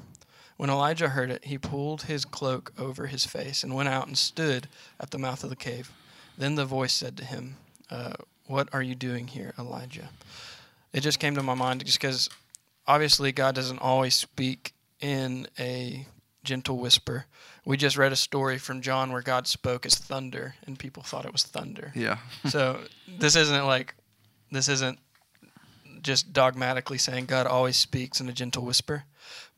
When 0.58 0.72
Elijah 0.72 1.10
heard 1.10 1.30
it, 1.30 1.46
he 1.46 1.60
pulled 1.60 2.02
his 2.02 2.26
cloak 2.26 2.74
over 2.80 3.06
his 3.06 3.26
face 3.26 3.64
and 3.64 3.76
went 3.76 3.88
out 3.88 4.08
and 4.08 4.18
stood 4.18 4.68
at 5.00 5.12
the 5.12 5.20
mouth 5.20 5.44
of 5.44 5.52
the 5.52 5.56
cave. 5.56 5.92
Then 6.36 6.56
the 6.56 6.66
voice 6.66 6.94
said 6.94 7.16
to 7.18 7.26
him, 7.26 7.58
uh, 7.92 8.14
What 8.48 8.70
are 8.74 8.82
you 8.82 8.96
doing 8.96 9.28
here, 9.28 9.54
Elijah? 9.60 10.10
It 10.92 11.02
just 11.02 11.20
came 11.20 11.36
to 11.36 11.44
my 11.44 11.54
mind 11.54 11.86
just 11.86 12.00
because 12.00 12.28
obviously 12.88 13.32
God 13.32 13.54
doesn't 13.54 13.78
always 13.78 14.16
speak 14.16 14.74
in 15.00 15.46
a 15.60 16.08
gentle 16.44 16.80
whisper. 16.80 17.28
We 17.66 17.78
just 17.78 17.98
read 17.98 18.12
a 18.12 18.16
story 18.16 18.58
from 18.58 18.82
John 18.82 19.12
where 19.12 19.22
God 19.22 19.46
spoke 19.46 19.86
as 19.86 19.94
thunder 19.94 20.56
and 20.66 20.80
people 20.80 21.04
thought 21.04 21.24
it 21.24 21.32
was 21.32 21.44
thunder. 21.44 21.92
yeah 21.94 22.18
so 22.48 22.80
this 23.20 23.36
isn't 23.36 23.68
like, 23.68 23.94
this 24.52 24.70
isn't 24.70 24.98
just 26.06 26.32
dogmatically 26.32 26.98
saying 26.98 27.26
God 27.26 27.48
always 27.48 27.78
speaks 27.78 28.22
in 28.22 28.30
a 28.30 28.34
gentle 28.34 28.64
whisper, 28.64 29.04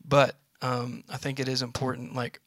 but 0.06 0.36
um, 0.62 1.04
I 1.08 1.16
think 1.16 1.38
it 1.38 1.48
is 1.48 1.62
important. 1.62 2.14
Like 2.14 2.40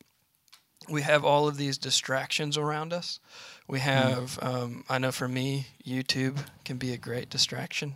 we 0.89 1.03
have 1.03 1.23
all 1.23 1.47
of 1.47 1.57
these 1.57 1.77
distractions 1.77 2.57
around 2.57 2.91
us. 2.91 3.19
We 3.67 3.79
have, 3.79 4.37
um, 4.41 4.83
I 4.89 4.97
know 4.97 5.11
for 5.11 5.27
me, 5.27 5.67
YouTube 5.85 6.37
can 6.65 6.77
be 6.77 6.91
a 6.93 6.97
great 6.97 7.29
distraction. 7.29 7.95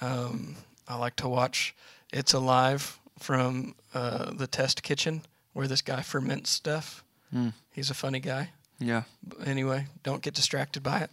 Um, 0.00 0.56
I 0.86 0.96
like 0.96 1.16
to 1.16 1.28
watch 1.28 1.74
It's 2.12 2.32
Alive 2.32 2.98
from 3.18 3.74
uh, 3.94 4.30
the 4.32 4.46
test 4.46 4.82
kitchen 4.82 5.22
where 5.52 5.66
this 5.66 5.82
guy 5.82 6.02
ferments 6.02 6.50
stuff. 6.50 7.02
Mm. 7.34 7.54
He's 7.72 7.90
a 7.90 7.94
funny 7.94 8.20
guy 8.20 8.50
yeah 8.80 9.02
anyway, 9.44 9.86
don't 10.02 10.22
get 10.22 10.34
distracted 10.34 10.82
by 10.82 11.00
it. 11.00 11.10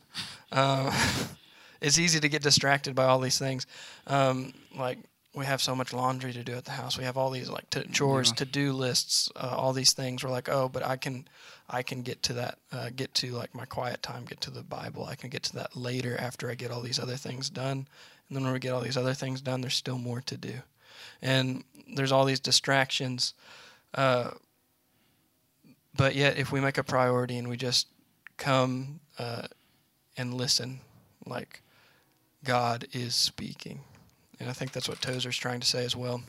Um, 0.52 0.92
it's 1.82 1.98
easy 2.00 2.20
to 2.20 2.30
get 2.30 2.42
distracted 2.42 2.96
by 2.96 3.06
all 3.06 3.20
these 3.20 3.38
things. 3.40 3.68
Um, 4.08 4.54
like 4.78 5.00
we 5.36 5.46
have 5.46 5.62
so 5.62 5.76
much 5.76 5.94
laundry 5.94 6.34
to 6.34 6.44
do 6.44 6.54
at 6.56 6.66
the 6.66 6.72
house. 6.72 6.98
We 6.98 7.04
have 7.04 7.18
all 7.18 7.30
these 7.30 7.50
like 7.50 7.70
to 7.72 7.84
chores, 7.90 8.30
Yeah. 8.30 8.36
to 8.36 8.46
do 8.46 8.74
lists, 8.74 9.30
uh, 9.36 9.54
all 9.56 9.72
these 9.74 9.94
things. 9.94 10.24
We're 10.24 10.32
like, 10.32 10.50
oh, 10.50 10.68
but 10.68 10.84
I 10.84 10.98
can, 10.98 11.28
I 11.70 11.84
can 11.84 12.02
get 12.02 12.24
to 12.24 12.34
that. 12.34 12.58
Uh, 12.72 12.90
get 12.96 13.14
to 13.16 13.32
like 13.34 13.54
my 13.54 13.66
quiet 13.66 14.02
time. 14.02 14.26
Get 14.26 14.42
to 14.42 14.52
the 14.52 14.64
Bible. 14.64 15.06
I 15.06 15.16
can 15.16 15.30
get 15.30 15.44
to 15.44 15.54
that 15.58 15.76
later 15.76 16.18
after 16.20 16.50
I 16.50 16.56
get 16.56 16.72
all 16.72 16.82
these 16.82 16.98
other 17.00 17.18
things 17.18 17.50
done. 17.52 17.88
And 18.28 18.36
then 18.36 18.44
when 18.44 18.54
we 18.54 18.60
get 18.60 18.72
all 18.74 18.82
these 18.82 18.98
other 18.98 19.14
things 19.14 19.40
done, 19.42 19.62
there's 19.62 19.76
still 19.76 20.00
more 20.00 20.22
to 20.22 20.38
do. 20.38 20.54
And 21.22 21.64
there's 21.96 22.12
all 22.12 22.26
these 22.26 22.40
distractions. 22.40 23.34
Uh, 23.94 24.32
but 25.96 26.16
yet, 26.16 26.38
if 26.38 26.52
we 26.52 26.60
make 26.62 26.78
a 26.78 26.84
priority 26.84 27.38
and 27.38 27.48
we 27.48 27.58
just 27.58 27.88
come 28.38 29.00
uh, 29.18 29.48
and 30.16 30.34
listen, 30.34 30.80
like 31.26 31.62
God 32.44 32.88
is 32.94 33.16
speaking. 33.16 33.82
And 34.40 34.50
I 34.50 34.54
think 34.54 34.72
that's 34.72 34.88
what 34.88 35.02
Tozer's 35.02 35.38
trying 35.38 35.60
to 35.60 35.68
say 35.68 35.84
as 35.84 35.96
well. 35.96 36.22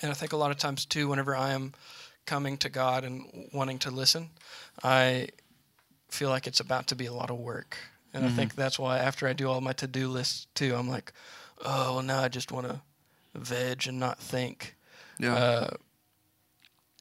And 0.00 0.10
I 0.10 0.14
think 0.14 0.32
a 0.32 0.36
lot 0.36 0.50
of 0.50 0.58
times, 0.58 0.84
too, 0.84 1.08
whenever 1.08 1.34
I 1.34 1.50
am 1.50 1.74
coming 2.26 2.56
to 2.58 2.68
God 2.68 3.04
and 3.04 3.48
wanting 3.52 3.78
to 3.80 3.90
listen, 3.90 4.30
I 4.82 5.28
feel 6.08 6.30
like 6.30 6.46
it's 6.46 6.60
about 6.60 6.86
to 6.88 6.94
be 6.94 7.06
a 7.06 7.12
lot 7.12 7.30
of 7.30 7.38
work. 7.38 7.76
And 8.14 8.24
I 8.24 8.28
mm-hmm. 8.28 8.36
think 8.36 8.54
that's 8.54 8.78
why 8.78 8.98
after 8.98 9.26
I 9.26 9.32
do 9.32 9.48
all 9.48 9.60
my 9.60 9.72
to 9.74 9.86
do 9.86 10.08
lists, 10.08 10.46
too, 10.54 10.74
I'm 10.74 10.88
like, 10.88 11.12
oh, 11.64 11.94
well, 11.94 12.02
now 12.02 12.22
I 12.22 12.28
just 12.28 12.52
want 12.52 12.68
to 12.68 12.80
veg 13.34 13.86
and 13.86 14.00
not 14.00 14.18
think 14.18 14.74
yeah 15.18 15.34
uh, 15.34 15.70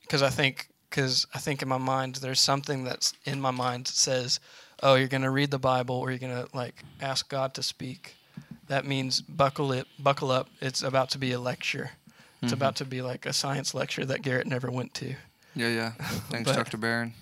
because 0.01 0.21
I 0.21 0.29
think 0.29 0.69
because 0.89 1.27
I 1.33 1.39
think 1.39 1.61
in 1.61 1.67
my 1.67 1.77
mind 1.77 2.15
there's 2.15 2.39
something 2.39 2.83
that's 2.83 3.13
in 3.25 3.41
my 3.41 3.51
mind 3.51 3.87
that 3.87 3.95
says, 3.95 4.39
oh, 4.83 4.95
you're 4.95 5.07
gonna 5.07 5.31
read 5.31 5.51
the 5.51 5.59
Bible 5.59 5.95
or 5.95 6.09
you're 6.11 6.19
gonna 6.19 6.47
like 6.53 6.83
ask 7.01 7.29
God 7.29 7.53
to 7.55 7.63
speak. 7.63 8.15
That 8.67 8.85
means 8.85 9.21
buckle 9.21 9.71
it, 9.71 9.87
buckle 9.99 10.29
up. 10.31 10.49
It's 10.61 10.81
about 10.83 11.09
to 11.11 11.17
be 11.17 11.31
a 11.31 11.39
lecture. 11.39 11.91
It's 12.41 12.51
about 12.53 12.75
to 12.77 12.85
be 12.85 13.01
like 13.01 13.25
a 13.25 13.33
science 13.33 13.73
lecture 13.73 14.05
that 14.05 14.21
Garrett 14.21 14.45
never 14.45 14.69
went 14.69 14.93
to. 14.95 15.15
yeah 15.55 15.69
yeah 15.69 15.91
thanks 16.29 16.49
But- 16.49 16.55
Dr. 16.55 16.77
Barron 16.77 17.13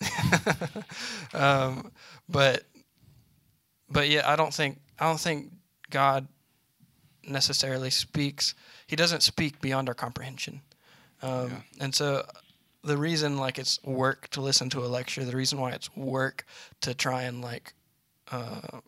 um, 1.34 1.90
but 2.28 2.64
but 3.90 4.08
yeah, 4.08 4.22
I 4.30 4.36
don't 4.36 4.52
think 4.54 4.78
I 4.98 5.04
don't 5.06 5.20
think 5.20 5.50
God 5.90 6.26
necessarily 7.26 7.90
speaks. 7.90 8.54
He 8.86 8.96
doesn't 8.96 9.22
speak 9.22 9.60
beyond 9.60 9.88
our 9.88 9.94
comprehension. 9.94 10.60
Um, 11.22 11.50
Yeah. 11.50 11.56
And 11.84 11.94
so 11.94 12.26
the 12.84 12.96
reason 12.96 13.38
like 13.38 13.58
it's 13.58 13.82
work 13.84 14.28
to 14.28 14.40
listen 14.40 14.68
to 14.70 14.80
a 14.80 14.86
lecture, 14.86 15.24
the 15.24 15.36
reason 15.36 15.60
why 15.60 15.70
it's 15.70 15.94
work 15.96 16.44
to 16.80 16.94
try 16.94 17.22
and 17.22 17.40
like 17.40 17.74
uh, 18.30 18.80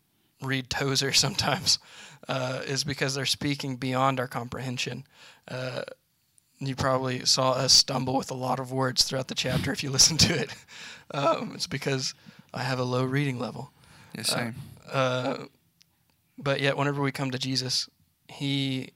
read 0.42 0.70
Tozer 0.70 1.12
sometimes 1.24 1.78
uh, 2.28 2.62
is 2.66 2.84
because 2.84 3.14
they're 3.14 3.26
speaking 3.26 3.76
beyond 3.76 4.18
our 4.20 4.28
comprehension. 4.28 5.04
Uh, 5.48 5.82
you 6.58 6.74
probably 6.74 7.24
saw 7.24 7.52
us 7.52 7.72
stumble 7.72 8.16
with 8.16 8.30
a 8.30 8.34
lot 8.34 8.58
of 8.58 8.72
words 8.72 9.04
throughout 9.04 9.28
the 9.28 9.34
chapter 9.34 9.72
if 9.72 9.82
you 9.82 9.90
listen 9.92 10.16
to 10.18 10.38
it. 10.38 10.50
Um, 11.12 11.52
it's 11.54 11.66
because 11.66 12.14
I 12.52 12.62
have 12.62 12.78
a 12.78 12.84
low 12.84 13.04
reading 13.04 13.38
level. 13.38 13.72
yeah 14.14 14.22
same 14.22 14.54
Uh, 14.90 15.46
but 16.36 16.60
yet, 16.60 16.76
whenever 16.76 17.00
we 17.00 17.12
come 17.12 17.30
to 17.30 17.38
Jesus, 17.38 17.88
he 18.28 18.90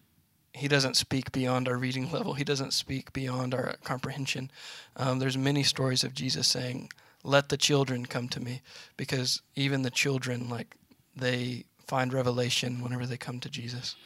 he 0.59 0.69
doesn't 0.69 0.97
speak 0.97 1.33
beyond 1.33 1.69
our 1.69 1.77
reading 1.77 2.11
level. 2.11 2.35
He 2.35 2.45
doesn't 2.45 2.73
speak 2.73 3.13
beyond 3.13 3.55
our 3.55 3.77
comprehension. 3.85 4.51
Um, 4.97 5.19
there's 5.19 5.39
many 5.39 5.63
stories 5.63 6.05
of 6.05 6.15
Jesus 6.15 6.49
saying, 6.49 6.91
"Let 7.23 7.49
the 7.49 7.57
children 7.57 8.07
come 8.07 8.29
to 8.29 8.41
me," 8.41 8.61
because 8.97 9.41
even 9.55 9.83
the 9.83 9.91
children, 9.91 10.49
like 10.49 10.77
they 11.17 11.65
find 11.87 12.13
revelation 12.13 12.83
whenever 12.83 13.07
they 13.07 13.17
come 13.17 13.41
to 13.41 13.49
Jesus. 13.49 13.97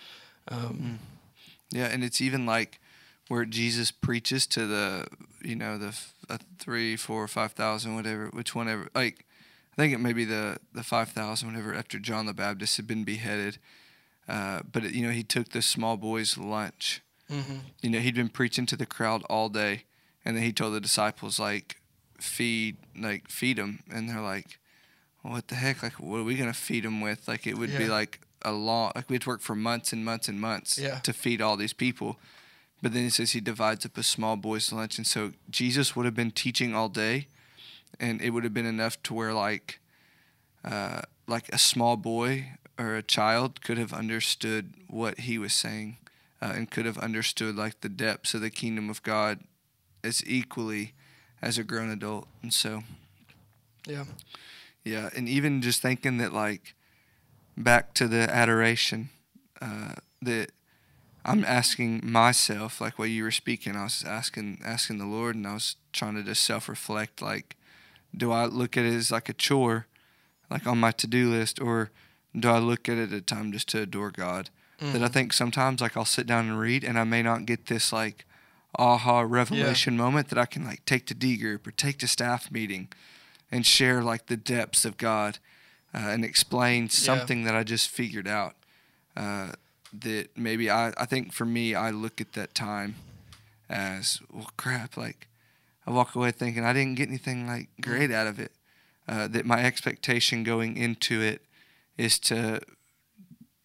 Um, 0.49 0.99
Yeah, 1.71 1.87
and 1.87 2.05
it's 2.05 2.21
even 2.21 2.45
like 2.47 2.81
where 3.29 3.47
Jesus 3.47 3.91
preaches 3.91 4.47
to 4.49 4.67
the, 4.67 5.07
you 5.43 5.57
know, 5.57 5.79
the 5.79 5.99
uh, 6.29 6.39
three, 6.59 6.97
four, 6.97 7.27
five 7.29 7.53
thousand, 7.53 7.95
whatever, 7.95 8.27
which 8.27 8.55
one 8.55 8.69
ever, 8.69 8.89
like, 8.95 9.25
I 9.73 9.77
think 9.77 9.95
it 9.95 10.01
may 10.01 10.13
be 10.13 10.27
the 10.27 10.59
the 10.75 10.83
five 10.83 11.09
thousand, 11.09 11.49
whatever, 11.49 11.75
after 11.75 11.99
John 11.99 12.27
the 12.27 12.35
Baptist 12.35 12.77
had 12.77 12.87
been 12.87 13.05
beheaded, 13.05 13.59
uh, 14.29 14.61
but 14.71 14.93
you 14.93 15.05
know 15.07 15.13
he 15.13 15.23
took 15.23 15.51
the 15.51 15.63
small 15.63 15.97
boy's 15.97 16.37
lunch. 16.39 17.01
mhm. 17.31 17.61
You 17.83 17.91
know 17.91 17.99
he'd 18.01 18.15
been 18.15 18.29
preaching 18.29 18.67
to 18.67 18.77
the 18.77 18.87
crowd 18.87 19.23
all 19.29 19.49
day, 19.49 19.85
and 20.25 20.37
then 20.37 20.45
he 20.45 20.53
told 20.53 20.75
the 20.75 20.81
disciples 20.81 21.39
like, 21.39 21.77
feed, 22.21 22.77
like 22.97 23.29
feed 23.29 23.57
them, 23.59 23.81
and 23.91 24.09
they're 24.09 24.21
like, 24.21 24.59
what 25.23 25.49
the 25.49 25.55
heck? 25.57 25.83
Like, 25.83 25.99
what 26.01 26.19
are 26.19 26.25
we 26.25 26.37
gonna 26.37 26.53
feed 26.53 26.85
them 26.85 27.01
with? 27.01 27.27
Like, 27.29 27.47
it 27.47 27.57
would 27.59 27.71
be 27.77 27.89
like 27.89 28.21
a 28.45 28.53
long 28.53 28.91
like 28.97 29.09
we'd 29.09 29.27
work 29.27 29.41
for 29.41 29.55
months 29.55 29.93
and 29.93 30.05
months 30.05 30.29
and 30.29 30.41
months 30.41 30.77
Yeah. 30.79 30.99
to 31.01 31.13
feed 31.13 31.41
all 31.41 31.57
these 31.57 31.73
people. 31.73 32.19
But 32.83 32.93
then 32.93 33.05
he 33.05 33.11
says 33.11 33.31
he 33.31 33.41
divides 33.41 33.87
up 33.87 33.97
a 33.97 34.03
small 34.03 34.37
boy's 34.37 34.73
lunch, 34.73 34.99
and 34.99 35.07
so 35.07 35.33
Jesus 35.49 35.95
would 35.95 36.05
have 36.07 36.17
been 36.17 36.33
teaching 36.33 36.75
all 36.75 36.89
day, 36.89 37.29
and 38.01 38.21
it 38.21 38.31
would 38.31 38.43
have 38.45 38.53
been 38.55 38.67
enough 38.67 39.01
to 39.05 39.15
where 39.15 39.33
like, 39.33 39.79
uh, 40.65 41.03
like 41.29 41.49
a 41.53 41.59
small 41.59 41.97
boy 41.97 42.53
or 42.83 42.97
a 42.97 43.03
child 43.03 43.63
could 43.63 43.79
have 43.79 43.93
understood 43.93 44.75
what 44.89 45.21
he 45.21 45.39
was 45.39 45.53
saying, 45.53 45.99
uh, 46.41 46.53
and 46.55 46.71
could 46.71 46.87
have 46.87 46.99
understood 46.99 47.57
like 47.57 47.81
the 47.81 47.89
depths 47.89 48.35
of 48.35 48.41
the 48.41 48.51
kingdom 48.51 48.91
of 48.91 49.03
God, 49.03 49.41
as 50.05 50.23
equally 50.27 50.93
as 51.41 51.59
a 51.59 51.65
grown 51.65 51.91
adult. 51.91 52.27
And 52.43 52.53
so, 52.53 52.83
Yeah. 53.87 54.05
yeah, 54.85 55.11
and 55.17 55.29
even 55.29 55.63
just 55.63 55.83
thinking 55.83 56.19
that 56.19 56.33
like 56.33 56.75
back 57.57 57.95
to 57.95 58.09
the 58.09 58.29
adoration, 58.31 59.11
uh, 59.61 59.95
that 60.23 60.51
I'm 61.25 61.45
asking 61.45 62.01
myself, 62.05 62.81
like 62.81 62.99
while 62.99 63.09
you 63.09 63.23
were 63.25 63.31
speaking, 63.31 63.77
I 63.77 63.85
was 63.85 64.05
asking 64.07 64.61
asking 64.65 64.99
the 64.99 65.07
Lord, 65.07 65.37
and 65.37 65.47
I 65.47 65.55
was 65.55 65.77
trying 65.93 66.17
to 66.17 66.23
just 66.23 66.43
self 66.45 66.69
reflect, 66.69 67.23
like, 67.23 67.57
do 68.17 68.33
I 68.33 68.47
look 68.47 68.77
at 68.77 68.85
it 68.85 68.95
as 68.95 69.11
like 69.11 69.29
a 69.29 69.33
chore, 69.35 69.87
like 70.51 70.67
on 70.67 70.79
my 70.79 70.91
to 70.93 71.07
do 71.07 71.31
list, 71.31 71.61
or 71.61 71.91
do 72.39 72.49
I 72.49 72.59
look 72.59 72.89
at 72.89 72.99
it 72.99 73.13
at 73.13 73.19
a 73.19 73.21
time 73.21 73.53
just 73.53 73.69
to 73.71 73.83
adore 73.83 74.11
God? 74.11 74.51
That 74.93 75.03
I 75.03 75.09
think 75.09 75.33
sometimes 75.33 75.81
like 75.81 75.97
I'll 75.97 76.05
sit 76.05 76.27
down 76.27 76.49
and 76.49 76.59
read, 76.59 76.83
and 76.83 76.99
I 76.99 77.05
may 77.05 77.23
not 77.23 77.47
get 77.47 77.67
this 77.67 77.93
like 77.93 78.25
aha 78.77 79.21
revelation 79.21 79.97
moment 79.97 80.29
that 80.31 80.39
I 80.39 80.47
can 80.47 80.65
like 80.65 80.85
take 80.87 81.07
to 81.07 81.15
D 81.15 81.37
group 81.37 81.67
or 81.67 81.71
take 81.71 81.99
to 81.99 82.09
staff 82.09 82.51
meeting 82.51 82.89
and 83.51 83.65
share 83.65 84.03
like 84.03 84.27
the 84.27 84.37
depths 84.37 84.85
of 84.85 84.97
God 84.97 85.39
uh, 85.95 85.99
and 85.99 86.25
explain 86.25 86.89
something 86.89 87.45
that 87.45 87.55
I 87.55 87.63
just 87.65 87.89
figured 87.91 88.27
out. 88.27 88.55
Uh, 89.17 89.53
that 89.93 90.31
maybe 90.37 90.71
I, 90.71 90.93
I 90.97 91.05
think 91.05 91.33
for 91.33 91.45
me, 91.45 91.75
I 91.75 91.91
look 91.91 92.21
at 92.21 92.33
that 92.33 92.55
time 92.55 92.95
as, 93.69 94.21
well, 94.33 94.51
crap, 94.57 94.97
like 94.97 95.29
I 95.87 95.91
walk 95.91 96.15
away 96.15 96.31
thinking 96.31 96.65
I 96.65 96.73
didn't 96.73 96.95
get 96.95 97.09
anything 97.09 97.47
like 97.47 97.69
great 97.81 98.11
out 98.11 98.27
of 98.27 98.41
it. 98.41 98.53
Uh, 99.07 99.29
that 99.29 99.45
my 99.45 99.63
expectation 99.65 100.45
going 100.45 100.77
into 100.77 101.21
it 101.21 101.43
is 101.99 102.19
to 102.21 102.61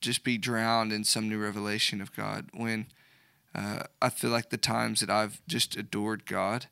just 0.02 0.24
be 0.24 0.38
drowned 0.38 0.92
in 0.94 1.04
some 1.04 1.28
new 1.30 1.40
revelation 1.40 2.02
of 2.02 2.16
God 2.16 2.50
when 2.54 2.88
uh, 3.56 3.84
I 4.02 4.10
feel 4.10 4.30
like 4.30 4.50
the 4.50 4.58
times 4.58 5.00
that 5.00 5.10
I've 5.10 5.42
just 5.48 5.76
adored 5.76 6.26
God 6.26 6.68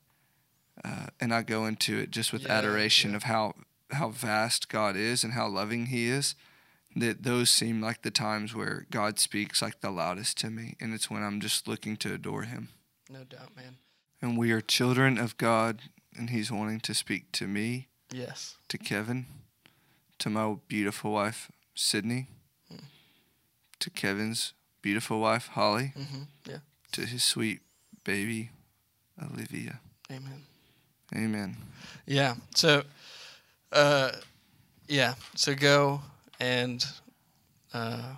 uh, 0.84 1.08
and 1.20 1.34
I 1.34 1.42
go 1.42 1.66
into 1.66 1.98
it 1.98 2.12
just 2.12 2.32
with 2.34 2.44
Yeah, 2.44 2.54
adoration 2.54 3.12
yeah. 3.12 3.18
of 3.18 3.24
how 3.24 3.54
how 3.92 4.10
vast 4.10 4.68
God 4.68 4.96
is 4.96 5.24
and 5.24 5.34
how 5.34 5.48
loving 5.48 5.88
He 5.88 6.08
is. 6.08 6.36
That 6.98 7.24
those 7.24 7.50
seem 7.50 7.82
like 7.82 8.04
the 8.04 8.12
times 8.12 8.56
where 8.56 8.86
God 8.90 9.20
speaks 9.20 9.62
like 9.62 9.82
the 9.82 9.92
loudest 9.92 10.38
to 10.40 10.50
me, 10.50 10.76
and 10.80 10.94
it's 10.94 11.10
when 11.10 11.24
I'm 11.24 11.42
just 11.42 11.68
looking 11.68 11.98
to 11.98 12.14
adore 12.14 12.44
Him. 12.44 12.70
No 13.10 13.24
doubt, 13.26 13.54
man. 13.56 13.78
And 14.22 14.38
we 14.38 14.52
are 14.54 14.62
children 14.62 15.18
of 15.18 15.38
God, 15.38 15.82
and 16.18 16.30
He's 16.30 16.52
wanting 16.54 16.80
to 16.82 16.94
speak 16.94 17.32
to 17.34 17.48
me, 17.48 17.90
Yes. 18.14 18.56
to 18.70 18.78
Kevin, 18.78 19.26
to 20.20 20.30
my 20.30 20.56
beautiful 20.68 21.12
wife 21.12 21.52
Sydney, 21.76 22.28
to 23.80 23.90
Kevin's 23.90 24.54
beautiful 24.82 25.20
wife 25.20 25.48
Holly, 25.48 25.94
hmm 25.96 26.24
Yeah. 26.48 26.60
to 26.94 27.06
his 27.06 27.24
sweet 27.24 27.62
baby 28.04 28.52
Olivia. 29.22 29.80
Amen. 30.12 30.44
Amen. 31.16 31.58
Yeah. 32.06 32.36
So, 32.56 32.84
uh, 33.72 34.12
yeah. 34.88 35.16
So 35.36 35.56
go 35.56 36.02
and 36.40 36.84
uh, 37.74 38.14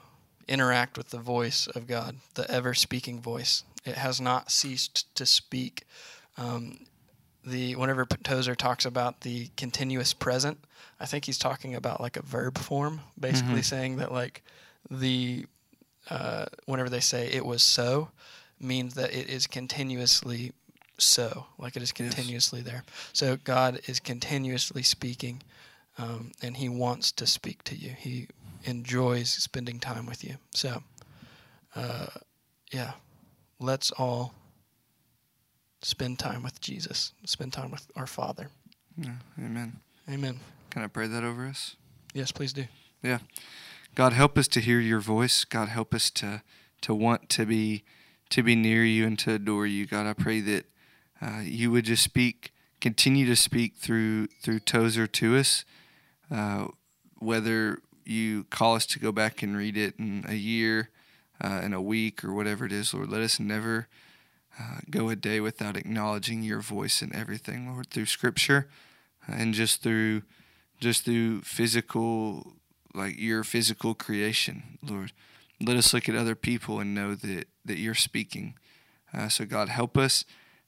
interact 0.47 0.97
with 0.97 1.09
the 1.09 1.19
voice 1.19 1.67
of 1.67 1.87
God, 1.87 2.15
the 2.35 2.49
ever 2.49 2.73
speaking 2.73 3.21
voice. 3.21 3.63
It 3.85 3.95
has 3.95 4.19
not 4.19 4.51
ceased 4.51 5.13
to 5.15 5.25
speak. 5.25 5.83
Um, 6.37 6.85
the 7.47 7.75
whenever 7.75 8.05
Tozer 8.05 8.55
talks 8.55 8.85
about 8.85 9.21
the 9.21 9.49
continuous 9.55 10.13
present, 10.13 10.59
I 10.99 11.05
think 11.05 11.25
he's 11.25 11.37
talking 11.37 11.75
about 11.75 12.01
like 12.01 12.17
a 12.17 12.21
verb 12.21 12.57
form, 12.57 13.01
basically 13.19 13.61
saying 13.61 13.97
that 13.97 14.11
like 14.11 14.43
the 14.91 15.45
uh, 16.09 16.45
whenever 16.65 16.89
they 16.89 16.99
say 16.99 17.27
it 17.27 17.45
was 17.45 17.63
so, 17.63 18.09
means 18.59 18.95
that 18.95 19.13
it 19.13 19.29
is 19.29 19.47
continuously 19.47 20.51
so, 20.97 21.45
like 21.57 21.75
it 21.75 21.83
is 21.83 21.91
continuously 21.91 22.61
there. 22.61 22.83
So 23.13 23.37
God 23.37 23.79
is 23.87 23.99
continuously 23.99 24.83
speaking, 24.83 25.41
um, 25.97 26.31
and 26.41 26.57
He 26.57 26.69
wants 26.69 27.11
to 27.13 27.27
speak 27.27 27.63
to 27.65 27.75
you. 27.75 27.91
He 27.97 28.27
enjoys 28.63 29.29
spending 29.29 29.79
time 29.79 30.05
with 30.05 30.23
you. 30.23 30.35
So, 30.51 30.83
uh, 31.75 32.07
yeah, 32.71 32.93
let's 33.59 33.91
all 33.91 34.33
spend 35.87 36.19
time 36.19 36.43
with 36.43 36.59
Jesus, 36.59 37.13
spend 37.23 37.53
time 37.53 37.71
with 37.71 37.89
our 37.95 38.05
Father. 38.05 38.49
Yeah, 38.97 39.15
amen. 39.39 39.79
Amen. 40.09 40.41
Can 40.69 40.83
I 40.83 40.87
pray 40.87 41.07
that 41.07 41.23
over 41.23 41.45
us? 41.47 41.77
Yes, 42.13 42.33
please 42.33 42.51
do. 42.51 42.65
Yeah. 43.01 43.19
God 43.95 44.11
help 44.11 44.37
us 44.37 44.49
to 44.49 44.59
hear 44.59 44.81
your 44.81 44.99
voice. 44.99 45.45
God 45.45 45.69
help 45.69 45.93
us 45.93 46.11
to 46.11 46.43
to 46.81 46.93
want 46.93 47.29
to 47.29 47.45
be 47.45 47.83
to 48.31 48.43
be 48.43 48.53
near 48.53 48.83
you 48.83 49.07
and 49.07 49.17
to 49.19 49.35
adore 49.35 49.65
you. 49.65 49.85
God, 49.85 50.05
I 50.05 50.13
pray 50.13 50.41
that 50.41 50.65
uh, 51.21 51.39
you 51.43 51.71
would 51.71 51.85
just 51.85 52.03
speak, 52.03 52.51
continue 52.81 53.25
to 53.25 53.35
speak 53.35 53.75
through 53.77 54.27
through 54.41 54.59
Tozer 54.59 55.07
to 55.07 55.37
us. 55.37 55.63
Uh, 56.29 56.67
whether 57.19 57.79
you 58.03 58.43
call 58.45 58.75
us 58.75 58.85
to 58.87 58.99
go 58.99 59.13
back 59.13 59.41
and 59.41 59.55
read 59.55 59.77
it 59.77 59.95
in 59.97 60.25
a 60.27 60.35
year, 60.35 60.89
uh, 61.41 61.61
in 61.63 61.73
a 61.73 61.81
week, 61.81 62.25
or 62.25 62.33
whatever 62.33 62.65
it 62.65 62.73
is, 62.73 62.93
Lord, 62.93 63.09
let 63.09 63.21
us 63.21 63.39
never 63.39 63.87
uh, 64.59 64.79
go 64.89 65.09
a 65.09 65.15
day 65.15 65.39
without 65.39 65.77
acknowledging 65.77 66.43
your 66.43 66.61
voice 66.61 67.01
in 67.01 67.13
everything, 67.15 67.71
Lord, 67.71 67.89
through 67.89 68.05
Scripture 68.05 68.67
and 69.27 69.53
just 69.53 69.83
through 69.83 70.23
just 70.79 71.05
through 71.05 71.41
physical 71.41 72.53
like 72.93 73.19
your 73.19 73.43
physical 73.43 73.93
creation, 73.93 74.79
Lord. 74.81 75.11
Let 75.61 75.77
us 75.77 75.93
look 75.93 76.07
at 76.07 76.15
other 76.15 76.35
people 76.35 76.79
and 76.79 76.93
know 76.93 77.15
that, 77.15 77.47
that 77.65 77.79
you're 77.79 77.95
speaking. 77.95 78.55
Uh, 79.13 79.29
so, 79.29 79.45
God, 79.45 79.69
help 79.69 79.97
us 79.97 80.25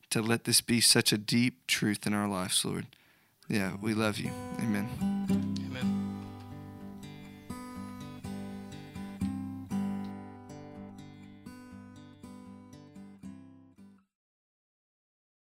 to 0.10 0.22
let 0.22 0.46
this 0.46 0.62
be 0.62 0.82
such 0.82 1.12
a 1.12 1.18
deep 1.18 1.68
truth 1.68 2.08
in 2.08 2.14
our 2.14 2.28
lives, 2.28 2.64
Lord. 2.66 2.88
Yeah, 3.48 3.74
we 3.82 3.94
love 3.94 4.18
you. 4.18 4.32
Amen. 4.60 5.09